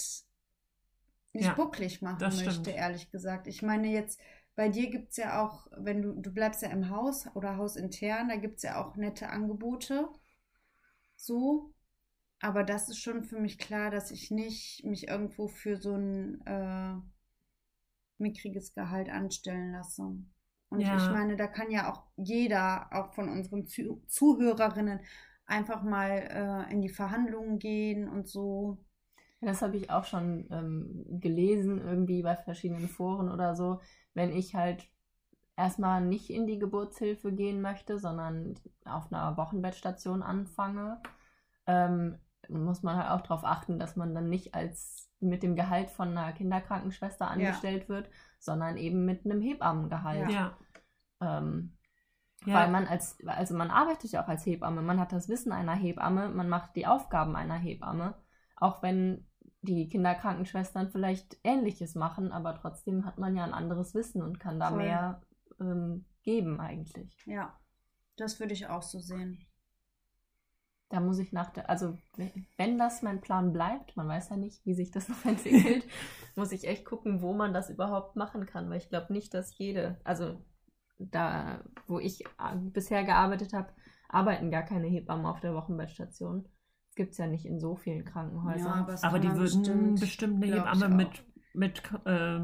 nicht 1.34 1.46
Ja, 1.48 1.54
bucklig 1.56 2.02
machen 2.02 2.20
möchte, 2.22 2.52
stimmt. 2.52 2.68
ehrlich 2.68 3.10
gesagt. 3.10 3.48
Ich 3.48 3.64
meine 3.64 3.88
jetzt, 3.88 4.20
bei 4.56 4.70
dir 4.70 4.90
gibt 4.90 5.12
es 5.12 5.18
ja 5.18 5.44
auch, 5.46 5.68
wenn 5.78 6.02
du, 6.02 6.14
du 6.22 6.32
bleibst 6.32 6.62
ja 6.62 6.70
im 6.70 6.90
Haus 6.90 7.28
oder 7.36 7.58
hausintern, 7.58 8.30
da 8.30 8.36
gibt 8.38 8.58
es 8.58 8.64
ja 8.64 8.84
auch 8.84 8.96
nette 8.96 9.30
Angebote. 9.30 10.10
So. 11.16 11.74
Aber 12.42 12.64
das 12.64 12.90
ist 12.90 13.00
schon 13.00 13.24
für 13.24 13.40
mich 13.40 13.58
klar, 13.60 13.92
dass 13.92 14.12
ich 14.12 14.32
nicht 14.32 14.84
mich 14.86 15.08
irgendwo 15.10 15.48
für 15.48 15.78
so 15.78 15.96
ein 15.96 16.42
äh, 16.46 16.96
mickriges 18.18 18.74
Gehalt 18.74 19.10
anstellen 19.10 19.72
lasse. 19.74 20.04
Und 20.70 20.82
Ja. 20.82 20.90
ich 20.92 21.10
meine, 21.10 21.36
da 21.36 21.48
kann 21.48 21.70
ja 21.72 21.92
auch 21.92 22.04
jeder, 22.16 22.90
auch 22.92 23.14
von 23.14 23.30
unseren 23.30 23.68
Zu 23.68 24.02
Zuhörerinnen, 24.08 25.00
einfach 25.46 25.84
mal 25.84 26.66
äh, 26.70 26.72
in 26.74 26.82
die 26.82 26.90
Verhandlungen 26.90 27.60
gehen 27.60 28.08
und 28.10 28.28
so. 28.28 28.78
Ja, 29.44 29.50
Das 29.52 29.62
habe 29.62 29.78
ich 29.78 29.90
auch 29.92 30.06
schon 30.06 30.48
ähm, 30.52 31.06
gelesen, 31.20 31.80
irgendwie 31.82 32.24
bei 32.24 32.36
verschiedenen 32.36 32.88
Foren 32.88 33.30
oder 33.30 33.56
so. 33.56 33.82
Wenn 34.14 34.32
ich 34.32 34.56
halt 34.56 34.88
erstmal 35.58 36.02
nicht 36.02 36.30
in 36.30 36.48
die 36.48 36.60
Geburtshilfe 36.60 37.32
gehen 37.34 37.62
möchte, 37.62 38.00
sondern 38.00 38.56
auf 38.86 39.12
einer 39.12 39.38
Wochenbettstation 39.38 40.24
anfange, 40.24 41.02
ähm, 41.68 42.20
muss 42.50 42.84
man 42.84 42.98
halt 42.98 43.12
auch 43.12 43.22
darauf 43.22 43.44
achten, 43.46 43.80
dass 43.80 43.96
man 43.96 44.14
dann 44.16 44.30
nicht 44.30 44.56
als 44.56 45.10
mit 45.20 45.44
dem 45.44 45.56
Gehalt 45.56 45.90
von 45.90 46.10
einer 46.18 46.34
Kinderkrankenschwester 46.34 47.30
angestellt 47.30 47.90
wird, 47.90 48.10
sondern 48.40 48.78
eben 48.78 49.06
mit 49.06 49.26
einem 49.26 49.42
Hebammengehalt. 49.42 50.32
Ja. 50.32 50.58
Ähm, 51.22 51.78
Ja. 52.46 52.56
Weil 52.56 52.72
man 52.72 52.88
als, 52.88 53.18
also 53.26 53.56
man 53.56 53.72
arbeitet 53.72 54.12
ja 54.12 54.24
auch 54.24 54.28
als 54.28 54.46
Hebamme, 54.46 54.82
man 54.82 55.00
hat 55.00 55.14
das 55.14 55.30
Wissen 55.30 55.54
einer 55.54 55.76
Hebamme, 55.76 56.30
man 56.30 56.50
macht 56.50 56.76
die 56.76 56.88
Aufgaben 56.88 57.36
einer 57.38 57.56
Hebamme, 57.58 58.16
auch 58.58 58.84
wenn 58.84 59.26
die 59.64 59.88
Kinderkrankenschwestern 59.90 60.90
vielleicht 60.92 61.38
Ähnliches 61.44 61.96
machen, 61.96 62.32
aber 62.32 62.54
trotzdem 62.56 63.06
hat 63.06 63.18
man 63.18 63.36
ja 63.36 63.44
ein 63.46 63.54
anderes 63.54 63.96
Wissen 63.96 64.22
und 64.22 64.40
kann 64.40 64.60
da 64.60 64.70
Voll. 64.70 64.78
mehr 64.84 65.22
ähm, 65.60 66.06
geben 66.22 66.60
eigentlich. 66.60 67.18
Ja, 67.26 67.58
das 68.18 68.40
würde 68.40 68.54
ich 68.54 68.68
auch 68.68 68.84
so 68.84 69.00
sehen. 69.00 69.46
Da 70.90 71.00
muss 71.00 71.18
ich 71.18 71.32
nach 71.32 71.50
der, 71.50 71.70
also 71.70 71.98
wenn- 72.58 72.78
das 72.78 73.02
mein 73.02 73.22
Plan 73.22 73.52
bleibt, 73.54 73.96
man 73.96 74.08
weiß 74.08 74.30
ja 74.30 74.38
nicht, 74.38 74.64
wie 74.66 74.76
sich 74.76 74.92
das 74.92 75.08
noch 75.10 75.26
entwickelt, 75.26 75.86
muss 76.36 76.52
ich 76.52 76.68
echt 76.68 76.86
gucken, 76.86 77.22
wo 77.22 77.34
man 77.34 77.54
das 77.54 77.70
überhaupt 77.70 78.16
machen 78.16 78.46
kann, 78.46 78.70
weil 78.70 78.78
ich 78.78 78.90
glaube 78.90 79.14
nicht, 79.14 79.34
dass 79.34 79.58
jede, 79.58 80.00
also 80.04 80.44
da, 81.00 81.64
wo 81.88 82.00
ich 82.00 82.26
äh, 82.26 82.56
bisher 82.56 83.04
gearbeitet 83.06 83.54
habe, 83.54 83.74
arbeiten 84.10 84.52
gar 84.52 84.64
keine 84.64 84.88
Hebammen 84.88 85.26
auf 85.26 85.40
der 85.40 85.56
Wochenbettstation. 85.56 86.48
Gibt 86.96 87.12
es 87.12 87.18
ja 87.18 87.28
nicht 87.28 87.46
in 87.46 87.60
so 87.60 87.76
vielen 87.76 88.06
Krankenhäusern. 88.06 88.88
Ja, 88.88 88.98
aber 89.04 89.20
die 89.20 89.30
würden 89.30 89.62
bestimmt, 89.62 90.00
bestimmt, 90.00 90.44
eine 90.44 90.56
Hebamme 90.56 90.90
mit, 90.90 91.24
mit 91.54 91.82
äh. 92.06 92.40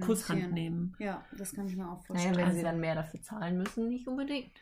Kusshand 0.00 0.52
nehmen. 0.52 0.94
Ja, 0.98 1.24
das 1.38 1.54
kann 1.54 1.66
ich 1.66 1.74
mir 1.76 1.86
auch 1.86 1.92
naja, 1.94 2.04
vorstellen. 2.06 2.36
wenn 2.36 2.44
Also- 2.44 2.56
sie 2.58 2.62
dann 2.62 2.80
mehr 2.80 2.94
dafür 2.94 3.22
zahlen 3.22 3.56
müssen, 3.56 3.88
nicht 3.88 4.06
unbedingt. 4.06 4.52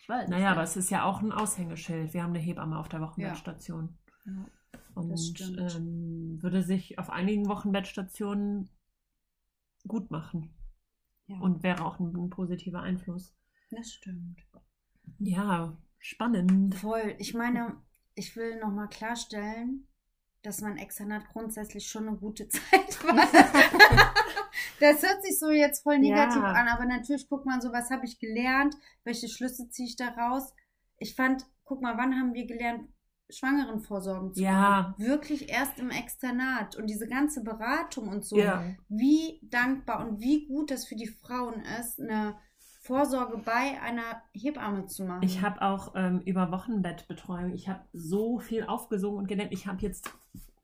Ich 0.00 0.08
weiß 0.08 0.28
Naja, 0.28 0.52
aber 0.52 0.62
es 0.62 0.76
ist 0.76 0.90
ja 0.90 1.02
auch 1.04 1.20
ein 1.22 1.32
Aushängeschild. 1.32 2.14
Wir 2.14 2.22
haben 2.22 2.30
eine 2.30 2.38
Hebamme 2.38 2.78
auf 2.78 2.88
der 2.88 3.00
Wochenbettstation. 3.00 3.98
Ja. 4.24 4.46
Und 4.94 5.10
Das 5.10 5.26
stimmt. 5.26 5.74
ähm, 5.74 6.38
würde 6.40 6.62
sich 6.62 7.00
auf 7.00 7.10
einigen 7.10 7.48
Wochenbettstationen 7.48 8.70
gut 9.88 10.10
machen. 10.12 10.54
ja, 11.26 11.40
Und 11.40 11.64
wäre 11.64 11.84
auch 11.84 11.98
ein, 11.98 12.14
ein 12.14 12.30
positiver 12.30 12.80
Einfluss. 12.80 13.34
das 13.72 13.90
stimmt. 13.92 14.38
Ja, 15.18 15.76
spannend. 15.98 16.76
Voll. 16.76 17.16
Ich 17.18 17.34
meine, 17.34 17.74
ich 18.16 18.34
will 18.34 18.58
nochmal 18.58 18.88
klarstellen, 18.88 19.86
dass 20.42 20.60
mein 20.60 20.76
Externat 20.78 21.28
grundsätzlich 21.28 21.86
schon 21.88 22.08
eine 22.08 22.16
gute 22.16 22.48
Zeit 22.48 23.04
war. 23.04 23.14
das 24.80 25.02
hört 25.02 25.22
sich 25.22 25.38
so 25.38 25.50
jetzt 25.50 25.82
voll 25.82 25.98
negativ 25.98 26.42
Ja. 26.42 26.52
an, 26.52 26.68
aber 26.68 26.84
natürlich 26.86 27.28
guckt 27.28 27.46
man 27.46 27.60
so, 27.60 27.72
was 27.72 27.90
habe 27.90 28.06
ich 28.06 28.18
gelernt, 28.18 28.74
welche 29.04 29.28
Schlüsse 29.28 29.68
ziehe 29.70 29.88
ich 29.88 29.96
daraus. 29.96 30.52
Ich 30.98 31.14
fand, 31.14 31.46
guck 31.64 31.82
mal, 31.82 31.96
wann 31.96 32.18
haben 32.18 32.34
wir 32.34 32.46
gelernt, 32.46 32.88
Schwangerenvorsorgen 33.28 34.34
zu 34.34 34.40
Ja. 34.40 34.52
machen? 34.52 34.94
Wirklich 34.98 35.48
erst 35.50 35.78
im 35.78 35.90
Externat 35.90 36.76
und 36.76 36.86
diese 36.88 37.08
ganze 37.08 37.42
Beratung 37.42 38.08
und 38.08 38.24
so. 38.24 38.38
Ja. 38.38 38.64
Wie 38.88 39.40
dankbar 39.42 40.06
und 40.06 40.20
wie 40.20 40.46
gut 40.46 40.70
das 40.70 40.86
für 40.86 40.94
die 40.96 41.08
Frauen 41.08 41.62
ist, 41.80 42.00
eine 42.00 42.38
Vorsorge 42.86 43.38
bei 43.38 43.80
einer 43.82 44.22
Hebamme 44.32 44.86
zu 44.86 45.04
machen. 45.04 45.22
Ich 45.22 45.42
habe 45.42 45.60
auch 45.62 45.92
ähm, 45.96 46.20
über 46.24 46.50
Wochenbettbetreuung, 46.52 47.52
ich 47.54 47.68
habe 47.68 47.80
so 47.92 48.38
viel 48.38 48.64
aufgesogen 48.64 49.18
und 49.18 49.26
gelernt. 49.28 49.52
Ich 49.52 49.66
habe 49.66 49.80
jetzt 49.82 50.10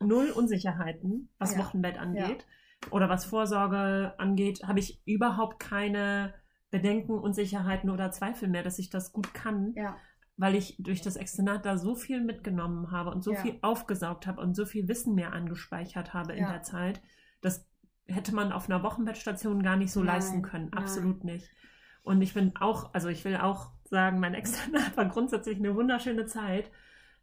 null 0.00 0.30
Unsicherheiten, 0.30 1.28
was 1.38 1.54
Ja. 1.54 1.60
Wochenbett 1.60 1.98
angeht 1.98 2.46
oder 2.90 3.08
was 3.08 3.24
Vorsorge 3.24 4.14
angeht, 4.18 4.62
habe 4.66 4.80
ich 4.80 5.00
überhaupt 5.04 5.60
keine 5.60 6.34
Bedenken, 6.70 7.12
Unsicherheiten 7.18 7.90
oder 7.90 8.10
Zweifel 8.10 8.48
mehr, 8.48 8.62
dass 8.62 8.78
ich 8.78 8.90
das 8.90 9.12
gut 9.12 9.34
kann, 9.34 9.72
ja. 9.76 9.96
weil 10.36 10.54
ich 10.54 10.76
durch 10.78 11.02
das 11.02 11.16
Externat 11.16 11.64
da 11.66 11.76
so 11.76 11.94
viel 11.94 12.20
mitgenommen 12.22 12.90
habe 12.90 13.10
und 13.10 13.22
so 13.22 13.32
Ja. 13.32 13.40
viel 13.40 13.58
aufgesaugt 13.62 14.26
habe 14.26 14.40
und 14.40 14.54
so 14.56 14.64
viel 14.64 14.88
Wissen 14.88 15.14
mir 15.14 15.32
angespeichert 15.32 16.14
habe 16.14 16.32
in 16.32 16.44
Ja. 16.44 16.52
der 16.52 16.62
Zeit. 16.62 17.02
Das 17.40 17.66
hätte 18.06 18.34
man 18.34 18.52
auf 18.52 18.68
einer 18.68 18.82
Wochenbettstation 18.82 19.62
gar 19.62 19.76
nicht 19.76 19.92
so 19.92 20.00
Nein, 20.00 20.08
leisten 20.14 20.42
können. 20.42 20.70
nein. 20.72 20.82
Absolut 20.82 21.24
nicht. 21.24 21.48
Und 22.02 22.20
ich 22.22 22.34
bin 22.34 22.56
auch, 22.56 22.92
also 22.94 23.08
ich 23.08 23.24
will 23.24 23.36
auch 23.36 23.70
sagen, 23.84 24.18
mein 24.20 24.34
Externat 24.34 24.96
war 24.96 25.06
grundsätzlich 25.06 25.58
eine 25.58 25.74
wunderschöne 25.74 26.26
Zeit. 26.26 26.70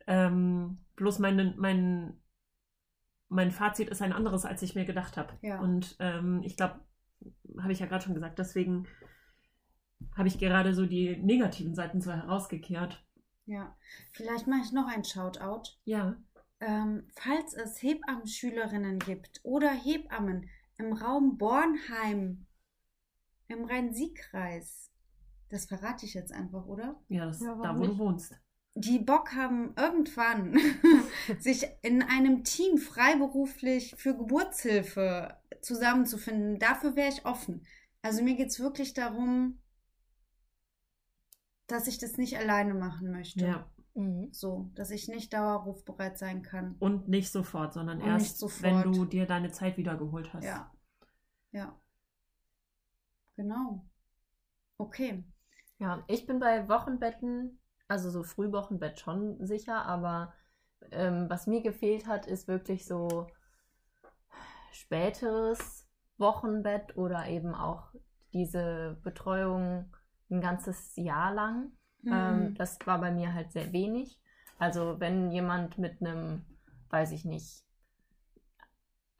Ähm, 0.08 0.80
bloß 0.96 1.20
mein, 1.20 1.56
mein, 1.58 2.20
mein 3.28 3.52
Fazit 3.52 3.90
ist 3.90 4.02
ein 4.02 4.14
anderes, 4.14 4.46
als 4.46 4.62
ich 4.62 4.76
mir 4.76 4.86
gedacht 4.86 5.18
habe. 5.18 5.34
Ja. 5.42 5.60
Und 5.60 5.96
ähm, 6.00 6.42
ich 6.44 6.56
glaube, 6.56 6.80
habe 7.60 7.74
ich 7.74 7.80
ja 7.80 7.86
gerade 7.86 8.04
schon 8.04 8.14
gesagt, 8.14 8.40
deswegen 8.40 8.88
habe 10.16 10.28
ich 10.28 10.40
gerade 10.40 10.74
so 10.74 10.86
die 10.86 11.18
negativen 11.18 11.76
Seiten 11.76 12.02
so 12.02 12.12
herausgekehrt. 12.12 13.04
Ja, 13.46 13.76
vielleicht 14.12 14.48
mache 14.48 14.62
ich 14.64 14.72
noch 14.72 14.88
ein 14.88 15.04
Shoutout. 15.04 15.72
Ja. 15.84 16.16
Ähm, 16.62 17.08
falls 17.16 17.54
es 17.54 17.82
Hebammenschülerinnen 17.82 19.00
gibt 19.00 19.40
oder 19.44 19.72
Hebammen 19.72 20.50
im 20.78 20.94
Raum 20.94 21.38
Bornheim 21.38 22.46
im 23.50 23.66
Rhein-Sieg-Kreis, 23.66 24.90
das 25.50 25.66
verrate 25.66 26.06
ich 26.06 26.14
jetzt 26.14 26.32
einfach, 26.32 26.66
oder? 26.66 27.00
Ja, 27.10 27.26
das 27.26 27.42
Ja, 27.42 27.56
da, 27.62 27.76
wo 27.76 27.80
nicht? 27.82 27.92
du 27.94 27.98
wohnst. 27.98 28.40
Die 28.76 29.00
Bock 29.00 29.34
haben 29.36 29.74
irgendwann 29.76 30.58
sich 31.40 31.66
in 31.82 32.02
einem 32.04 32.44
Team 32.44 32.78
freiberuflich 32.78 33.96
für 33.98 34.16
Geburtshilfe 34.16 35.36
zusammenzufinden. 35.62 36.60
Dafür 36.60 36.96
wäre 36.96 37.10
ich 37.10 37.26
offen. 37.26 37.66
Also 38.02 38.24
mir 38.24 38.36
geht 38.36 38.50
es 38.50 38.60
wirklich 38.60 38.94
darum, 38.94 39.60
dass 41.68 41.88
ich 41.88 41.98
das 41.98 42.18
nicht 42.18 42.38
alleine 42.38 42.74
machen 42.74 43.12
möchte. 43.12 43.46
Ja. 43.46 43.70
Mhm. 43.96 44.30
So, 44.32 44.72
dass 44.76 44.92
ich 44.92 45.08
nicht 45.08 45.34
dauerrufbereit 45.34 46.18
sein 46.18 46.42
kann. 46.44 46.76
Und 46.80 47.10
nicht 47.10 47.32
sofort, 47.32 47.74
sondern 47.74 48.02
Und 48.02 48.08
erst, 48.08 48.38
sofort. 48.38 48.64
wenn 48.86 48.94
du 48.94 49.06
dir 49.06 49.26
deine 49.26 49.52
Zeit 49.52 49.78
wiedergeholt 49.78 50.32
hast. 50.34 50.46
Ja. 50.46 50.72
Ja. 51.52 51.78
Genau. 53.40 53.86
Okay. 54.78 55.24
Ja, 55.80 56.04
ich 56.08 56.26
bin 56.26 56.40
bei 56.40 56.68
Wochenbetten, 56.68 57.60
also 57.88 58.10
so 58.10 58.24
Frühwochenbett 58.24 59.00
schon 59.00 59.46
sicher, 59.46 59.86
aber 59.86 60.34
ähm, 60.92 61.30
was 61.30 61.48
mir 61.48 61.62
gefehlt 61.62 62.08
hat, 62.08 62.28
ist 62.28 62.48
wirklich 62.48 62.86
so 62.86 63.28
späteres 64.72 65.88
Wochenbett 66.18 66.98
oder 66.98 67.28
eben 67.28 67.54
auch 67.56 67.94
diese 68.34 68.98
Betreuung 69.04 69.94
ein 70.30 70.42
ganzes 70.42 70.96
Jahr 70.96 71.34
lang. 71.34 71.72
Ähm, 72.12 72.54
Mhm. 72.54 72.56
das 72.56 72.78
war 72.86 73.00
bei 73.00 73.12
mir 73.12 73.34
halt 73.34 73.52
sehr 73.52 73.72
wenig. 73.74 74.20
Also 74.58 75.00
wenn 75.00 75.32
jemand 75.32 75.78
mit 75.78 76.02
einem, 76.02 76.46
weiß 76.90 77.12
ich 77.14 77.26
nicht, 77.26 77.64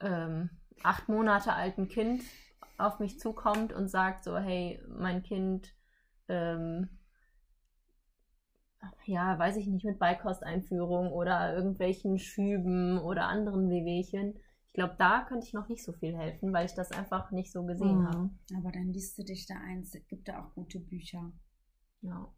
ähm, 0.00 0.50
acht 0.82 1.08
Monate 1.08 1.52
alten 1.52 1.88
Kind 1.88 2.22
auf 2.86 2.98
mich 3.00 3.18
zukommt 3.18 3.72
und 3.72 3.88
sagt 3.88 4.24
so, 4.24 4.36
hey, 4.38 4.82
mein 4.88 5.22
Kind, 5.22 5.74
ähm, 6.28 6.88
ja, 9.04 9.38
weiß 9.38 9.56
ich 9.56 9.66
nicht, 9.66 9.84
mit 9.84 9.98
Beikosteinführung 9.98 11.12
oder 11.12 11.54
irgendwelchen 11.54 12.18
Schüben 12.18 12.98
oder 12.98 13.28
anderen 13.28 13.68
Wehwehchen. 13.68 14.34
Ich 14.68 14.72
glaube, 14.74 14.94
da 14.98 15.22
könnte 15.22 15.46
ich 15.46 15.52
noch 15.52 15.68
nicht 15.68 15.84
so 15.84 15.92
viel 15.92 16.16
helfen, 16.16 16.52
weil 16.52 16.66
ich 16.66 16.74
das 16.74 16.92
einfach 16.92 17.30
nicht 17.30 17.50
so 17.52 17.64
gesehen 17.64 17.98
Mhm. 17.98 18.06
habe. 18.06 18.30
Aber 18.56 18.72
dann 18.72 18.92
liest 18.92 19.18
du 19.18 19.22
dich 19.24 19.46
da 19.46 19.54
eins. 19.56 19.94
Es 19.94 20.06
gibt 20.06 20.28
da 20.28 20.40
auch 20.42 20.54
gute 20.54 20.78
Bücher. 20.78 21.32
Ja. 22.02 22.28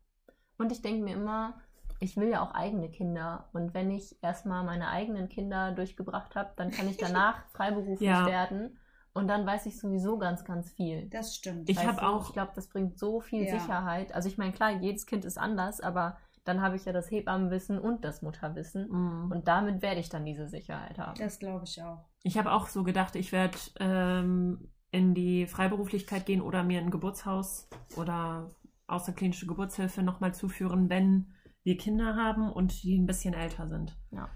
Und 0.59 0.73
ich 0.73 0.83
denke 0.83 1.05
mir 1.05 1.15
immer, 1.17 1.61
ich 2.01 2.17
will 2.17 2.29
ja 2.29 2.43
auch 2.43 2.53
eigene 2.55 2.91
Kinder. 2.91 3.49
Und 3.53 3.75
wenn 3.75 3.91
ich 3.91 4.17
erstmal 4.23 4.65
meine 4.65 4.89
eigenen 4.89 5.29
Kinder 5.29 5.73
durchgebracht 5.73 6.35
habe, 6.35 6.53
dann 6.57 6.71
kann 6.71 6.89
ich 6.89 6.99
danach 6.99 7.47
freiberuflich 7.53 8.01
Ja. 8.01 8.27
werden. 8.27 8.79
Und 9.15 9.29
dann 9.29 9.45
weiß 9.47 9.67
ich 9.67 9.79
sowieso 9.79 10.17
ganz, 10.19 10.45
ganz 10.45 10.71
viel. 10.73 11.09
Das 11.11 11.35
stimmt. 11.37 11.69
Ich 11.69 11.77
Weißt 11.77 11.87
hab 11.87 11.99
du, 12.01 12.07
auch- 12.07 12.27
Ich 12.29 12.33
glaube, 12.33 12.53
das 12.55 12.69
bringt 12.69 12.99
so 12.99 13.21
viel 13.21 13.45
Ja. 13.47 13.59
Sicherheit. 13.59 14.15
Also 14.15 14.29
ich 14.29 14.39
meine, 14.39 14.53
klar, 14.53 14.71
jedes 14.71 15.05
Kind 15.07 15.25
ist 15.27 15.37
anders, 15.39 15.81
aber 15.81 16.17
dann 16.45 16.61
habe 16.63 16.77
ich 16.77 16.85
ja 16.87 16.93
das 16.93 17.11
Hebammenwissen 17.11 17.79
und 17.79 18.05
das 18.05 18.23
Mutterwissen. 18.23 18.89
Mhm. 18.89 19.31
Und 19.31 19.49
damit 19.49 19.83
werde 19.83 20.01
ich 20.01 20.09
dann 20.09 20.25
diese 20.25 20.49
Sicherheit 20.49 20.99
haben. 20.99 21.19
das 21.19 21.39
glaube 21.39 21.65
ich 21.67 21.83
auch. 21.83 22.05
Ich 22.23 22.39
habe 22.39 22.53
auch 22.53 22.69
so 22.69 22.83
gedacht, 22.85 23.15
ich 23.17 23.33
werde 23.33 23.59
ähm, 23.81 24.71
in 24.91 25.15
die 25.15 25.47
Freiberuflichkeit 25.47 26.25
gehen 26.27 26.41
oder 26.41 26.63
mir 26.65 26.81
ein 26.81 26.91
Geburtshaus 26.91 27.69
oder 27.97 28.55
außerklinische 28.87 29.47
Geburtshilfe 29.47 30.03
nochmal 30.03 30.35
zuführen, 30.35 30.89
wenn 30.91 31.33
wir 31.65 31.77
Kinder 31.77 32.17
haben 32.17 32.51
und 32.51 32.83
die 32.83 32.99
ein 32.99 33.07
bisschen 33.07 33.35
älter 33.35 33.69
sind. 33.69 33.97
Ja. 34.11 34.29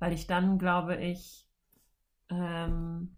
Weil 0.00 0.12
ich 0.12 0.26
dann, 0.26 0.58
glaube 0.58 0.96
ich, 0.96 1.48
ähm, 2.30 3.16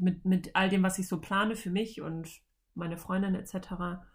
mit, 0.00 0.24
mit 0.24 0.56
all 0.56 0.68
dem, 0.70 0.82
was 0.82 0.98
ich 0.98 1.08
so 1.08 1.20
plane 1.20 1.56
für 1.56 1.70
mich 1.70 2.00
und 2.00 2.28
meine 2.74 2.96
Freundin 2.98 3.34
etc., 3.34 4.06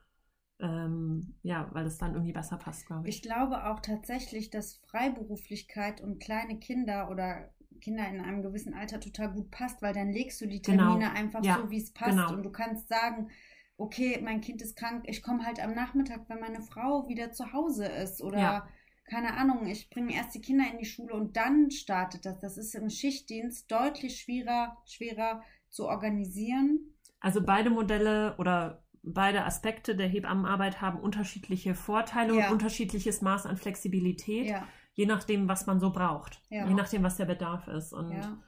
ähm, 0.59 1.35
ja, 1.43 1.69
weil 1.73 1.85
es 1.85 1.97
dann 1.97 2.13
irgendwie 2.13 2.33
besser 2.33 2.57
passt, 2.57 2.87
glaube 2.87 3.09
ich. 3.09 3.13
Ich 3.13 3.21
glaube 3.21 3.65
auch 3.67 3.79
tatsächlich, 3.79 4.49
dass 4.49 4.77
Freiberuflichkeit 4.87 6.01
und 6.01 6.19
kleine 6.19 6.59
Kinder 6.59 7.09
oder 7.09 7.53
Kinder 7.81 8.07
in 8.09 8.19
einem 8.19 8.41
gewissen 8.41 8.73
Alter 8.73 8.99
total 8.99 9.31
gut 9.31 9.51
passt, 9.51 9.81
weil 9.81 9.93
dann 9.93 10.11
legst 10.11 10.41
du 10.41 10.45
die 10.47 10.61
Genau. 10.63 10.63
Termine 10.63 11.11
einfach 11.13 11.43
Ja, 11.43 11.45
so, 11.45 11.69
wie 11.69 11.77
es 11.77 11.91
passt. 11.93 12.31
genau. 12.31 12.31
Und 12.31 12.43
du 12.43 12.49
kannst 12.51 12.87
sagen, 12.89 13.29
okay, 13.77 14.19
mein 14.23 14.41
Kind 14.41 14.61
ist 14.61 14.75
krank, 14.75 15.03
ich 15.07 15.21
komme 15.21 15.45
halt 15.45 15.59
am 15.63 15.73
Nachmittag, 15.73 16.21
wenn 16.29 16.39
meine 16.39 16.61
Frau 16.61 17.07
wieder 17.07 17.31
zu 17.31 17.53
Hause 17.53 17.85
ist. 17.85 18.21
Oder 18.21 18.65
Ja. 18.65 18.69
keine 19.05 19.35
Ahnung, 19.37 19.67
ich 19.67 19.89
bringe 19.89 20.13
erst 20.15 20.33
die 20.33 20.41
Kinder 20.41 20.65
in 20.71 20.79
die 20.79 20.85
Schule 20.85 21.13
und 21.13 21.37
dann 21.37 21.69
startet 21.71 22.25
das. 22.25 22.39
Das 22.39 22.57
ist 22.57 22.73
im 22.75 22.89
Schichtdienst 22.89 23.69
deutlich 23.71 24.19
schwerer, 24.21 24.77
schwerer 24.85 25.43
zu 25.75 25.87
organisieren. 25.87 26.79
Also 27.19 27.43
beide 27.43 27.69
Modelle 27.69 28.35
oder 28.37 28.83
beide 29.03 29.45
Aspekte 29.45 29.95
der 29.95 30.07
Hebammenarbeit 30.07 30.81
haben 30.81 30.99
unterschiedliche 30.99 31.75
Vorteile 31.75 32.35
Ja. 32.35 32.47
und 32.47 32.53
unterschiedliches 32.53 33.21
Maß 33.21 33.45
an 33.45 33.57
Flexibilität, 33.57 34.49
Ja, 34.49 34.67
je 34.93 35.05
nachdem, 35.05 35.47
was 35.47 35.67
man 35.67 35.79
so 35.79 35.91
braucht, 35.91 36.41
Ja. 36.49 36.65
je 36.67 36.73
nachdem, 36.73 37.03
was 37.03 37.17
der 37.17 37.25
Bedarf 37.25 37.67
ist. 37.67 37.93
Und 37.93 38.11
ja. 38.11 38.41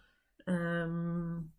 ähm, 0.47 1.51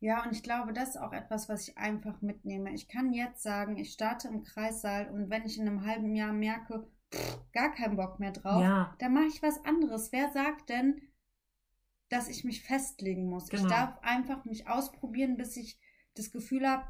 Ja, 0.00 0.22
und 0.24 0.32
ich 0.32 0.42
glaube, 0.42 0.72
das 0.74 0.90
ist 0.90 1.00
auch 1.00 1.12
etwas, 1.12 1.48
was 1.48 1.66
ich 1.68 1.78
einfach 1.78 2.20
mitnehme. 2.20 2.72
Ich 2.74 2.86
kann 2.86 3.12
jetzt 3.14 3.42
sagen, 3.42 3.78
ich 3.78 3.92
starte 3.92 4.28
im 4.28 4.42
Kreissaal 4.44 5.08
und 5.10 5.30
wenn 5.30 5.44
ich 5.46 5.58
in 5.58 5.66
einem 5.66 5.86
halben 5.86 6.14
Jahr 6.14 6.32
merke, 6.34 6.86
pff, 7.12 7.38
gar 7.52 7.72
keinen 7.72 7.96
Bock 7.96 8.20
mehr 8.20 8.32
drauf, 8.32 8.62
dann 8.98 9.14
mache 9.14 9.26
ich 9.26 9.42
was 9.42 9.64
anderes. 9.64 10.12
Wer 10.12 10.30
sagt 10.32 10.68
denn, 10.68 11.00
dass 12.08 12.28
ich 12.28 12.44
mich 12.44 12.62
festlegen 12.62 13.28
muss? 13.28 13.50
Ich 13.52 13.60
Genau. 13.60 13.68
darf 13.68 13.98
einfach 14.02 14.44
mich 14.44 14.68
ausprobieren, 14.68 15.36
bis 15.36 15.56
ich 15.56 15.78
das 16.14 16.30
Gefühl 16.30 16.66
habe, 16.68 16.84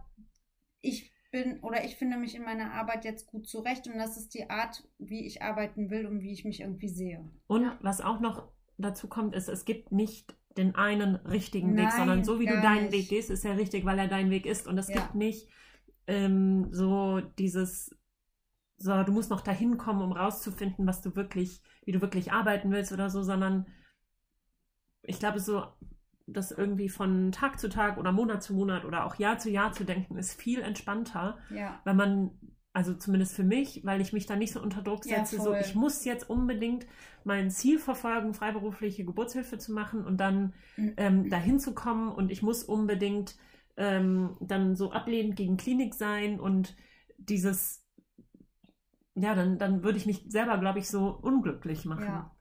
ich 0.80 1.12
bin 1.30 1.60
oder 1.60 1.84
ich 1.84 1.96
finde 1.96 2.16
mich 2.16 2.34
in 2.34 2.44
meiner 2.44 2.72
Arbeit 2.72 3.04
jetzt 3.04 3.26
gut 3.26 3.48
zurecht 3.48 3.86
und 3.88 3.98
das 3.98 4.16
ist 4.16 4.34
die 4.34 4.48
Art, 4.48 4.88
wie 4.98 5.26
ich 5.26 5.42
arbeiten 5.42 5.90
will 5.90 6.06
und 6.06 6.22
wie 6.22 6.32
ich 6.32 6.44
mich 6.44 6.60
irgendwie 6.60 6.88
sehe. 6.88 7.24
Und 7.46 7.70
was 7.80 8.00
auch 8.00 8.20
noch 8.20 8.48
dazu 8.78 9.08
kommt, 9.08 9.34
ist, 9.34 9.48
es 9.48 9.64
gibt 9.64 9.92
nicht 9.92 10.34
den 10.56 10.74
einen 10.74 11.16
richtigen 11.16 11.74
Nein, 11.74 11.76
Weg, 11.76 11.92
sondern 11.92 12.24
so 12.24 12.40
wie 12.40 12.46
du 12.46 12.58
deinen 12.58 12.84
nicht. 12.84 12.92
Weg 12.92 13.08
gehst, 13.08 13.30
ist 13.30 13.44
er 13.44 13.58
richtig, 13.58 13.84
weil 13.84 13.98
er 13.98 14.08
dein 14.08 14.30
Weg 14.30 14.46
ist. 14.46 14.66
Und 14.66 14.78
es 14.78 14.88
Ja. 14.88 14.92
gibt 14.92 15.14
nicht 15.14 15.48
ähm, 16.06 16.68
so 16.72 17.20
dieses, 17.38 17.94
so 18.78 19.02
du 19.04 19.12
musst 19.12 19.30
noch 19.30 19.40
dahin 19.42 19.78
kommen, 19.78 20.02
um 20.02 20.12
rauszufinden, 20.12 20.86
was 20.86 21.02
du 21.02 21.16
wirklich, 21.16 21.62
wie 21.84 21.92
du 21.92 22.00
wirklich 22.00 22.32
arbeiten 22.32 22.70
willst 22.70 22.92
oder 22.92 23.10
so, 23.10 23.22
sondern 23.22 23.66
ich 25.06 25.18
glaube 25.18 25.40
so, 25.40 25.64
das 26.26 26.50
irgendwie 26.50 26.88
von 26.88 27.30
Tag 27.32 27.58
zu 27.60 27.68
Tag 27.68 27.98
oder 27.98 28.12
Monat 28.12 28.42
zu 28.42 28.54
Monat 28.54 28.84
oder 28.84 29.06
auch 29.06 29.16
Jahr 29.16 29.38
zu 29.38 29.50
Jahr 29.50 29.72
zu 29.72 29.84
denken, 29.84 30.16
ist 30.18 30.34
viel 30.40 30.60
entspannter, 30.60 31.38
Ja. 31.50 31.80
weil 31.84 31.94
man, 31.94 32.30
also 32.72 32.94
zumindest 32.94 33.34
für 33.34 33.44
mich, 33.44 33.84
weil 33.84 34.00
ich 34.00 34.12
mich 34.12 34.26
da 34.26 34.34
nicht 34.36 34.52
so 34.52 34.60
unter 34.60 34.82
Druck 34.82 35.04
Ja, 35.06 35.18
setze, 35.18 35.36
so 35.38 35.44
voll. 35.50 35.60
ich 35.60 35.74
muss 35.74 36.04
jetzt 36.04 36.28
unbedingt 36.28 36.86
mein 37.24 37.50
Ziel 37.50 37.78
verfolgen, 37.78 38.34
freiberufliche 38.34 39.04
Geburtshilfe 39.04 39.58
zu 39.58 39.72
machen 39.72 40.04
und 40.04 40.18
dann 40.18 40.52
Mhm. 40.76 40.94
ähm, 40.96 41.30
dahin 41.30 41.58
zu 41.60 41.74
kommen 41.74 42.10
und 42.10 42.30
ich 42.30 42.42
muss 42.42 42.64
unbedingt 42.64 43.36
ähm, 43.76 44.36
dann 44.40 44.74
so 44.74 44.90
ablehnend 44.92 45.36
gegen 45.36 45.56
Klinik 45.56 45.94
sein 45.94 46.40
und 46.40 46.76
dieses, 47.18 47.84
ja, 49.14 49.34
dann, 49.34 49.58
dann 49.58 49.82
würde 49.82 49.98
ich 49.98 50.06
mich 50.06 50.24
selber, 50.28 50.58
glaube 50.58 50.78
ich, 50.78 50.88
so 50.88 51.08
unglücklich 51.08 51.84
machen. 51.84 52.04
Ja. 52.04 52.35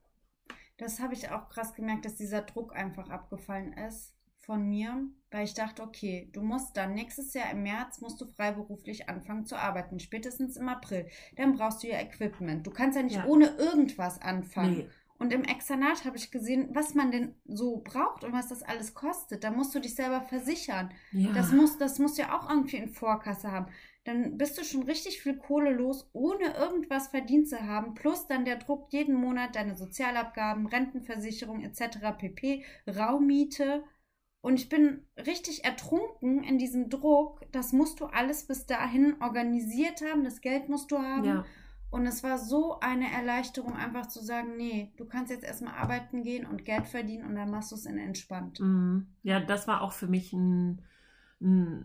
Das 0.78 1.00
habe 1.00 1.14
ich 1.14 1.30
auch 1.30 1.50
krass 1.50 1.74
gemerkt, 1.74 2.06
dass 2.06 2.16
dieser 2.16 2.42
Druck 2.42 2.76
einfach 2.76 3.10
abgefallen 3.10 3.74
ist 3.74 4.14
von 4.40 4.68
mir, 4.68 5.08
weil 5.32 5.46
ich 5.46 5.54
dachte, 5.54 5.82
okay, 5.82 6.30
du 6.34 6.42
musst 6.42 6.78
dann 6.78 6.94
nächstes 6.94 7.34
Jahr 7.34 7.50
im 7.52 7.64
März 7.64 8.02
musst 8.02 8.22
du 8.22 8.28
freiberuflich 8.28 9.10
anfangen 9.10 9.46
zu 9.46 9.56
arbeiten, 9.58 10.00
spätestens 10.00 10.56
im 10.58 10.70
April. 10.70 11.08
Dann 11.36 11.54
brauchst 11.54 11.82
du 11.82 11.88
ja 11.88 12.00
Equipment. 12.00 12.66
Du 12.68 12.72
kannst 12.72 12.96
ja 12.96 13.04
nicht 13.04 13.16
Ja. 13.16 13.26
ohne 13.26 13.48
irgendwas 13.58 14.22
anfangen. 14.22 14.78
Nee. 14.78 14.90
Und 15.18 15.32
im 15.32 15.46
Externat 15.46 16.04
habe 16.04 16.18
ich 16.18 16.30
gesehen, 16.30 16.70
was 16.74 16.94
man 16.94 17.10
denn 17.10 17.36
so 17.46 17.78
braucht 17.78 18.26
und 18.26 18.34
was 18.34 18.50
das 18.50 18.62
alles 18.64 18.94
kostet. 18.94 19.46
Da 19.46 19.50
musst 19.50 19.74
du 19.74 19.80
dich 19.80 19.96
selber 19.96 20.22
versichern. 20.22 20.94
Ja. 21.12 21.32
Das 21.32 21.52
muss, 21.54 21.78
das 21.78 22.00
muss 22.00 22.18
ja 22.18 22.38
auch 22.38 22.50
irgendwie 22.50 22.78
in 22.78 22.90
Vorkasse 22.90 23.50
haben. 23.52 23.68
Dann 24.06 24.38
bist 24.38 24.58
du 24.58 24.64
schon 24.64 24.84
richtig 24.84 25.22
viel 25.22 25.36
Kohle 25.36 25.72
los, 25.72 26.10
ohne 26.14 26.56
irgendwas 26.56 27.08
verdient 27.08 27.50
zu 27.50 27.60
haben. 27.60 27.96
Plus 27.96 28.28
dann 28.28 28.46
der 28.46 28.58
Druck 28.58 28.88
jeden 28.92 29.16
Monat, 29.16 29.56
deine 29.56 29.76
Sozialabgaben, 29.76 30.68
Rentenversicherung 30.68 31.62
etc. 31.64 32.16
pp, 32.18 32.64
Raummiete. 32.88 33.84
Und 34.42 34.60
ich 34.60 34.70
bin 34.70 35.08
richtig 35.18 35.66
ertrunken 35.66 36.44
in 36.44 36.60
diesem 36.60 36.90
Druck. 36.90 37.42
Das 37.52 37.74
musst 37.74 38.00
du 38.00 38.06
alles 38.06 38.46
bis 38.46 38.68
dahin 38.68 39.16
organisiert 39.22 40.02
haben. 40.02 40.24
Das 40.24 40.40
Geld 40.40 40.70
musst 40.70 40.92
du 40.92 41.00
haben. 41.00 41.26
ja. 41.26 41.46
Und 41.96 42.06
es 42.08 42.24
war 42.24 42.38
so 42.38 42.80
eine 42.82 43.10
Erleichterung, 43.10 43.74
einfach 43.74 44.08
zu 44.08 44.22
sagen, 44.22 44.58
nee, 44.58 44.92
du 44.98 45.06
kannst 45.06 45.32
jetzt 45.32 45.46
erstmal 45.46 45.76
arbeiten 45.76 46.24
gehen 46.24 46.46
und 46.46 46.66
Geld 46.66 46.88
verdienen 46.88 47.26
und 47.26 47.36
dann 47.36 47.50
machst 47.50 47.72
du 47.72 47.76
es 47.76 47.86
in 47.86 47.98
entspannt. 47.98 48.60
Mhm. 48.60 49.08
Ja, 49.24 49.40
das 49.40 49.66
war 49.66 49.82
auch 49.82 49.94
für 49.94 50.08
mich 50.08 50.34
ein, 50.34 50.74
ein 50.74 50.86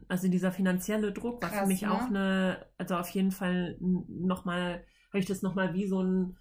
also 0.08 0.28
dieser 0.28 0.52
finanzielle 0.52 1.12
Druck 1.12 1.42
war 1.42 1.50
Krass, 1.50 1.60
für 1.60 1.66
mich 1.66 1.82
ne? 1.82 1.92
auch 1.92 2.02
eine, 2.06 2.66
also 2.78 2.96
auf 2.96 3.08
jeden 3.10 3.30
Fall 3.30 3.76
nochmal, 3.80 4.84
habe 5.08 5.18
ich 5.18 5.26
das 5.26 5.42
nochmal 5.42 5.74
wie 5.74 5.86
so 5.86 6.02
ein, 6.02 6.38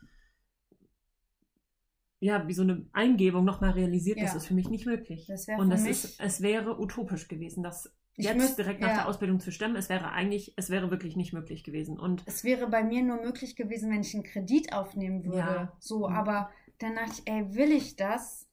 ja, 2.20 2.48
wie 2.48 2.54
so 2.54 2.64
eine 2.64 2.86
Eingebung 2.92 3.46
nochmal 3.46 3.72
realisiert, 3.72 4.20
das 4.22 4.32
Ja. 4.32 4.38
ist 4.38 4.48
für 4.48 4.54
mich 4.54 4.70
nicht 4.70 4.86
möglich. 4.86 5.26
Das 5.28 5.48
Und 5.48 5.70
mich- 5.70 5.86
ist, 5.90 6.20
es 6.20 6.42
wäre 6.42 6.80
utopisch 6.80 7.28
gewesen, 7.30 7.64
das 7.64 7.96
jetzt 8.16 8.36
müsst- 8.36 8.58
direkt 8.58 8.82
nach 8.82 8.90
ja. 8.90 8.96
der 8.96 9.08
Ausbildung 9.08 9.40
zu 9.40 9.52
stemmen. 9.52 9.78
Es 9.78 9.88
wäre 9.88 10.12
eigentlich, 10.12 10.54
es 10.58 10.70
wäre 10.70 10.92
wirklich 10.92 11.16
nicht 11.16 11.32
möglich 11.32 11.64
gewesen. 11.64 11.98
Und 11.98 12.24
Es 12.26 12.44
wäre 12.44 12.68
bei 12.68 12.84
mir 12.84 13.04
nur 13.04 13.22
möglich 13.22 13.56
gewesen, 13.56 13.90
wenn 13.92 14.02
ich 14.02 14.14
einen 14.14 14.24
Kredit 14.24 14.74
aufnehmen 14.74 15.24
würde. 15.24 15.38
Ja. 15.38 15.78
So, 15.80 16.10
Mhm. 16.10 16.16
aber 16.16 16.50
dann 16.80 16.96
dachte 16.96 17.12
ich, 17.14 17.32
ey, 17.32 17.54
will 17.56 17.72
ich 17.72 17.96
das? 17.96 18.49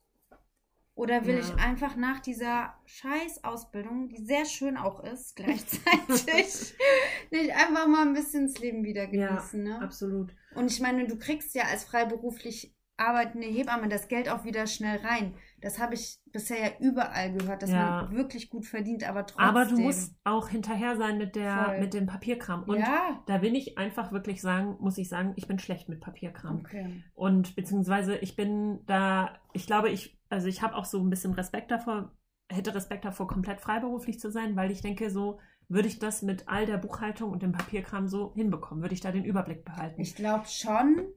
Oder 0.97 1.27
will 1.27 1.35
Ja. 1.37 1.41
ich 1.43 1.55
einfach 1.63 1.95
nach 1.95 2.21
dieser 2.21 2.75
Scheiß-Ausbildung, 2.87 4.09
die 4.09 4.25
sehr 4.25 4.45
schön 4.47 4.77
auch 4.77 5.01
ist, 5.05 5.37
gleichzeitig, 5.37 6.75
nicht 7.31 7.51
einfach 7.53 7.87
mal 7.87 8.03
ein 8.07 8.15
bisschen 8.15 8.47
das 8.47 8.59
Leben 8.59 8.83
wieder 8.83 9.13
Ja, 9.13 9.29
genießen, 9.29 9.63
ne? 9.63 9.81
absolut. 9.81 10.35
Und 10.55 10.71
ich 10.73 10.81
meine, 10.81 11.07
du 11.07 11.19
kriegst 11.19 11.55
ja 11.55 11.65
als 11.71 11.85
freiberuflich 11.85 12.75
arbeitende 12.99 13.47
Hebamme 13.47 13.89
das 13.91 14.09
Geld 14.09 14.31
auch 14.31 14.45
wieder 14.45 14.67
schnell 14.67 14.99
rein. 15.05 15.35
Das 15.61 15.79
habe 15.79 15.93
ich 15.93 16.19
bisher 16.33 16.59
ja 16.59 16.71
überall 16.81 17.31
gehört, 17.35 17.63
dass 17.63 17.71
Ja. 17.71 18.05
man 18.07 18.17
wirklich 18.17 18.49
gut 18.49 18.65
verdient, 18.65 19.07
aber 19.07 19.27
trotzdem. 19.27 19.45
Aber 19.45 19.67
du 19.67 19.79
musst 19.79 20.15
auch 20.25 20.49
hinterher 20.49 20.97
sein 20.97 21.19
mit 21.19 21.37
der, 21.37 21.65
Voll. 21.67 21.81
mit 21.81 21.93
dem 21.93 22.07
Papierkram. 22.07 22.63
Und 22.63 22.79
ja. 22.79 23.23
da 23.27 23.43
will 23.43 23.55
ich 23.55 23.77
einfach 23.77 24.13
wirklich 24.13 24.41
sagen, 24.41 24.77
muss 24.81 24.97
ich 24.97 25.11
sagen, 25.11 25.35
ich 25.37 25.47
bin 25.47 25.59
schlecht 25.59 25.91
mit 25.91 26.01
Papierkram. 26.01 26.61
Okay. 26.61 27.03
Und 27.15 27.55
beziehungsweise 27.55 28.17
ich 28.17 28.35
bin 28.35 28.81
da, 28.87 29.39
ich 29.53 29.67
glaube, 29.67 29.91
ich, 29.91 30.16
also 30.29 30.49
ich 30.49 30.63
habe 30.63 30.75
auch 30.75 30.85
so 30.85 31.03
ein 31.03 31.11
bisschen 31.11 31.35
Respekt 31.35 31.71
davor, 31.71 32.17
hätte 32.51 32.75
Respekt 32.75 33.05
davor, 33.05 33.27
komplett 33.27 33.61
freiberuflich 33.61 34.21
zu 34.21 34.31
sein, 34.31 34.57
weil 34.57 34.71
ich 34.71 34.81
denke, 34.81 35.11
so 35.11 35.41
würde 35.69 35.89
ich 35.89 35.99
das 35.99 36.23
mit 36.23 36.49
all 36.49 36.67
der 36.67 36.79
Buchhaltung 36.79 37.31
und 37.33 37.43
dem 37.43 37.53
Papierkram 37.53 38.07
so 38.09 38.33
hinbekommen, 38.35 38.83
würde 38.83 38.95
ich 38.95 39.01
da 39.01 39.11
den 39.11 39.25
Überblick 39.25 39.65
behalten. 39.65 40.01
Ich 40.01 40.15
glaube 40.15 40.47
schon, 40.47 41.09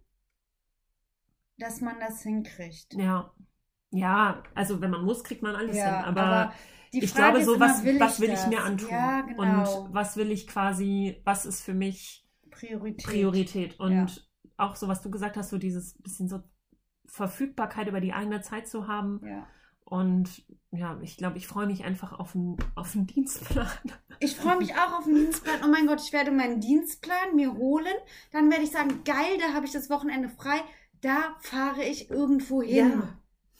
dass 1.58 1.82
man 1.82 2.00
das 2.00 2.22
hinkriegt. 2.24 2.94
ja. 2.94 3.32
Ja, 3.92 4.44
also 4.54 4.82
wenn 4.82 4.92
man 4.92 5.04
muss, 5.04 5.24
kriegt 5.24 5.42
man 5.42 5.56
alles 5.56 5.84
hin. 5.84 5.92
Aber, 5.92 6.54
die 6.94 7.00
ich 7.00 7.10
Frage 7.10 7.40
glaube, 7.40 7.56
so 7.56 7.60
was 7.60 7.84
will, 7.84 8.00
was 8.00 8.20
will 8.20 8.32
ich 8.32 8.46
mir 8.46 8.64
antun? 8.64 8.90
Ja, 8.92 9.22
genau. 9.22 9.88
Und 9.88 9.96
was 9.96 10.16
will 10.16 10.32
ich 10.32 10.46
quasi, 10.46 11.20
was 11.26 11.48
ist 11.48 11.64
für 11.64 11.74
mich 11.74 12.24
Priorität. 12.52 13.06
Priorität. 13.06 13.80
Und 13.80 13.94
Ja. 13.94 14.06
auch 14.58 14.76
so, 14.76 14.88
was 14.88 15.02
du 15.02 15.10
gesagt 15.10 15.38
hast, 15.38 15.50
so 15.50 15.58
dieses 15.58 15.98
bisschen 16.04 16.30
so 16.30 16.44
Verfügbarkeit 17.10 17.88
über 17.88 18.00
die 18.00 18.14
eigene 18.14 18.42
Zeit 18.42 18.68
zu 18.68 18.88
haben. 18.88 19.22
Ja. 19.26 19.48
Und 19.84 20.46
ja, 20.72 21.00
ich 21.02 21.18
glaube, 21.18 21.38
ich 21.38 21.48
freue 21.48 21.66
mich 21.66 21.84
einfach 21.84 22.18
auf 22.20 22.36
einen, 22.36 22.58
auf 22.76 22.96
einen 22.96 23.08
Dienstplan. 23.08 23.68
Ich 24.22 24.36
freue 24.36 24.58
mich 24.58 24.76
auch 24.76 25.00
auf 25.00 25.06
den 25.06 25.16
Dienstplan. 25.16 25.62
Oh 25.64 25.70
mein 25.70 25.88
Gott, 25.88 26.02
ich 26.02 26.12
werde 26.12 26.30
meinen 26.32 26.60
Dienstplan 26.60 27.38
mir 27.38 27.54
holen. 27.54 27.94
Dann 28.34 28.52
werde 28.52 28.66
ich 28.66 28.72
sagen, 28.72 29.06
geil, 29.06 29.38
da 29.40 29.54
habe 29.54 29.66
ich 29.66 29.72
das 29.72 29.90
Wochenende 29.90 30.28
frei. 30.28 30.60
Da 31.00 31.38
fahre 31.40 31.84
ich 31.84 32.10
irgendwo 32.10 32.62
hin. 32.62 33.04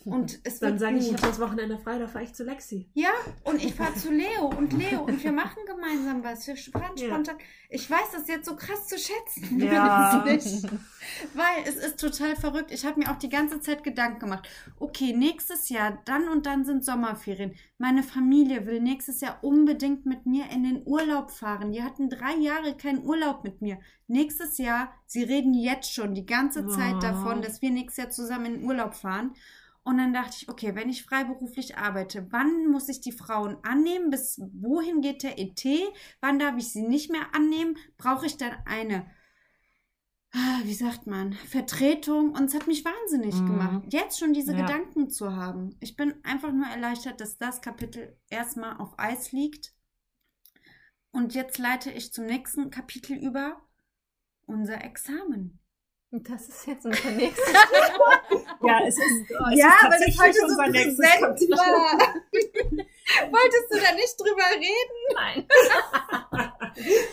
Und 0.06 0.40
es 0.46 0.60
Dann 0.60 0.80
sage 0.80 0.98
ich, 0.98 1.08
ich 1.08 1.14
habe 1.14 1.28
das 1.28 1.40
Wochenende 1.42 1.78
frei, 1.78 2.00
da 2.00 2.08
fahre 2.08 2.24
ich 2.24 2.34
zu 2.34 2.44
Lexi. 2.46 2.90
Ja, 2.94 3.10
und 3.44 3.62
ich 3.64 3.76
fahre 3.76 3.94
zu 3.96 4.12
Leo 4.12 4.46
und 4.58 4.72
Leo 4.74 5.02
und 5.04 5.22
wir 5.24 5.32
machen 5.34 5.60
gemeinsam 5.68 6.24
was. 6.24 6.48
Wir 6.48 6.56
fahren 6.56 6.96
Ja. 6.96 7.08
spontan. 7.08 7.36
Ich 7.70 7.90
weiß 7.90 8.12
das 8.14 8.28
jetzt 8.28 8.48
so 8.48 8.56
krass 8.56 8.88
zu 8.88 8.98
schätzen. 8.98 9.60
Ja. 9.60 10.24
Nicht. 10.26 10.64
Weil 11.34 11.64
es 11.66 11.76
ist 11.76 12.00
total 12.00 12.36
verrückt. 12.38 12.72
Ich 12.72 12.86
habe 12.86 13.00
mir 13.00 13.12
auch 13.12 13.18
die 13.18 13.30
ganze 13.30 13.60
Zeit 13.60 13.84
Gedanken 13.84 14.20
gemacht. 14.20 14.48
Okay, 14.80 15.12
nächstes 15.14 15.68
Jahr, 15.70 16.00
dann 16.06 16.30
und 16.30 16.46
dann 16.46 16.64
sind 16.66 16.86
Sommerferien. 16.86 17.56
Meine 17.78 18.04
Familie 18.04 18.66
will 18.66 18.80
nächstes 18.82 19.20
Jahr 19.22 19.40
unbedingt 19.44 20.06
mit 20.06 20.26
mir 20.26 20.46
in 20.52 20.64
den 20.64 20.82
Urlaub 20.86 21.32
fahren. 21.32 21.72
Die 21.74 21.84
hatten 21.84 22.10
drei 22.10 22.36
Jahre 22.36 22.76
keinen 22.78 23.04
Urlaub 23.04 23.44
mit 23.44 23.62
mir. 23.62 23.80
Nächstes 24.08 24.58
Jahr, 24.58 24.94
sie 25.06 25.24
reden 25.24 25.54
jetzt 25.54 25.94
schon 25.94 26.14
die 26.16 26.26
ganze 26.26 26.68
Zeit 26.68 26.96
Wow. 26.96 27.00
davon, 27.02 27.42
dass 27.42 27.62
wir 27.62 27.70
nächstes 27.70 27.98
Jahr 27.98 28.10
zusammen 28.10 28.46
in 28.46 28.54
den 28.60 28.64
Urlaub 28.66 28.94
fahren. 28.96 29.34
Und 29.84 29.98
dann 29.98 30.14
dachte 30.14 30.38
ich, 30.42 30.50
okay, 30.50 30.76
wenn 30.76 30.90
ich 30.90 31.04
freiberuflich 31.04 31.78
arbeite, 31.78 32.28
wann 32.32 32.68
muss 32.68 32.90
ich 32.90 33.02
die 33.02 33.12
Frauen 33.12 33.58
annehmen? 33.64 34.10
Bis 34.12 34.40
wohin 34.54 35.02
geht 35.02 35.24
der 35.24 35.40
ET? 35.40 35.64
Wann 36.22 36.38
darf 36.40 36.56
ich 36.58 36.72
sie 36.72 36.84
nicht 36.84 37.10
mehr 37.12 37.34
annehmen? 37.34 37.78
Brauche 37.98 38.26
ich 38.26 38.38
dann 38.38 38.54
eine, 38.66 39.10
ah, 40.32 40.60
wie 40.64 40.74
sagt 40.76 41.08
man, 41.08 41.34
Vertretung? 41.34 42.32
Und 42.32 42.46
es 42.46 42.54
hat 42.54 42.68
mich 42.68 42.86
wahnsinnig 42.86 43.42
Mhm. 43.42 43.46
gemacht, 43.46 43.82
jetzt 43.94 44.20
schon 44.20 44.34
diese 44.34 44.54
Ja. 44.56 44.62
Gedanken 44.68 45.10
zu 45.10 45.36
haben. 45.36 45.76
Ich 45.80 45.96
bin 45.96 46.14
einfach 46.24 46.52
nur 46.52 46.68
erleichtert, 46.68 47.20
dass 47.22 47.38
das 47.38 47.62
Kapitel 47.62 48.18
erstmal 48.30 48.78
auf 48.78 48.94
Eis 48.98 49.32
liegt. 49.32 49.74
Und 51.12 51.34
jetzt 51.34 51.58
leite 51.58 51.90
ich 51.92 52.14
zum 52.14 52.26
nächsten 52.26 52.70
Kapitel 52.70 53.18
über 53.18 53.60
unser 54.46 54.84
Examen. 54.84 55.60
Das 56.12 56.48
ist 56.50 56.66
jetzt 56.66 56.86
unser 56.86 57.12
nächstes. 57.12 57.46
Ja, 58.62 58.82
es 58.86 58.98
ist, 58.98 59.04
es 59.32 59.58
ja, 59.58 59.68
ist 59.68 59.84
aber 59.86 59.96
das 60.06 60.20
heute 60.20 60.34
so 60.40 60.44
unser 60.48 60.68
nächstes 60.68 60.98
präsent 60.98 61.22
Kapitel. 61.22 61.56
war. 61.58 61.98
Wolltest 63.32 63.68
du 63.72 63.78
da 63.80 63.94
nicht 63.96 64.20
drüber 64.20 64.44
reden? 64.54 64.98
Nein. 65.16 65.48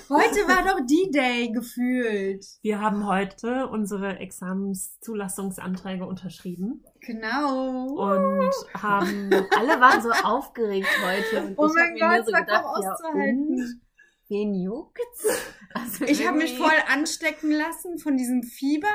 Heute 0.08 0.48
war 0.48 0.62
doch 0.64 0.80
D-Day 0.86 1.50
gefühlt. 1.52 2.44
Wir 2.62 2.80
haben 2.80 3.06
heute 3.06 3.68
unsere 3.68 4.18
Examenszulassungsanträge 4.18 6.04
unterschrieben 6.04 6.84
Genau. 7.00 7.86
und 7.94 8.52
haben 8.74 9.30
Alle 9.56 9.80
waren 9.80 10.02
so 10.02 10.10
aufgeregt 10.10 10.88
heute. 11.04 11.46
Und 11.46 11.58
Oh 11.58 11.66
ich 11.66 11.74
mein 11.74 11.94
mir 11.94 12.00
Gott, 12.00 12.08
nur 12.10 12.18
es 12.20 12.26
so 12.26 12.32
war 12.32 12.40
gedacht, 12.42 12.64
ja, 12.82 12.90
auszuhalten. 12.92 13.48
und? 13.48 13.80
Wen 14.28 14.54
juckt's? 14.54 15.24
Also 15.74 16.04
Ich 16.06 16.26
habe 16.26 16.38
mich 16.38 16.56
voll 16.56 16.70
anstecken 16.88 17.50
lassen 17.50 17.98
von 17.98 18.16
diesem 18.16 18.42
Fieber. 18.42 18.86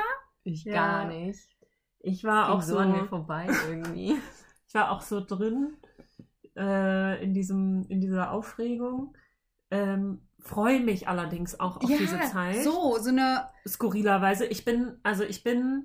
Ich 0.42 0.64
Ja. 0.64 0.72
gar 0.72 1.04
nicht. 1.06 1.38
ich 2.00 2.24
war 2.24 2.50
auch 2.50 2.60
so 2.62 2.72
so, 2.72 2.78
an 2.78 2.90
mir 2.92 3.04
vorbei 3.04 3.46
irgendwie. 3.68 4.16
ich 4.66 4.74
war 4.74 4.90
auch 4.90 5.02
so 5.02 5.24
drin 5.24 5.76
äh, 6.56 7.22
in 7.22 7.34
diesem, 7.34 7.86
in 7.88 8.00
dieser 8.00 8.32
Aufregung. 8.32 9.14
Ähm, 9.70 10.26
freue 10.40 10.80
mich 10.80 11.06
allerdings 11.06 11.60
auch 11.60 11.76
auf 11.76 11.88
ja, 11.88 11.98
diese 11.98 12.18
Zeit. 12.22 12.64
so, 12.64 12.98
so 12.98 13.10
eine, 13.10 13.48
Skurrilerweise. 13.68 14.46
Ich 14.46 14.64
bin, 14.64 14.98
also 15.04 15.22
ich 15.22 15.44
bin 15.44 15.84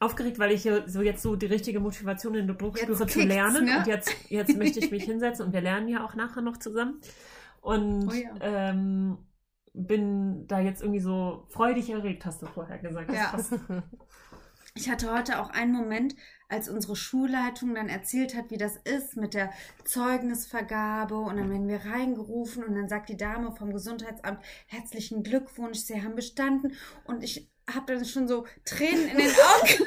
aufgeregt, 0.00 0.38
weil 0.38 0.50
ich 0.50 0.62
hier 0.62 0.88
so 0.88 1.02
jetzt 1.02 1.22
so 1.22 1.36
die 1.36 1.46
richtige 1.46 1.78
Motivation 1.78 2.34
in 2.34 2.46
der 2.48 2.56
Druck 2.56 2.78
spüre 2.78 3.06
zu 3.06 3.20
lernen. 3.22 3.66
ne? 3.66 3.78
Und 3.78 3.86
jetzt, 3.86 4.10
jetzt 4.28 4.56
möchte 4.56 4.80
ich 4.80 4.90
mich 4.90 5.04
hinsetzen 5.04 5.46
und 5.46 5.52
wir 5.52 5.60
lernen 5.60 5.88
ja 5.88 6.04
auch 6.04 6.14
nachher 6.14 6.40
noch 6.42 6.56
zusammen. 6.56 7.00
Und 7.60 8.08
Oh 8.08 8.14
ja. 8.14 8.30
ähm, 8.40 9.18
bin 9.72 10.46
da 10.46 10.60
jetzt 10.60 10.82
irgendwie 10.82 11.00
so 11.00 11.46
freudig 11.50 11.90
erregt, 11.90 12.24
hast 12.26 12.42
du 12.42 12.46
vorher 12.46 12.78
gesagt. 12.78 13.12
Ja. 13.12 13.36
Ich 14.76 14.88
hatte 14.88 15.12
heute 15.12 15.40
auch 15.40 15.50
einen 15.50 15.72
Moment, 15.72 16.14
als 16.48 16.68
unsere 16.68 16.94
Schulleitung 16.94 17.74
dann 17.74 17.88
erzählt 17.88 18.36
hat, 18.36 18.50
wie 18.50 18.56
das 18.56 18.76
ist 18.76 19.16
mit 19.16 19.34
der 19.34 19.50
Zeugnisvergabe 19.84 21.18
und 21.18 21.36
dann 21.36 21.50
werden 21.50 21.66
wir 21.68 21.84
reingerufen 21.84 22.62
und 22.62 22.76
dann 22.76 22.88
sagt 22.88 23.08
die 23.08 23.16
Dame 23.16 23.50
vom 23.52 23.72
Gesundheitsamt 23.72 24.38
herzlichen 24.68 25.24
Glückwunsch, 25.24 25.78
Sie 25.80 26.00
haben 26.02 26.14
bestanden 26.14 26.74
und 27.04 27.24
ich 27.24 27.50
habe 27.74 27.94
dann 27.94 28.04
schon 28.04 28.28
so 28.28 28.46
Tränen 28.64 29.08
in 29.08 29.16
den 29.18 29.30
Augen, 29.30 29.86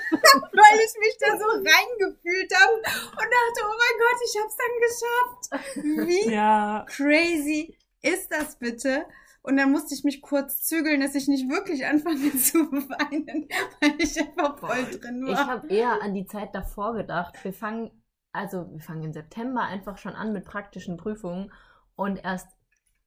weil 0.51 0.79
ich 0.85 0.99
mich 0.99 1.17
da 1.19 1.37
so 1.37 1.45
reingefühlt 1.45 2.53
habe 2.55 2.73
und 2.73 2.83
dachte, 2.83 3.61
oh 3.63 3.75
mein 3.81 3.97
Gott, 3.99 4.19
ich 4.25 4.39
habe 4.39 4.49
es 4.49 4.57
dann 4.57 5.67
geschafft. 5.67 6.07
Wie 6.07 6.33
Ja, 6.33 6.85
crazy 6.89 7.77
ist 8.01 8.31
das 8.31 8.57
bitte? 8.57 9.05
Und 9.41 9.57
dann 9.57 9.71
musste 9.71 9.93
ich 9.93 10.03
mich 10.05 10.21
kurz 10.21 10.63
zügeln, 10.63 11.01
dass 11.01 11.15
ich 11.15 11.27
nicht 11.27 11.49
wirklich 11.49 11.85
anfange 11.85 12.31
zu 12.37 12.59
weinen, 12.71 13.49
weil 13.81 13.93
ich 13.97 14.17
einfach 14.19 14.57
voll 14.57 14.85
drin 14.99 15.25
Ich 15.27 15.33
war. 15.35 15.47
habe 15.47 15.67
eher 15.67 16.01
an 16.01 16.13
die 16.13 16.25
Zeit 16.25 16.55
davor 16.55 16.93
gedacht. 16.93 17.35
Wir 17.43 17.53
fangen, 17.53 17.91
also 18.31 18.69
wir 18.71 18.79
fangen 18.81 19.03
im 19.03 19.13
September 19.13 19.61
einfach 19.63 19.97
schon 19.97 20.13
an 20.15 20.31
mit 20.31 20.45
praktischen 20.45 20.95
Prüfungen 20.95 21.51
und 21.95 22.23
erst 22.23 22.47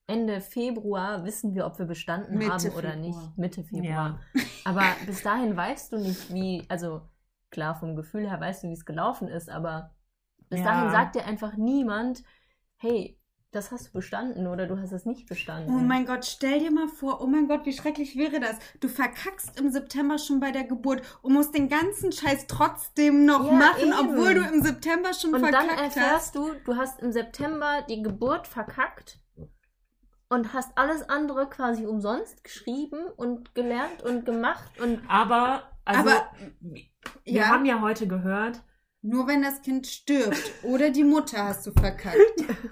Ende 0.07 0.39
Februar 0.39 1.25
wissen 1.25 1.53
wir, 1.53 1.65
ob 1.65 1.77
wir 1.79 1.85
bestanden 1.85 2.37
Mitte 2.37 2.51
haben 2.51 2.63
oder 2.71 2.91
Februar. 2.91 2.95
nicht. 2.95 3.37
Mitte 3.37 3.63
Februar. 3.63 4.19
Aber 4.63 4.83
bis 5.05 5.21
dahin 5.21 5.55
weißt 5.55 5.91
du 5.91 5.97
nicht, 5.97 6.33
wie, 6.33 6.65
also 6.69 7.01
klar, 7.51 7.75
vom 7.75 7.95
Gefühl 7.95 8.29
her 8.29 8.39
weißt 8.39 8.63
du, 8.63 8.69
wie 8.69 8.73
es 8.73 8.85
gelaufen 8.85 9.27
ist, 9.27 9.49
aber 9.49 9.93
bis 10.49 10.59
Ja. 10.61 10.65
dahin 10.65 10.91
sagt 10.91 11.15
dir 11.15 11.25
einfach 11.25 11.57
niemand, 11.57 12.23
hey, 12.77 13.19
das 13.51 13.71
hast 13.71 13.87
du 13.87 13.91
bestanden 13.93 14.47
oder 14.47 14.65
du 14.67 14.77
hast 14.79 14.91
es 14.93 15.05
nicht 15.05 15.27
bestanden. 15.27 15.73
Oh 15.73 15.79
mein 15.79 16.05
Gott, 16.05 16.25
stell 16.25 16.59
dir 16.59 16.71
mal 16.71 16.87
vor, 16.87 17.21
oh 17.21 17.27
mein 17.27 17.47
Gott, 17.47 17.65
wie 17.65 17.73
schrecklich 17.73 18.15
wäre 18.17 18.39
das. 18.39 18.57
Du 18.79 18.87
verkackst 18.87 19.59
im 19.59 19.69
September 19.71 20.17
schon 20.19 20.39
bei 20.39 20.51
der 20.51 20.65
Geburt 20.65 21.01
und 21.21 21.33
musst 21.33 21.53
den 21.55 21.67
ganzen 21.67 22.11
Scheiß 22.11 22.47
trotzdem 22.47 23.25
noch 23.25 23.45
Ja, 23.45 23.53
machen, 23.53 23.87
eben. 23.87 23.93
obwohl 24.11 24.35
du 24.35 24.41
im 24.41 24.61
September 24.61 25.13
schon 25.13 25.33
Und 25.33 25.41
dann 25.41 25.51
verkackt 25.53 25.79
hast. 25.81 25.97
erfährst 25.97 26.35
du, 26.35 26.53
du 26.65 26.75
hast 26.75 27.01
im 27.01 27.11
September 27.11 27.83
die 27.89 28.01
Geburt 28.03 28.47
verkackt 28.47 29.19
und 30.29 30.53
hast 30.53 30.77
alles 30.77 31.07
andere 31.09 31.49
quasi 31.49 31.85
umsonst 31.85 32.43
geschrieben 32.43 33.05
und 33.15 33.55
gelernt 33.55 34.03
und 34.03 34.25
gemacht 34.25 34.79
und 34.81 35.01
aber, 35.07 35.63
also, 35.85 36.09
Aber, 36.09 36.31
wir 36.59 36.83
ja. 37.25 37.47
haben 37.47 37.65
ja 37.65 37.81
heute 37.81 38.07
gehört, 38.07 38.61
Nur 39.03 39.27
wenn 39.27 39.41
das 39.43 39.61
Kind 39.61 39.85
stirbt 39.87 40.51
oder 40.63 40.89
die 40.89 41.03
Mutter 41.03 41.45
hast 41.45 41.65
du 41.67 41.71
verkackt. 41.71 42.17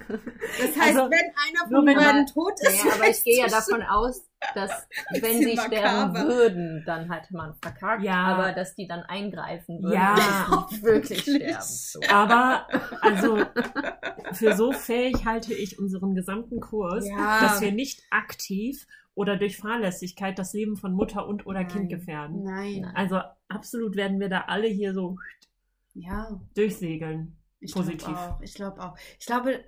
Das 0.08 0.76
heißt, 0.78 0.98
Also, 0.98 1.12
wenn 1.12 1.20
einer 1.20 1.70
von 1.78 1.86
wenn 1.86 1.96
beiden 1.96 2.16
man- 2.16 2.26
tot 2.26 2.54
ist, 2.62 2.84
Naja, 2.84 2.96
aber 2.96 3.10
ich 3.10 3.24
gehe 3.24 3.40
ja 3.40 3.48
davon 3.48 3.84
aus, 3.84 4.28
dass 4.56 4.72
wenn 5.22 5.40
sie 5.40 5.52
sterben 5.58 6.12
makaber. 6.14 6.28
würden, 6.28 6.84
dann 6.86 7.12
hätte 7.12 7.34
man 7.36 7.54
verkackt, 7.62 8.04
Ja. 8.04 8.24
aber 8.26 8.52
dass 8.54 8.76
die 8.76 8.88
dann 8.88 9.02
eingreifen 9.04 9.82
würden 9.84 9.94
Ja. 9.94 10.48
und 10.52 10.72
nicht 10.72 10.84
wirklich 10.84 11.28
Wirklich. 11.28 11.50
sterben. 11.56 11.62
So. 11.64 12.00
aber, 12.10 12.68
also, 13.02 13.38
für 14.34 14.56
so 14.56 14.72
fähig 14.72 15.26
halte 15.26 15.54
ich 15.54 15.80
unseren 15.80 16.16
gesamten 16.16 16.60
Kurs, 16.60 17.08
Ja. 17.08 17.40
dass 17.42 17.62
wir 17.62 17.72
nicht 17.72 18.02
aktiv 18.10 18.86
oder 19.14 19.38
durch 19.38 19.58
Fahrlässigkeit 19.58 20.38
das 20.38 20.54
Leben 20.54 20.76
von 20.76 20.92
Mutter 20.94 21.28
und 21.28 21.46
oder 21.46 21.64
Kind 21.64 21.90
Nein. 21.90 22.00
gefährden. 22.00 22.44
Nein. 22.44 22.92
Also 22.96 23.20
absolut 23.48 23.96
werden 23.96 24.20
wir 24.20 24.28
da 24.30 24.46
alle 24.48 24.68
hier 24.68 24.94
so 24.94 25.18
Ja. 25.96 26.40
durchsegeln. 26.56 27.38
Ich 27.60 27.74
Positiv. 27.74 28.06
glaube 28.06 28.20
auch. 28.20 28.42
Ich 28.42 28.54
glaube 28.54 28.84
auch. 28.84 28.98
Ich 29.20 29.26
glaube, 29.26 29.64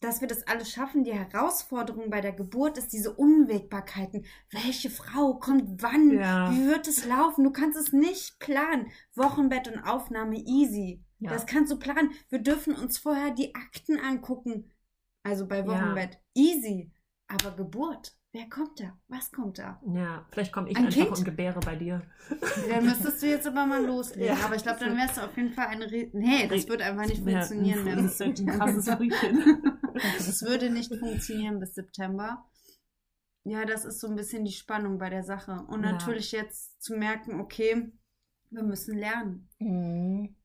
dass 0.00 0.20
wir 0.20 0.28
das 0.28 0.46
alles 0.46 0.70
schaffen. 0.70 1.02
Die 1.04 1.14
Herausforderung 1.14 2.10
bei 2.10 2.20
der 2.20 2.32
Geburt 2.32 2.78
ist 2.78 2.92
diese 2.92 3.12
Unwägbarkeiten. 3.14 4.26
Welche 4.50 4.90
Frau 4.90 5.34
kommt 5.34 5.82
wann? 5.82 6.12
Ja. 6.12 6.52
Wie 6.52 6.66
wird 6.66 6.86
es 6.86 7.06
laufen? 7.06 7.42
Du 7.44 7.50
kannst 7.50 7.78
es 7.78 7.92
nicht 7.92 8.38
planen. 8.38 8.90
Wochenbett 9.14 9.66
und 9.68 9.80
Aufnahme 9.80 10.36
easy. 10.36 11.02
Ja. 11.18 11.30
Das 11.30 11.46
kannst 11.46 11.72
du 11.72 11.78
planen. 11.78 12.12
Wir 12.28 12.40
dürfen 12.40 12.74
uns 12.74 12.98
vorher 12.98 13.30
die 13.30 13.54
Akten 13.54 13.98
angucken. 13.98 14.70
Also 15.22 15.48
bei 15.48 15.58
Ja. 15.60 15.66
Wochenbett. 15.66 16.18
Easy. 16.34 16.92
Aber 17.26 17.56
Geburt. 17.56 18.14
Wer 18.36 18.50
kommt 18.50 18.78
da? 18.78 18.92
Was 19.08 19.32
kommt 19.32 19.58
da? 19.58 19.80
Ja, 19.94 20.26
vielleicht 20.30 20.52
komme 20.52 20.68
ich 20.68 20.76
Ein 20.76 20.86
einfach 20.86 21.00
Kind? 21.06 21.16
und 21.18 21.24
gebäre 21.24 21.58
bei 21.60 21.74
dir. 21.74 22.02
Dann 22.68 22.84
müsstest 22.84 23.22
du 23.22 23.28
jetzt 23.28 23.46
aber 23.46 23.64
mal 23.64 23.82
loslegen. 23.82 24.36
Ja. 24.36 24.44
Aber 24.44 24.56
ich 24.56 24.62
glaube, 24.62 24.78
dann 24.78 24.94
wärst 24.94 25.16
du 25.16 25.22
auf 25.22 25.34
jeden 25.38 25.52
Fall 25.54 25.68
eine. 25.68 25.90
Re 25.90 26.10
nee, 26.12 26.46
das 26.46 26.68
wird 26.68 26.82
einfach 26.82 27.06
nicht 27.06 27.22
funktionieren. 27.22 27.78
Ja, 27.78 27.84
mehr. 27.84 27.96
das 27.96 28.04
ist 28.12 28.20
halt 28.20 28.38
ein 28.40 28.46
krasses 28.46 28.90
Frühchen. 28.94 29.62
Das 29.94 30.42
würde 30.42 30.68
nicht 30.68 30.94
funktionieren 30.94 31.60
bis 31.60 31.74
September. 31.74 32.44
Ja, 33.44 33.64
das 33.64 33.86
ist 33.86 34.00
so 34.00 34.08
ein 34.08 34.16
bisschen 34.16 34.44
die 34.44 34.52
Spannung 34.52 34.98
bei 34.98 35.08
der 35.08 35.22
Sache. 35.22 35.52
Und 35.68 35.82
Ja. 35.84 35.92
natürlich 35.92 36.30
jetzt 36.32 36.82
zu 36.82 36.94
merken, 36.94 37.40
okay, 37.40 37.90
wir 38.50 38.64
müssen 38.64 38.98
lernen. 38.98 39.48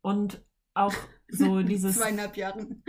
Und 0.02 0.46
auch 0.76 0.94
so 1.28 1.62
dieses, 1.62 1.96
Zweieinhalb 1.98 2.38
Jahren. 2.38 2.84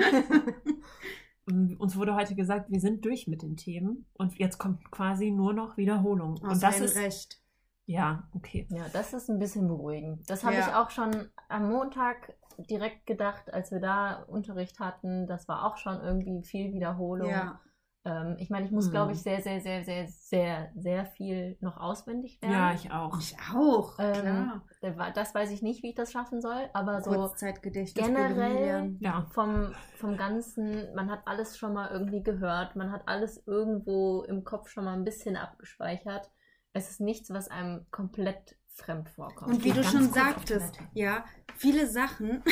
Uns 1.47 1.97
wurde 1.97 2.15
heute 2.15 2.35
gesagt, 2.35 2.71
wir 2.71 2.81
sind 2.81 3.05
durch 3.05 3.27
mit 3.27 3.43
den 3.43 3.57
Themen 3.57 4.07
und 4.15 4.39
jetzt 4.39 4.59
kommt 4.59 4.91
quasi 4.91 5.31
nur 5.31 5.53
noch 5.53 5.77
Wiederholung. 5.77 6.35
Aus 6.43 6.55
und 6.55 6.63
das 6.63 6.81
ist, 6.81 6.97
Recht. 6.97 7.41
ja, 7.87 8.29
okay. 8.35 8.67
Ja, 8.71 8.85
das 8.93 9.13
ist 9.13 9.29
ein 9.29 9.39
bisschen 9.39 9.67
beruhigend. 9.67 10.29
Das 10.31 10.45
habe 10.45 10.55
Ja. 10.55 10.69
ich 10.69 10.75
auch 10.75 10.91
schon 10.91 11.11
am 11.49 11.69
Montag 11.69 12.35
direkt 12.71 13.07
gedacht, 13.07 13.53
als 13.53 13.73
wir 13.73 13.81
da 13.81 14.23
Unterricht 14.25 14.79
hatten. 14.79 15.27
Das 15.27 15.49
war 15.49 15.65
auch 15.67 15.77
schon 15.79 16.01
irgendwie 16.01 16.43
viel 16.45 16.73
Wiederholung. 16.73 17.29
Ja. 17.29 17.61
Ähm, 18.05 18.37
ich 18.39 18.51
meine, 18.51 18.67
ich 18.67 18.73
muss, 18.73 18.91
glaube 18.91 19.13
ich, 19.13 19.23
sehr, 19.23 19.41
sehr, 19.43 19.61
sehr, 19.61 19.85
sehr, 19.85 20.09
sehr, 20.09 20.73
sehr 20.75 21.07
viel 21.07 21.57
noch 21.61 21.77
auswendig 21.77 22.41
lernen. 22.41 22.55
Ja, 22.55 22.75
ich 22.75 22.91
auch. 22.91 23.19
Ich 23.19 23.37
auch. 23.55 23.97
Ähm, 24.01 24.63
klar. 24.81 25.13
Das 25.15 25.35
weiß 25.35 25.51
ich 25.53 25.63
nicht, 25.63 25.83
wie 25.85 25.91
ich 25.91 25.95
das 25.95 26.11
schaffen 26.11 26.41
soll, 26.41 26.69
aber 26.73 27.01
so 27.01 27.11
Kurzzeitgedächtnis. 27.11 28.05
generell-. 28.07 28.97
Ja. 28.99 29.27
vom, 29.33 29.73
vom 29.97 30.17
Ganzen, 30.17 30.93
man 30.95 31.11
hat 31.11 31.21
alles 31.27 31.57
schon 31.57 31.75
mal 31.75 31.91
irgendwie 31.91 32.23
gehört, 32.23 32.75
man 32.75 32.91
hat 32.91 33.03
alles 33.07 33.47
irgendwo 33.47 34.23
im 34.23 34.43
Kopf 34.43 34.69
schon 34.69 34.85
mal 34.85 34.95
ein 34.95 35.05
bisschen 35.05 35.37
abgespeichert. 35.37 36.29
Es 36.73 36.91
ist 36.91 37.01
nichts, 37.01 37.31
was 37.31 37.49
einem 37.49 37.87
komplett 37.91 38.57
fremd 38.75 39.11
vorkommt. 39.11 39.53
Und 39.53 39.65
wie 39.65 39.73
du 39.73 39.85
schon 39.85 40.11
sagtest, 40.11 40.79
ja, 40.93 41.25
viele 41.55 41.87
Sachen 41.87 42.43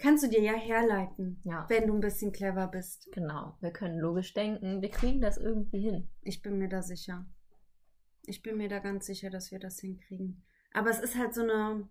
kannst 0.00 0.24
du 0.24 0.28
dir 0.28 0.42
ja 0.42 0.52
herleiten, 0.54 1.40
Ja. 1.44 1.66
wenn 1.68 1.86
du 1.86 1.94
ein 1.94 2.00
bisschen 2.00 2.32
clever 2.32 2.66
bist. 2.68 3.08
Genau, 3.12 3.56
wir 3.60 3.70
können 3.72 3.98
logisch 3.98 4.32
denken, 4.34 4.82
wir 4.82 4.90
kriegen 4.90 5.20
das 5.20 5.36
irgendwie 5.38 5.80
hin. 5.80 6.08
Ich 6.22 6.42
bin 6.42 6.58
mir 6.58 6.68
da 6.68 6.82
sicher. 6.82 7.26
Ich 8.26 8.42
bin 8.42 8.56
mir 8.58 8.68
da 8.68 8.78
ganz 8.80 9.06
sicher, 9.06 9.30
dass 9.30 9.50
wir 9.50 9.58
das 9.58 9.78
hinkriegen. 9.80 10.42
Aber 10.72 10.90
es 10.90 11.00
ist 11.00 11.16
halt 11.16 11.34
so 11.34 11.42
eine. 11.42 11.88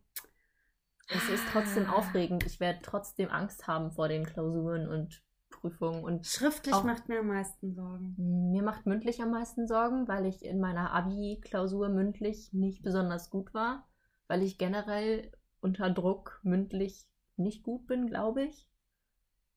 Es 1.10 1.28
ist 1.30 1.44
trotzdem 1.52 1.86
Ah. 1.88 1.94
aufregend. 1.94 2.46
Ich 2.46 2.60
werde 2.60 2.80
trotzdem 2.84 3.30
Angst 3.30 3.68
haben 3.68 3.92
vor 3.92 4.08
den 4.08 4.26
Klausuren 4.26 4.88
und 4.88 5.24
Prüfungen. 5.50 6.04
Und 6.04 6.28
Schriftlich 6.28 6.76
Auch- 6.76 6.84
macht 6.84 7.10
mir 7.10 7.20
am 7.22 7.28
meisten 7.28 7.74
Sorgen. 7.74 8.14
mir 8.52 8.62
macht 8.62 8.86
mündlich 8.86 9.22
am 9.22 9.32
meisten 9.32 9.68
Sorgen, 9.68 10.08
weil 10.08 10.26
ich 10.28 10.46
in 10.46 10.60
meiner 10.60 10.92
Abi-Klausur 10.94 11.90
mündlich 11.90 12.54
nicht 12.54 12.84
besonders 12.84 13.30
gut 13.32 13.54
war. 13.56 13.88
Weil 14.28 14.44
ich 14.44 14.60
generell 14.60 15.32
unter 15.62 15.90
Druck 15.90 16.40
mündlich 16.44 17.08
nicht 17.40 17.64
gut 17.64 17.88
bin, 17.88 18.08
glaube 18.08 18.44
ich. 18.44 18.68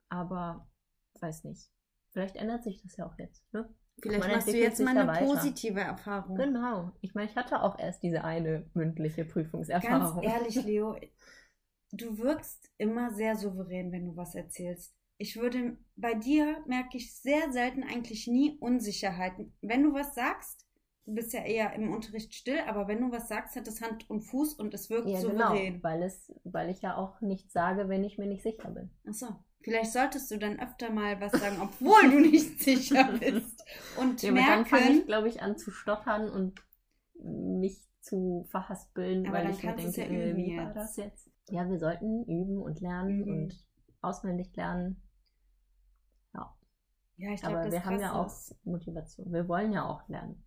Aber 0.09 0.69
weiß 1.21 1.45
nicht. 1.45 1.71
Vielleicht 2.11 2.37
ändert 2.37 2.65
sich 2.65 2.83
das 2.83 2.97
ja 2.97 3.07
auch 3.07 3.19
jetzt. 3.19 3.43
Ne? 3.53 3.69
Vielleicht 4.01 4.29
machst 4.29 4.49
du 4.49 4.57
jetzt 4.57 4.81
mal 4.81 4.97
eine 4.97 5.09
weiter. 5.09 5.25
positive 5.25 5.81
Erfahrung. 5.81 6.37
Genau. 6.37 6.93
Ich 7.01 7.15
meine, 7.15 7.31
ich 7.31 7.37
hatte 7.37 7.63
auch 7.63 7.79
erst 7.79 8.03
diese 8.03 8.25
eine 8.25 8.69
mündliche 8.75 9.23
Ganz 9.23 9.33
Prüfungserfahrung. 9.33 10.23
ehrlich, 10.23 10.55
Leo, 10.65 10.97
du 11.93 12.19
wirkst 12.19 12.71
immer 12.79 13.13
sehr 13.13 13.37
souverän, 13.37 13.93
wenn 13.93 14.07
du 14.07 14.17
was 14.17 14.35
erzählst. 14.35 14.95
Ich 15.19 15.37
würde, 15.37 15.77
bei 15.95 16.15
dir 16.15 16.63
merke 16.67 16.97
ich 16.97 17.15
sehr 17.15 17.53
selten 17.53 17.85
eigentlich 17.85 18.27
nie 18.27 18.59
Unsicherheiten. 18.59 19.55
Wenn 19.61 19.85
du 19.85 19.95
was 19.95 20.15
sagst, 20.15 20.67
du 21.07 21.15
bist 21.15 21.33
ja 21.33 21.41
eher 21.45 21.73
im 21.75 21.93
Unterricht 21.93 22.35
still, 22.35 22.61
aber 22.67 22.89
wenn 22.89 23.01
du 23.01 23.11
was 23.11 23.29
sagst, 23.29 23.57
hat 23.57 23.67
es 23.67 23.81
Hand 23.81 24.09
und 24.09 24.23
Fuß 24.23 24.55
und 24.55 24.73
es 24.75 24.89
wirkt 24.91 25.09
Ja, 25.09 25.21
souverän. 25.21 25.75
genau, 25.75 25.83
weil, 25.83 26.03
es, 26.03 26.33
weil 26.45 26.71
ich 26.71 26.83
ja 26.83 26.97
auch 26.97 27.21
nichts 27.21 27.53
sage, 27.53 27.89
wenn 27.89 28.05
ich 28.05 28.19
mir 28.19 28.27
nicht 28.27 28.43
sicher 28.43 28.71
bin. 28.71 28.91
Achso, 29.07 29.27
vielleicht 29.63 29.93
solltest 29.93 30.31
du 30.31 30.39
dann 30.39 30.61
öfter 30.61 30.91
mal 30.91 31.21
was 31.21 31.33
sagen, 31.33 31.57
obwohl 31.61 32.11
du 32.11 32.21
nicht 32.21 32.61
sicher 32.63 33.13
bist. 33.19 33.65
Und 33.99 34.23
Ja, 34.23 34.31
aber 34.31 34.41
dann 34.41 34.67
fange 34.67 34.83
ich, 34.83 34.91
merken, 34.91 35.07
glaube 35.07 35.29
ich, 35.29 35.43
an 35.43 35.59
zu 35.59 35.71
stottern 35.71 36.31
und 36.31 36.63
mich 37.15 37.89
zu 38.01 38.47
verhaspeln, 38.51 39.31
weil 39.33 39.51
ich 39.51 39.63
mir 39.63 39.77
denke, 39.77 40.01
ja 40.01 40.07
äh, 40.07 40.37
wie 40.37 40.57
war 40.57 40.73
das 40.73 40.97
jetzt? 40.97 41.31
Ja, 41.49 41.69
wir 41.69 41.79
sollten 41.79 42.25
üben 42.25 42.59
und 42.59 42.81
lernen 42.81 43.21
Üben. 43.21 43.45
und 43.45 43.67
auswendig 44.01 44.55
lernen. 44.57 45.03
Ja, 47.19 47.33
ich 47.33 47.41
glaube, 47.41 47.71
wir 47.71 47.85
haben 47.85 48.01
ja 48.01 48.15
auch 48.15 48.33
Motivation. 48.65 49.33
Wir 49.33 49.47
wollen 49.47 49.73
ja 49.73 49.85
auch 49.87 50.09
lernen. 50.09 50.45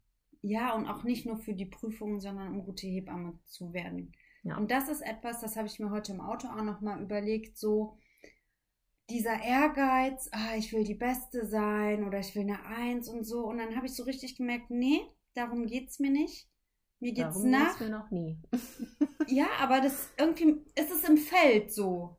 Ja, 0.48 0.74
und 0.76 0.86
auch 0.88 1.04
nicht 1.04 1.26
nur 1.26 1.38
für 1.38 1.56
die 1.56 1.66
Prüfungen, 1.66 2.20
sondern 2.20 2.54
um 2.54 2.66
gute 2.66 2.86
Hebamme 2.86 3.40
zu 3.46 3.74
werden. 3.74 4.12
Ja. 4.44 4.58
Und 4.58 4.70
das 4.70 4.90
ist 4.90 5.02
etwas, 5.02 5.42
das 5.42 5.56
habe 5.56 5.68
ich 5.68 5.80
mir 5.80 5.90
heute 5.90 6.12
im 6.12 6.22
Auto 6.22 6.48
auch 6.48 6.62
nochmal 6.62 7.02
überlegt, 7.02 7.58
so 7.58 7.98
dieser 9.10 9.42
Ehrgeiz, 9.42 10.30
ah, 10.32 10.56
ich 10.56 10.72
will 10.72 10.84
die 10.84 10.94
Beste 10.94 11.48
sein 11.48 12.04
oder 12.04 12.20
ich 12.20 12.36
will 12.36 12.44
eine 12.44 12.64
Eins 12.64 13.10
und 13.10 13.24
so. 13.24 13.48
Und 13.48 13.58
dann 13.58 13.76
habe 13.76 13.88
ich 13.88 13.96
so 13.96 14.04
richtig 14.04 14.36
gemerkt, 14.38 14.70
nee, 14.70 15.02
darum 15.34 15.66
geht's 15.66 15.98
mir 16.00 16.12
nicht. 16.12 16.48
Mir 17.00 17.14
geht's 17.14 17.34
Darum 17.34 17.50
nach. 17.50 17.70
geht's 17.70 17.80
mir 17.80 17.90
noch 17.90 18.12
nie. 18.12 18.40
Ja, 19.28 19.48
aber 19.60 19.82
das 19.82 20.14
irgendwie 20.20 20.64
ist 20.76 20.92
es 20.92 21.10
im 21.10 21.18
Feld 21.18 21.74
so, 21.74 22.18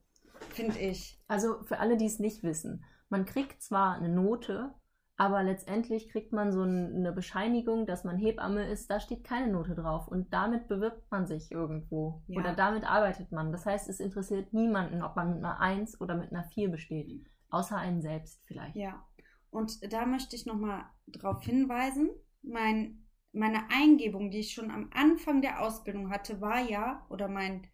finde 0.51 0.81
ich. 0.81 1.20
Also 1.29 1.62
für 1.62 1.79
alle, 1.79 1.97
die 1.97 2.07
es 2.07 2.18
nicht 2.18 2.43
wissen, 2.43 2.85
man 3.09 3.24
kriegt 3.24 3.62
zwar 3.62 3.95
eine 3.95 4.09
Note, 4.09 4.74
aber 5.19 5.43
letztendlich 5.43 6.09
kriegt 6.11 6.33
man 6.33 6.53
so 6.53 6.62
ein- 6.62 6.95
eine 6.95 7.12
Bescheinigung, 7.12 7.87
dass 7.87 8.05
man 8.05 8.19
Hebamme 8.19 8.69
ist, 8.71 8.91
da 8.91 9.01
steht 9.01 9.25
keine 9.25 9.51
Note 9.51 9.75
drauf 9.75 10.09
und 10.09 10.33
damit 10.33 10.69
bewirbt 10.69 11.11
man 11.11 11.27
sich 11.27 11.51
irgendwo 11.51 12.23
Ja. 12.29 12.41
oder 12.41 12.55
damit 12.55 12.85
arbeitet 12.85 13.33
man. 13.33 13.51
Das 13.53 13.64
heißt, 13.64 13.89
es 13.89 14.01
interessiert 14.01 14.53
niemanden, 14.53 15.03
ob 15.03 15.17
man 15.17 15.31
mit 15.35 15.39
einer 15.39 15.59
1 15.61 16.01
oder 16.01 16.17
mit 16.17 16.33
einer 16.33 16.45
4 16.45 16.71
besteht, 16.71 17.27
außer 17.51 17.77
einen 17.77 18.03
selbst 18.03 18.43
vielleicht. 18.47 18.77
Ja. 18.77 19.03
Und 19.51 19.79
da 19.93 20.05
möchte 20.05 20.37
ich 20.37 20.45
nochmal 20.45 20.85
drauf 21.07 21.43
hinweisen, 21.43 22.11
mein, 22.43 23.07
meine 23.33 23.71
Eingebung, 23.71 24.31
die 24.31 24.41
ich 24.41 24.53
schon 24.53 24.71
am 24.71 24.91
Anfang 24.95 25.41
der 25.41 25.62
Ausbildung 25.62 26.11
hatte, 26.11 26.41
war 26.43 26.61
ja, 26.61 27.07
oder 27.09 27.29
mein 27.29 27.67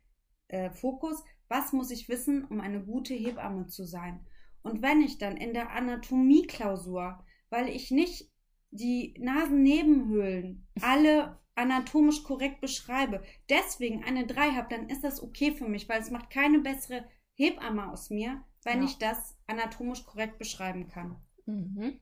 äh, 0.48 0.70
Fokus, 0.70 1.24
was 1.48 1.72
muss 1.72 1.90
ich 1.90 2.08
wissen, 2.08 2.44
um 2.44 2.60
eine 2.60 2.84
gute 2.84 3.14
Hebamme 3.14 3.66
zu 3.66 3.84
sein? 3.84 4.24
Und 4.62 4.80
wenn 4.82 5.00
ich 5.00 5.18
dann 5.18 5.36
in 5.36 5.54
der 5.54 5.70
Anatomieklausur, 5.72 7.24
weil 7.52 7.68
ich 7.68 7.90
nicht 7.90 8.30
die 8.70 9.14
Nasennebenhöhlen 9.20 10.66
alle 10.80 11.38
anatomisch 11.54 12.22
korrekt 12.24 12.60
beschreibe, 12.62 13.22
deswegen 13.50 14.02
eine 14.04 14.26
3 14.26 14.52
habe, 14.52 14.68
dann 14.74 14.88
ist 14.88 15.04
das 15.04 15.22
okay 15.22 15.52
für 15.52 15.68
mich, 15.68 15.88
weil 15.88 16.00
es 16.00 16.10
macht 16.10 16.30
keine 16.30 16.60
bessere 16.60 17.04
Hebamme 17.34 17.90
aus 17.90 18.08
mir, 18.10 18.42
wenn 18.64 18.78
Ja. 18.78 18.84
ich 18.86 18.98
das 18.98 19.38
anatomisch 19.46 20.04
korrekt 20.06 20.38
beschreiben 20.38 20.88
kann. 20.88 21.16
Mhm. 21.46 22.00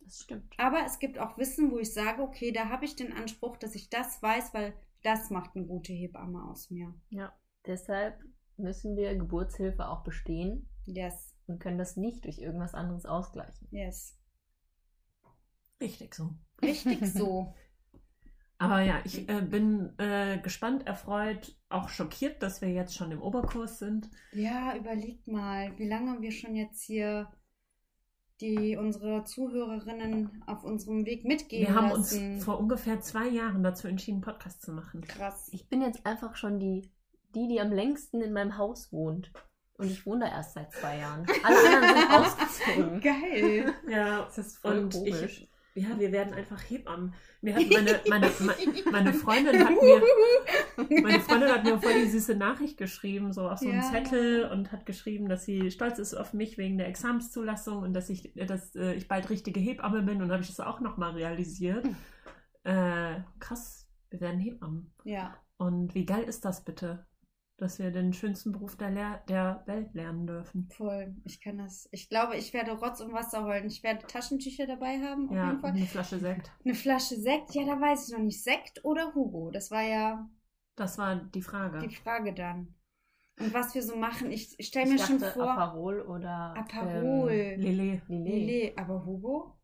Das 0.00 0.20
stimmt. 0.22 0.54
Aber 0.56 0.84
es 0.86 0.98
gibt 0.98 1.18
auch 1.18 1.36
Wissen, 1.36 1.70
wo 1.70 1.78
ich 1.78 1.92
sage, 1.92 2.22
okay, 2.22 2.52
da 2.52 2.70
habe 2.70 2.86
ich 2.86 2.96
den 2.96 3.12
Anspruch, 3.12 3.58
dass 3.58 3.74
ich 3.74 3.90
das 3.90 4.22
weiß, 4.22 4.54
weil 4.54 4.72
das 5.02 5.30
macht 5.30 5.54
eine 5.54 5.66
gute 5.66 5.92
Hebamme 5.92 6.42
aus 6.50 6.70
mir. 6.70 6.94
Ja. 7.10 7.32
Deshalb 7.66 8.18
müssen 8.56 8.96
wir 8.96 9.14
Geburtshilfe 9.16 9.86
auch 9.88 10.02
bestehen 10.02 10.66
Yes, 10.86 11.36
und 11.46 11.58
können 11.60 11.78
das 11.78 11.96
nicht 11.96 12.24
durch 12.24 12.38
irgendwas 12.38 12.74
anderes 12.74 13.04
ausgleichen. 13.04 13.68
yes. 13.70 14.16
Richtig 15.80 16.14
so. 16.14 16.30
Richtig 16.62 17.06
so. 17.12 17.54
Aber 18.58 18.82
ja, 18.82 19.00
ich 19.04 19.26
äh, 19.28 19.40
bin 19.40 19.98
äh, 19.98 20.38
gespannt, 20.38 20.86
erfreut, 20.86 21.56
auch 21.70 21.88
schockiert, 21.88 22.42
dass 22.42 22.60
wir 22.60 22.68
jetzt 22.68 22.94
schon 22.94 23.10
im 23.10 23.22
Oberkurs 23.22 23.78
sind. 23.78 24.10
Ja, 24.32 24.76
überlegt 24.76 25.26
mal, 25.26 25.72
wie 25.78 25.88
lange 25.88 26.20
wir 26.20 26.30
schon 26.30 26.54
jetzt 26.54 26.82
hier 26.82 27.30
die 28.42 28.76
unsere 28.76 29.24
Zuhörerinnen 29.24 30.42
auf 30.46 30.64
unserem 30.64 31.04
Weg 31.06 31.24
mitgehen 31.24 31.68
Wir 31.68 31.74
haben 31.74 31.90
lassen. 31.90 32.34
uns 32.34 32.44
vor 32.44 32.58
ungefähr 32.58 33.00
zwei 33.00 33.28
Jahren 33.28 33.62
dazu 33.62 33.86
entschieden, 33.88 34.20
Podcast 34.20 34.62
zu 34.62 34.72
machen. 34.72 35.02
Krass. 35.02 35.48
Ich 35.52 35.68
bin 35.68 35.82
jetzt 35.82 36.04
einfach 36.06 36.36
schon 36.36 36.58
die, 36.58 36.90
die, 37.34 37.48
die 37.48 37.60
am 37.60 37.70
längsten 37.72 38.20
in 38.20 38.32
meinem 38.32 38.56
Haus 38.58 38.92
wohnt. 38.92 39.32
Und 39.74 39.90
ich 39.90 40.04
wohne 40.04 40.26
da 40.26 40.32
erst 40.32 40.54
seit 40.54 40.72
zwei 40.72 40.98
Jahren. 40.98 41.26
Alle 41.42 41.56
anderen 41.56 41.98
sind 41.98 42.10
ausgezogen. 42.12 43.00
Geil. 43.00 43.74
Ja, 43.88 44.24
Das 44.24 44.36
ist 44.38 44.58
voll 44.58 44.78
und 44.80 44.92
komisch. 44.92 45.22
ich, 45.22 45.50
ja, 45.74 45.98
wir 45.98 46.12
werden 46.12 46.34
einfach 46.34 46.60
Hebammen. 46.68 47.14
Mir 47.42 47.54
hat 47.54 47.62
meine, 47.70 48.00
meine, 48.08 48.30
meine, 48.90 49.12
Freundin 49.14 49.64
hat 49.64 49.70
mir, 49.70 50.02
meine 51.02 51.20
Freundin 51.20 51.48
hat 51.50 51.64
mir 51.64 51.78
voll 51.80 51.94
die 52.02 52.08
süße 52.10 52.34
Nachricht 52.34 52.76
geschrieben, 52.76 53.32
so 53.32 53.48
auf 53.48 53.58
so 53.58 53.68
einen 53.68 53.78
Ja. 53.78 53.90
Zettel 53.90 54.44
und 54.50 54.72
hat 54.72 54.86
geschrieben, 54.86 55.28
dass 55.28 55.44
sie 55.44 55.70
stolz 55.70 55.98
ist 55.98 56.14
auf 56.14 56.32
mich 56.32 56.58
wegen 56.58 56.78
der 56.78 56.88
Examenszulassung 56.88 57.82
und 57.82 57.94
dass 57.94 58.10
ich, 58.10 58.32
dass 58.34 58.74
äh, 58.74 58.94
ich 58.94 59.08
bald 59.08 59.30
richtige 59.30 59.60
Hebamme 59.60 60.02
bin 60.02 60.22
und 60.22 60.30
habe 60.32 60.42
ich 60.42 60.48
das 60.48 60.60
auch 60.60 60.80
nochmal 60.80 61.12
realisiert. 61.12 61.86
Äh, 62.64 63.20
krass, 63.38 63.86
wir 64.10 64.20
werden 64.20 64.40
Hebammen. 64.40 64.92
Ja, 65.04 65.36
Und 65.56 65.94
wie 65.94 66.04
geil 66.06 66.24
ist 66.24 66.44
das 66.44 66.64
bitte, 66.64 67.06
dass 67.60 67.78
wir 67.78 67.90
den 67.90 68.12
schönsten 68.12 68.52
Beruf 68.52 68.76
der, 68.76 68.90
Lehr 68.90 69.22
der 69.28 69.62
Welt 69.66 69.94
lernen 69.94 70.26
dürfen? 70.26 70.70
voll. 70.70 71.14
Ich 71.24 71.40
kann 71.40 71.58
das. 71.58 71.88
Ich 71.92 72.08
glaube, 72.08 72.36
ich 72.36 72.52
werde 72.54 72.72
Rotz 72.72 73.00
und 73.00 73.12
Wasser 73.12 73.44
holen. 73.44 73.66
Ich 73.66 73.82
werde 73.82 74.06
Taschentücher 74.06 74.66
dabei 74.66 74.98
haben, 75.00 75.28
auf 75.28 75.36
Ja, 75.36 75.44
jeden 75.44 75.60
Fall. 75.60 75.70
eine 75.70 75.86
Flasche 75.86 76.18
Sekt. 76.18 76.50
Eine 76.64 76.74
Flasche 76.74 77.16
Sekt, 77.16 77.54
ja, 77.54 77.64
da 77.64 77.80
weiß 77.80 78.08
ich 78.08 78.14
noch 78.16 78.24
nicht. 78.24 78.42
Sekt 78.42 78.84
oder 78.84 79.14
Hugo? 79.14 79.50
Das 79.50 79.70
war 79.70 79.82
ja 79.82 80.28
Das 80.74 80.98
war 80.98 81.14
die 81.16 81.42
Frage. 81.42 81.78
die 81.80 81.94
Frage 81.94 82.32
dann. 82.34 82.74
Und 83.38 83.54
was 83.54 83.74
wir 83.74 83.82
so 83.82 83.96
machen, 83.96 84.30
ich 84.30 84.56
stelle 84.60 84.90
mir 84.92 84.98
schon 84.98 85.18
dachte, 85.18 85.32
vor. 85.34 85.50
Aperol 85.52 86.00
oder 86.02 86.54
Aperol. 86.56 87.30
Ähm, 87.32 87.60
Lele. 87.60 88.02
Lillet. 88.08 88.08
Lillet, 88.08 88.78
aber 88.78 89.04
Hugo? 89.04 89.56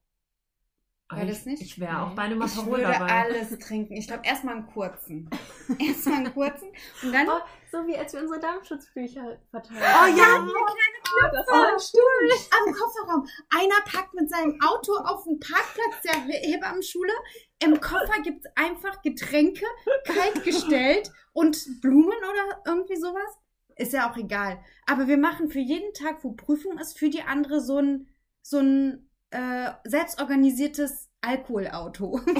War 1.09 1.22
ich, 1.22 1.28
das 1.28 1.46
nicht? 1.46 1.62
Ich 1.62 1.78
wäre 1.78 2.02
auch 2.02 2.14
bei 2.16 2.22
einem 2.22 2.42
Ich 2.42 2.52
Aperol 2.57 2.78
würde 2.78 2.92
dabei. 2.92 3.12
alles 3.24 3.57
trinken. 3.61 3.94
Ich 3.94 4.09
glaube, 4.09 4.24
erstmal 4.26 4.57
einen 4.57 4.66
kurzen. 4.66 5.30
erstmal 5.78 6.16
einen 6.16 6.34
kurzen. 6.34 6.68
Und 7.02 7.12
dann. 7.12 7.28
Oh, 7.28 7.40
so 7.70 7.86
wie 7.86 7.96
als 7.96 8.12
wir 8.12 8.20
unsere 8.22 8.40
Darmschutzbücher 8.40 9.38
verteilt 9.50 9.78
Oh 9.80 10.07
ja, 10.07 10.36
eine 10.36 10.50
kleine 10.50 10.98
Knöpfe. 11.04 11.52
war 11.52 11.78
Stimmt. 11.78 12.50
Am 12.66 12.72
Kofferraum. 12.74 13.26
Einer 13.54 13.80
parkt 13.86 14.14
mit 14.14 14.28
seinem 14.28 14.59
Auto 14.66 14.92
auf 14.96 15.22
dem 15.24 15.38
Parkplatz 15.38 16.02
der 16.04 16.22
He- 16.24 16.52
Hebammenschule. 16.54 17.12
Im 17.61 17.80
Koffer 17.80 18.20
gibt 18.22 18.44
es 18.44 18.50
einfach 18.57 19.00
Getränke, 19.02 19.64
kalt 20.04 20.42
gestellt 20.44 21.11
und 21.32 21.57
Blumen 21.82 22.18
oder 22.18 22.62
irgendwie 22.66 22.96
sowas. 22.96 23.38
Ist 23.76 23.92
ja 23.92 24.11
auch 24.11 24.16
egal. 24.16 24.59
Aber 24.86 25.07
wir 25.07 25.18
machen 25.18 25.50
für 25.50 25.59
jeden 25.61 25.92
Tag, 25.94 26.24
wo 26.24 26.32
Prüfung 26.32 26.78
ist, 26.78 26.98
für 26.98 27.11
die 27.11 27.22
andere 27.22 27.61
so 27.61 27.78
ein, 27.78 28.09
so 28.42 28.59
ein 28.59 29.05
äh, 29.30 29.70
selbstorganisiertes 29.84 31.10
Alkoholauto. 31.20 32.20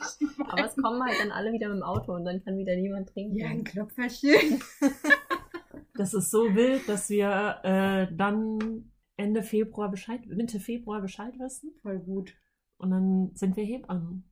Aber 0.48 0.66
es 0.66 0.76
kommen 0.76 1.02
halt 1.02 1.20
dann 1.20 1.30
alle 1.30 1.52
wieder 1.52 1.68
mit 1.68 1.78
dem 1.78 1.82
Auto 1.82 2.14
und 2.14 2.24
dann 2.24 2.42
kann 2.44 2.56
wieder 2.56 2.76
niemand 2.76 3.10
trinken. 3.10 3.36
Ja, 3.36 3.48
ein 3.48 3.64
Klopferchen. 3.64 4.62
Das 5.94 6.14
ist 6.14 6.30
so 6.30 6.54
wild, 6.54 6.88
dass 6.88 7.10
wir 7.10 7.60
äh, 7.62 8.16
dann 8.16 8.90
Ende 9.18 9.42
Februar 9.42 9.90
Bescheid, 9.90 10.24
Mitte 10.28 10.58
Februar 10.58 11.02
Bescheid 11.02 11.38
wissen. 11.38 11.74
Voll 11.82 11.98
gut. 11.98 12.34
Und 12.78 12.90
dann 12.90 13.32
sind 13.34 13.54
wir 13.56 13.64
Hebammen. 13.64 14.24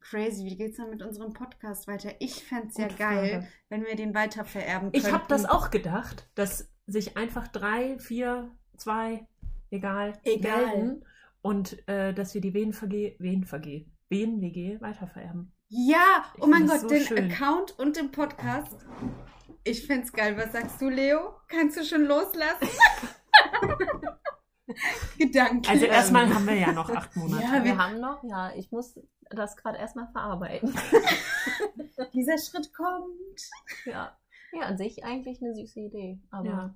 Crazy, 0.00 0.46
wie 0.46 0.56
geht's 0.56 0.78
dann 0.78 0.88
mit 0.88 1.02
unserem 1.02 1.34
Podcast 1.34 1.86
weiter? 1.88 2.12
Ich 2.20 2.44
fänd's 2.44 2.78
ja 2.78 2.86
Gute 2.86 2.96
geil, 2.96 3.30
Frage. 3.32 3.48
wenn 3.68 3.84
wir 3.84 3.96
den 3.96 4.14
weiter 4.14 4.46
vererben 4.46 4.92
könnten. 4.92 5.06
Ich 5.06 5.12
habe 5.12 5.24
das 5.28 5.44
auch 5.44 5.70
gedacht, 5.70 6.30
dass 6.36 6.72
sich 6.86 7.18
einfach 7.18 7.48
drei, 7.48 7.98
vier, 7.98 8.50
zwei, 8.78 9.26
egal, 9.70 10.18
Egal. 10.24 10.66
melden 10.66 11.04
und 11.42 11.86
äh, 11.88 12.12
dass 12.12 12.34
wir 12.34 12.40
die 12.40 12.52
WNVG, 12.54 13.16
WNVG, 13.18 13.86
WNWG 14.08 14.80
weitervererben. 14.80 15.52
Ja, 15.68 16.24
Ich 16.36 16.42
oh 16.42 16.46
mein 16.46 16.66
Gott, 16.66 16.80
so 16.80 16.88
den 16.88 17.02
schön. 17.02 17.30
Account 17.30 17.78
und 17.78 17.96
den 17.96 18.10
Podcast. 18.10 18.76
Ich 19.64 19.86
find's 19.86 20.12
geil. 20.12 20.36
Was 20.36 20.52
sagst 20.52 20.80
du, 20.80 20.88
Leo? 20.88 21.34
Kannst 21.48 21.78
du 21.78 21.84
schon 21.84 22.04
loslassen? 22.06 22.68
Gedanken. 25.18 25.66
Also 25.68 25.86
erstmal 25.86 26.32
haben 26.32 26.46
wir 26.46 26.54
ja 26.54 26.72
noch 26.72 26.88
acht 26.90 27.14
Monate. 27.16 27.42
Ja, 27.42 27.64
Wir 27.64 27.76
haben 27.76 28.00
noch, 28.00 28.22
ja, 28.24 28.52
ich 28.54 28.70
muss 28.70 28.98
das 29.30 29.56
gerade 29.56 29.78
erstmal 29.78 30.08
verarbeiten. 30.12 30.74
Dieser 32.14 32.38
Schritt 32.38 32.72
kommt. 32.72 33.40
ja. 33.84 34.16
ja, 34.52 34.60
an 34.62 34.78
sich 34.78 35.04
eigentlich 35.04 35.42
eine 35.42 35.54
süße 35.54 35.80
Idee. 35.80 36.20
Aber 36.30 36.46
Ja. 36.46 36.74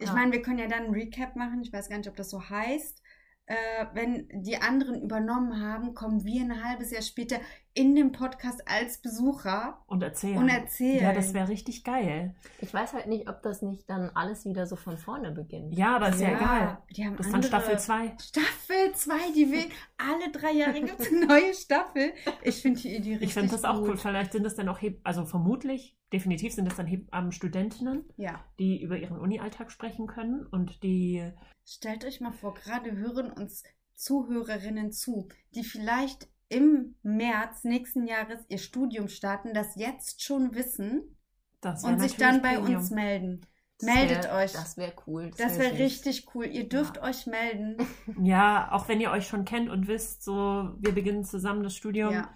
Ich 0.00 0.08
Ja. 0.08 0.14
meine, 0.14 0.32
wir 0.32 0.42
können 0.42 0.58
ja 0.58 0.66
dann 0.66 0.84
ein 0.86 0.90
Recap 0.92 1.36
machen. 1.36 1.62
Ich 1.62 1.72
weiß 1.72 1.88
gar 1.88 1.98
nicht, 1.98 2.08
ob 2.08 2.16
das 2.16 2.30
so 2.30 2.48
heißt. 2.50 3.02
Äh, 3.46 3.54
wenn 3.94 4.28
die 4.32 4.56
anderen 4.62 5.02
übernommen 5.02 5.60
haben, 5.60 5.94
kommen 5.94 6.24
wir 6.24 6.42
ein 6.42 6.64
halbes 6.64 6.90
Jahr 6.90 7.02
später 7.02 7.40
in 7.80 7.94
dem 7.96 8.12
Podcast 8.12 8.62
als 8.68 8.98
Besucher 8.98 9.82
Und 9.86 10.02
erzählen. 10.02 10.38
und 10.38 10.48
erzählen. 10.48 11.02
Ja, 11.02 11.12
das 11.12 11.32
wäre 11.34 11.48
richtig 11.48 11.82
geil. 11.84 12.34
ich 12.60 12.72
weiß 12.74 12.92
halt 12.92 13.06
nicht, 13.06 13.28
ob 13.28 13.42
das 13.42 13.62
nicht 13.62 13.88
dann 13.88 14.10
alles 14.10 14.44
wieder 14.44 14.66
so 14.66 14.76
von 14.76 14.98
vorne 14.98 15.32
beginnt. 15.32 15.74
Ja, 15.74 15.96
aber 15.96 16.10
ist 16.10 16.20
ja, 16.20 16.36
egal. 16.36 16.78
Die 16.96 17.04
haben 17.06 17.16
Das 17.16 17.26
ist 17.26 17.32
dann 17.32 17.42
Staffel 17.42 17.78
2. 17.78 18.12
Staffel 18.20 18.92
2, 18.94 19.14
die 19.34 19.50
will 19.50 19.64
alle 19.98 20.30
drei 20.32 20.52
Jahre 20.52 20.80
gibt 20.80 21.00
es 21.00 21.08
eine 21.08 21.26
neue 21.26 21.54
Staffel. 21.54 22.12
Ich 22.42 22.62
finde 22.62 22.80
die 22.80 22.94
Idee 22.96 23.10
richtig 23.12 23.28
Ich 23.28 23.34
finde 23.34 23.50
das 23.50 23.64
auch 23.64 23.78
gut. 23.80 23.88
cool. 23.88 23.96
Vielleicht 23.96 24.32
sind 24.32 24.44
das 24.44 24.54
dann 24.54 24.68
auch, 24.68 24.80
Heb 24.82 25.00
also 25.04 25.24
vermutlich, 25.24 25.96
definitiv 26.12 26.52
sind 26.54 26.66
das 26.66 26.76
dann 26.76 26.86
Hebammen-Studentinnen, 26.86 28.04
Ja. 28.16 28.44
die 28.58 28.82
über 28.82 28.98
ihren 28.98 29.18
Uni-Alltag 29.18 29.70
sprechen 29.72 30.06
können 30.06 30.46
und 30.46 30.82
die, 30.82 31.30
Stellt 31.64 32.04
euch 32.04 32.20
mal 32.20 32.32
vor, 32.32 32.54
gerade 32.54 32.92
hören 32.96 33.30
uns 33.30 33.62
Zuhörerinnen 33.94 34.92
zu, 34.92 35.28
die 35.54 35.62
vielleicht 35.62 36.28
im 36.50 36.96
März 37.02 37.64
nächsten 37.64 38.06
Jahres 38.06 38.40
ihr 38.48 38.58
Studium 38.58 39.08
starten, 39.08 39.54
das 39.54 39.76
jetzt 39.76 40.22
schon 40.22 40.54
wissen 40.54 41.16
das 41.60 41.84
wär 41.84 41.90
und 41.90 42.00
sich 42.00 42.16
dann 42.16 42.42
bei 42.42 42.56
Premium. 42.56 42.76
uns 42.76 42.90
melden. 42.90 43.40
Meldet 43.82 44.24
wär, 44.24 44.34
euch. 44.34 44.52
Das 44.52 44.76
wäre 44.76 44.92
cool. 45.06 45.30
Das 45.38 45.52
wär 45.52 45.60
wäre 45.60 45.70
süß. 45.70 45.80
richtig 45.80 46.26
cool. 46.34 46.46
Ihr 46.46 46.68
dürft 46.68 46.98
euch 46.98 47.26
melden. 47.26 47.76
Ja, 48.22 48.70
auch 48.72 48.88
wenn 48.88 49.00
ihr 49.00 49.10
euch 49.10 49.26
schon 49.26 49.44
kennt 49.44 49.70
und 49.70 49.88
wisst, 49.88 50.22
so, 50.22 50.74
wir 50.78 50.92
beginnen 50.92 51.24
zusammen 51.24 51.62
das 51.62 51.76
Studium. 51.76 52.12
Ja. 52.12 52.34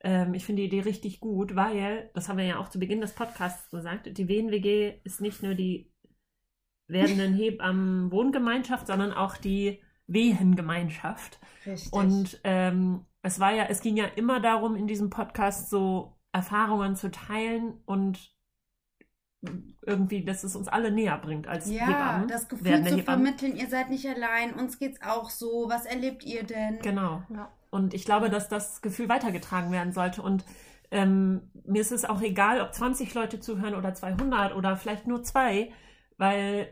Ähm, 0.00 0.34
ich 0.34 0.46
finde 0.46 0.62
die 0.62 0.68
Idee 0.68 0.80
richtig 0.80 1.20
gut, 1.20 1.54
weil, 1.56 2.10
das 2.14 2.28
haben 2.28 2.38
wir 2.38 2.44
ja 2.44 2.58
auch 2.58 2.68
zu 2.68 2.78
Beginn 2.78 3.00
des 3.00 3.12
Podcasts 3.12 3.70
gesagt, 3.70 4.16
die 4.16 4.28
WNWG 4.28 5.00
ist 5.04 5.20
nicht 5.20 5.42
nur 5.42 5.54
die 5.54 5.90
werdenden 6.86 7.34
Hebammen-Wohngemeinschaft, 7.38 8.86
sondern 8.86 9.12
auch 9.12 9.36
die 9.36 9.82
Wehengemeinschaft. 10.06 11.38
Richtig. 11.66 11.92
Und 11.92 12.40
ähm, 12.44 13.04
es 13.22 13.40
war 13.40 13.52
ja, 13.52 13.64
es 13.64 13.80
ging 13.80 13.96
ja 13.96 14.06
immer 14.06 14.40
darum, 14.40 14.76
in 14.76 14.86
diesem 14.86 15.10
Podcast 15.10 15.70
so 15.70 16.16
Erfahrungen 16.32 16.96
zu 16.96 17.10
teilen 17.10 17.80
und 17.86 18.32
irgendwie, 19.84 20.24
dass 20.24 20.44
es 20.44 20.54
uns 20.54 20.68
alle 20.68 20.92
näher 20.92 21.18
bringt 21.18 21.48
als 21.48 21.68
ja, 21.68 21.86
Hebammen. 21.86 22.28
das 22.28 22.48
Gefühl 22.48 22.66
zu 22.66 22.96
Hebammen. 22.96 23.04
vermitteln, 23.04 23.56
ihr 23.56 23.68
seid 23.68 23.90
nicht 23.90 24.06
allein, 24.08 24.54
uns 24.54 24.78
geht's 24.78 25.00
auch 25.02 25.30
so. 25.30 25.66
Was 25.68 25.84
erlebt 25.84 26.24
ihr 26.24 26.44
denn? 26.44 26.78
Genau. 26.80 27.22
Ja. 27.34 27.50
Und 27.70 27.94
ich 27.94 28.04
glaube, 28.04 28.30
dass 28.30 28.48
das 28.48 28.82
Gefühl 28.82 29.08
weitergetragen 29.08 29.72
werden 29.72 29.92
sollte. 29.92 30.22
Und 30.22 30.44
ähm, 30.90 31.50
mir 31.64 31.80
ist 31.80 31.90
es 31.90 32.04
auch 32.04 32.20
egal, 32.20 32.60
ob 32.60 32.72
20 32.72 33.14
Leute 33.14 33.40
zuhören 33.40 33.74
oder 33.74 33.94
200 33.94 34.54
oder 34.54 34.76
vielleicht 34.76 35.06
nur 35.06 35.22
zwei, 35.22 35.72
weil 36.18 36.68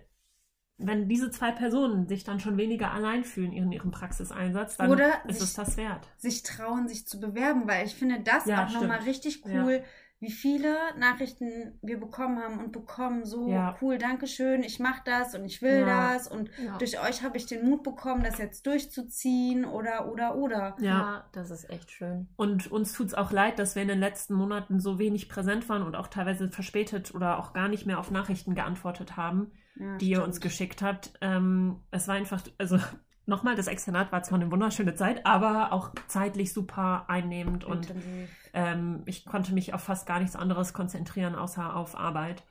wenn 0.82 1.08
diese 1.08 1.30
zwei 1.30 1.50
Personen 1.52 2.06
sich 2.08 2.24
dann 2.24 2.40
schon 2.40 2.56
weniger 2.56 2.90
allein 2.92 3.24
fühlen 3.24 3.52
in 3.52 3.70
ihrem 3.72 3.90
Praxiseinsatz, 3.90 4.76
dann 4.76 4.90
Oder 4.90 5.08
ist 5.26 5.40
sich- 5.40 5.48
es 5.48 5.54
das 5.54 5.76
wert. 5.76 6.08
sich 6.16 6.42
trauen, 6.42 6.88
sich 6.88 7.06
zu 7.06 7.20
bewerben, 7.20 7.66
weil 7.68 7.86
ich 7.86 7.94
finde 7.94 8.20
das 8.20 8.46
Ja, 8.46 8.64
auch 8.66 8.72
nochmal 8.72 9.00
richtig 9.00 9.44
cool, 9.46 9.82
wie 10.22 10.30
viele 10.30 10.76
Nachrichten 10.98 11.78
wir 11.80 11.98
bekommen 11.98 12.38
haben 12.42 12.58
und 12.58 12.72
bekommen. 12.72 13.24
So 13.24 13.48
Ja. 13.48 13.74
cool, 13.80 13.96
Dankeschön, 13.96 14.62
ich 14.62 14.78
mache 14.78 15.00
das 15.06 15.34
und 15.34 15.46
ich 15.46 15.62
will 15.62 15.80
Ja. 15.80 16.12
das 16.12 16.28
und 16.28 16.50
Ja. 16.62 16.76
durch 16.76 17.00
euch 17.02 17.22
habe 17.22 17.38
ich 17.38 17.46
den 17.46 17.64
Mut 17.68 17.82
bekommen, 17.82 18.22
das 18.22 18.36
jetzt 18.36 18.66
durchzuziehen 18.66 19.64
oder 19.64 20.10
oder 20.12 20.36
oder. 20.36 20.76
Ja. 20.78 20.84
ja, 20.84 21.24
das 21.32 21.50
ist 21.50 21.70
echt 21.70 21.90
schön. 21.90 22.28
Und 22.36 22.70
uns 22.70 22.92
tut 22.92 23.08
es 23.08 23.14
auch 23.14 23.32
leid, 23.32 23.58
dass 23.58 23.74
wir 23.76 23.82
in 23.82 23.88
den 23.88 23.98
letzten 24.00 24.34
Monaten 24.34 24.78
so 24.78 24.98
wenig 24.98 25.28
präsent 25.30 25.68
waren 25.70 25.82
und 25.82 25.96
auch 25.96 26.08
teilweise 26.08 26.48
verspätet 26.48 27.14
oder 27.14 27.38
auch 27.38 27.52
gar 27.54 27.68
nicht 27.68 27.86
mehr 27.86 27.98
auf 27.98 28.10
Nachrichten 28.10 28.54
geantwortet 28.54 29.16
haben, 29.16 29.50
Ja, 29.80 29.96
die 29.96 30.10
ihr 30.10 30.16
stimmt. 30.16 30.28
uns 30.28 30.40
geschickt 30.40 30.82
habt. 30.82 31.12
Ähm, 31.20 31.80
es 31.90 32.06
war 32.06 32.14
einfach, 32.14 32.42
also 32.58 32.78
nochmal, 33.26 33.54
das 33.54 33.66
Externat 33.66 34.12
war 34.12 34.22
zwar 34.22 34.38
eine 34.38 34.50
wunderschöne 34.50 34.94
Zeit, 34.94 35.24
aber 35.24 35.72
auch 35.72 35.92
zeitlich 36.06 36.52
super 36.52 37.06
einnehmend 37.08 37.64
und 37.64 37.92
ähm, 38.52 39.02
ich 39.06 39.24
konnte 39.24 39.54
mich 39.54 39.72
auf 39.72 39.82
fast 39.82 40.06
gar 40.06 40.20
nichts 40.20 40.36
anderes 40.36 40.72
konzentrieren, 40.72 41.34
außer 41.34 41.74
auf 41.74 41.96
Arbeit. 41.96 42.42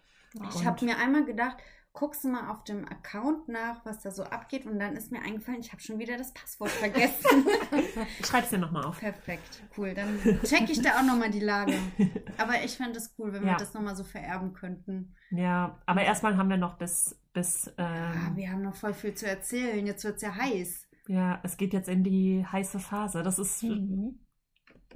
Ich 0.49 0.65
habe 0.65 0.85
mir 0.85 0.97
einmal 0.97 1.25
gedacht, 1.25 1.57
guckst 1.91 2.23
du 2.23 2.29
mal 2.29 2.49
auf 2.49 2.63
dem 2.63 2.85
Account 2.87 3.49
nach, 3.49 3.83
was 3.85 4.01
da 4.01 4.11
so 4.11 4.23
abgeht 4.23 4.65
und 4.65 4.79
dann 4.79 4.95
ist 4.95 5.11
mir 5.11 5.21
eingefallen, 5.21 5.59
ich 5.59 5.71
habe 5.71 5.81
schon 5.81 5.97
wieder 5.99 6.17
das 6.17 6.33
Passwort 6.33 6.69
vergessen. 6.69 7.45
Schreib's 8.23 8.51
dir 8.51 8.57
nochmal 8.59 8.85
auf. 8.85 8.99
Perfekt, 8.99 9.63
cool. 9.77 9.93
Dann 9.93 10.19
check 10.43 10.69
ich 10.69 10.81
da 10.81 10.99
auch 10.99 11.03
nochmal 11.03 11.31
die 11.31 11.39
Lage. 11.39 11.73
Aber 12.37 12.63
ich 12.63 12.77
fände 12.77 12.97
es 12.97 13.13
cool, 13.17 13.33
wenn 13.33 13.41
wir 13.43 13.51
Ja. 13.51 13.57
das 13.57 13.73
nochmal 13.73 13.95
so 13.95 14.03
vererben 14.03 14.53
könnten. 14.53 15.15
Ja, 15.31 15.79
aber 15.85 16.01
erstmal 16.03 16.37
haben 16.37 16.49
wir 16.49 16.57
noch 16.57 16.77
bis, 16.77 17.19
bis 17.33 17.71
Ah, 17.77 18.13
ähm, 18.27 18.35
wir 18.35 18.49
haben 18.51 18.61
noch 18.63 18.75
voll 18.75 18.93
viel 18.93 19.13
zu 19.13 19.27
erzählen. 19.27 19.85
Jetzt 19.85 20.03
wird 20.03 20.15
es 20.17 20.21
ja 20.23 20.33
heiß. 20.35 20.87
ja, 21.07 21.39
es 21.43 21.57
geht 21.57 21.73
jetzt 21.73 21.89
in 21.89 22.03
die 22.03 22.45
heiße 22.45 22.79
Phase. 22.79 23.21
Das 23.23 23.37
ist 23.39 23.61
Mhm. 23.63 24.19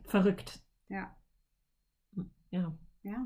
verrückt. 0.07 0.61
Ja, 0.89 1.15
Ja. 2.51 2.73
ja. 3.03 3.25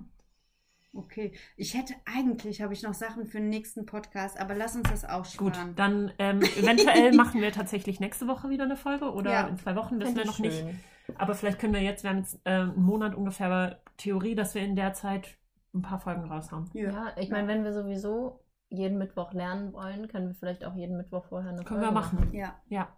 Okay. 0.93 1.31
Ich 1.57 1.73
hätte 1.75 1.93
eigentlich, 2.05 2.61
habe 2.61 2.73
ich 2.73 2.81
noch 2.83 2.93
Sachen 2.93 3.27
für 3.27 3.38
den 3.39 3.49
nächsten 3.49 3.85
Podcast, 3.85 4.39
aber 4.39 4.55
lass 4.55 4.75
uns 4.75 4.89
das 4.89 5.01
Gut, 5.03 5.11
aussparen. 5.11 5.75
dann 5.75 6.11
ähm, 6.17 6.41
eventuell 6.57 7.13
machen 7.13 7.41
wir 7.41 7.51
tatsächlich 7.51 7.99
nächste 7.99 8.27
Woche 8.27 8.49
wieder 8.49 8.63
eine 8.63 8.75
Folge 8.77 9.11
oder 9.11 9.31
Ja. 9.31 9.47
in 9.47 9.57
zwei 9.57 9.75
Wochen, 9.75 9.99
wissen 9.99 10.15
wir 10.15 10.25
noch 10.25 10.39
nicht. 10.39 10.59
schön. 10.59 10.79
Aber 11.17 11.35
vielleicht 11.35 11.59
können 11.59 11.73
wir 11.73 11.81
jetzt, 11.81 12.03
wir 12.03 12.09
haben 12.09 12.17
jetzt 12.19 12.39
äh, 12.45 12.49
einen 12.51 12.81
Monat 12.81 13.15
ungefähr 13.15 13.47
aber 13.47 13.79
Theorie, 13.97 14.35
dass 14.35 14.55
wir 14.55 14.61
in 14.63 14.75
der 14.75 14.93
Zeit 14.93 15.38
ein 15.73 15.81
paar 15.81 15.99
Folgen 15.99 16.25
raushauen. 16.25 16.69
Ja, 16.73 17.13
ich 17.17 17.29
meine, 17.29 17.47
wenn 17.47 17.63
wir 17.63 17.73
sowieso 17.73 18.43
jeden 18.69 18.97
Mittwoch 18.97 19.31
lernen 19.33 19.71
wollen, 19.73 20.07
können 20.07 20.27
wir 20.27 20.35
vielleicht 20.35 20.65
auch 20.65 20.75
jeden 20.75 20.97
Mittwoch 20.97 21.25
vorher 21.25 21.51
eine 21.51 21.63
Können 21.63 21.79
wir 21.81 21.91
Folge 21.93 21.93
machen. 21.93 22.33
Ja. 22.33 22.55
Ja. 22.67 22.89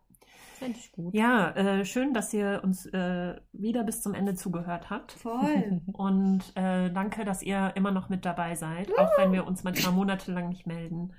Fände 0.60 0.78
ich 0.78 0.92
gut. 0.92 1.14
Ja, 1.14 1.52
äh, 1.52 1.86
schön, 1.86 2.14
dass 2.14 2.34
ihr 2.34 2.62
uns 2.64 2.86
äh, 2.88 3.36
wieder 3.54 3.84
bis 3.84 4.02
zum 4.02 4.14
Ende 4.14 4.36
zugehört 4.36 4.90
habt. 4.90 5.14
Voll. 5.14 5.82
Und 5.94 6.44
äh, 6.56 6.92
danke, 6.92 7.24
dass 7.24 7.42
ihr 7.42 7.72
immer 7.76 7.92
noch 7.92 8.10
mit 8.10 8.26
dabei 8.26 8.56
seid, 8.56 8.90
auch 8.98 9.18
wenn 9.18 9.32
wir 9.32 9.48
uns 9.48 9.64
manchmal 9.64 9.94
monatelang 9.94 10.50
nicht 10.50 10.68
melden. 10.68 11.14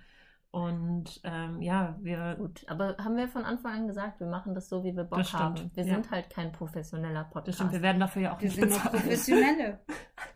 Und 0.53 1.20
ähm, 1.22 1.62
ja, 1.62 1.96
wir 2.01 2.34
Gut, 2.36 2.64
aber 2.66 2.96
haben 2.98 3.16
wir 3.16 3.28
von 3.28 3.44
Anfang 3.44 3.72
an 3.72 3.86
gesagt, 3.86 4.18
wir 4.18 4.26
machen 4.26 4.53
das 4.53 4.68
so, 4.68 4.82
wie 4.82 4.96
wir 4.96 5.05
Bock 5.05 5.32
haben. 5.32 5.70
Wir 5.74 5.84
ja. 5.84 5.94
sind 5.94 6.11
halt 6.11 6.28
kein 6.28 6.51
professioneller 6.51 7.22
Podcast. 7.22 7.48
das 7.48 7.55
stimmt, 7.55 7.72
wir 7.72 7.82
werden 7.82 8.01
dafür 8.01 8.22
ja 8.22 8.34
auch 8.34 8.40
Wir 8.40 8.48
nicht 8.48 8.57
sind 8.57 8.68
bezahlt. 8.70 8.92
Professionelle. 8.92 9.78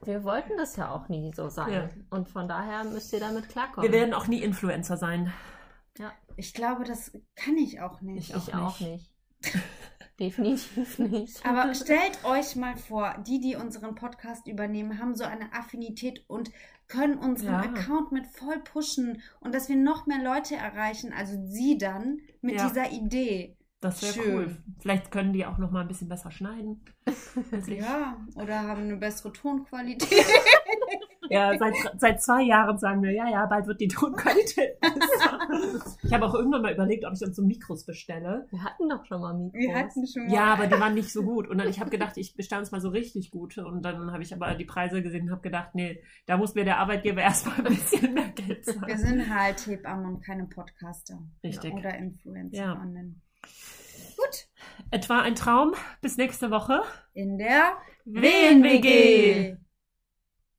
Wir 0.04 0.22
wollten 0.22 0.52
das 0.58 0.76
ja 0.76 0.90
auch 0.90 1.08
nie 1.08 1.32
so 1.32 1.48
sein. 1.48 1.72
Ja. 1.72 1.88
Und 2.10 2.28
von 2.28 2.46
daher 2.46 2.84
müsst 2.84 3.10
ihr 3.14 3.20
damit 3.20 3.48
klarkommen. 3.48 3.90
Wir 3.90 3.98
werden 3.98 4.12
auch 4.12 4.26
nie 4.26 4.42
Influencer 4.42 4.98
sein. 4.98 5.32
Ich 6.36 6.52
glaube, 6.54 6.84
das 6.84 7.12
kann 7.36 7.56
ich 7.56 7.80
auch 7.80 8.00
nicht. 8.00 8.30
Ich 8.30 8.34
auch 8.34 8.48
ich 8.48 8.54
auch 8.54 8.80
nicht. 8.80 9.10
Definitiv 10.20 10.98
nicht. 11.00 11.44
Aber 11.44 11.74
stellt 11.74 12.24
euch 12.24 12.54
mal 12.54 12.76
vor, 12.76 13.16
die, 13.26 13.40
die 13.40 13.56
unseren 13.56 13.94
Podcast 13.96 14.46
übernehmen, 14.46 14.98
haben 15.00 15.14
so 15.16 15.24
eine 15.24 15.52
Affinität 15.52 16.24
und 16.28 16.50
können 16.86 17.18
unseren 17.18 17.52
Ja. 17.54 17.60
Account 17.62 18.12
mit 18.12 18.26
voll 18.28 18.60
pushen 18.60 19.20
und 19.40 19.54
dass 19.54 19.68
wir 19.68 19.76
noch 19.76 20.06
mehr 20.06 20.22
Leute 20.22 20.54
erreichen, 20.54 21.12
also 21.12 21.34
sie 21.48 21.78
dann 21.78 22.18
mit 22.42 22.56
Ja. 22.56 22.68
dieser 22.68 22.90
Idee. 22.92 23.56
Das 23.80 24.02
wäre 24.02 24.12
Schön. 24.14 24.34
cool. 24.34 24.56
Vielleicht 24.80 25.10
können 25.10 25.32
die 25.32 25.44
auch 25.44 25.58
noch 25.58 25.70
mal 25.70 25.80
ein 25.82 25.88
bisschen 25.88 26.08
besser 26.08 26.30
schneiden. 26.30 26.84
Ja, 27.66 28.24
oder 28.36 28.62
haben 28.62 28.82
eine 28.82 28.96
bessere 28.96 29.32
Tonqualität. 29.32 30.10
Ja, 31.34 31.58
seit, 31.58 31.74
seit 31.98 32.22
zwei 32.22 32.42
Jahren 32.42 32.78
sagen 32.78 33.02
wir, 33.02 33.12
ja, 33.12 33.28
ja, 33.28 33.46
bald 33.46 33.66
wird 33.66 33.80
die 33.80 33.88
Tonqualität 33.88 34.78
besser. 34.80 35.38
ich 36.02 36.12
habe 36.12 36.26
auch 36.26 36.34
irgendwann 36.34 36.62
mal 36.62 36.72
überlegt, 36.72 37.04
ob 37.04 37.12
ich 37.14 37.22
uns 37.22 37.36
so 37.36 37.42
Mikros 37.42 37.84
bestelle. 37.84 38.46
Wir 38.50 38.62
hatten 38.64 38.88
doch 38.88 39.04
schon 39.04 39.20
mal 39.20 39.34
Mikros. 39.34 39.60
Wir 39.60 39.74
hatten 39.74 40.06
schon 40.06 40.26
mal. 40.26 40.32
Ja, 40.32 40.44
aber 40.54 40.66
die 40.66 40.80
waren 40.80 40.94
nicht 40.94 41.12
so 41.12 41.22
gut. 41.22 41.48
Und 41.48 41.58
dann 41.58 41.68
ich 41.68 41.80
habe 41.80 41.90
gedacht, 41.90 42.16
ich 42.16 42.36
bestelle 42.36 42.60
uns 42.60 42.70
mal 42.72 42.80
so 42.80 42.88
richtig 42.88 43.30
gute. 43.30 43.66
Und 43.66 43.82
dann 43.82 44.12
habe 44.12 44.22
ich 44.22 44.32
aber 44.34 44.54
die 44.54 44.64
Preise 44.64 45.02
gesehen 45.02 45.24
und 45.24 45.30
habe 45.32 45.42
gedacht, 45.42 45.74
nee, 45.74 46.02
da 46.26 46.36
muss 46.36 46.54
mir 46.54 46.64
der 46.64 46.78
Arbeitgeber 46.78 47.20
erstmal 47.22 47.58
ein 47.58 47.64
bisschen 47.64 48.14
mehr 48.14 48.28
Geld 48.30 48.66
Wir 48.66 48.74
zahlen. 48.74 48.98
sind 48.98 49.34
halt 49.34 49.66
Hebammen 49.66 50.06
und 50.14 50.24
keine 50.24 50.44
Podcaster. 50.46 51.18
Richtig. 51.42 51.72
Oder 51.74 51.96
Influencer. 51.96 52.56
Ja. 52.56 52.74
Gut. 54.16 54.48
Etwa 54.90 55.20
ein 55.20 55.34
Traum. 55.34 55.72
Bis 56.00 56.16
nächste 56.16 56.50
Woche. 56.50 56.82
In 57.12 57.38
der 57.38 57.72
WNWG. 58.04 59.56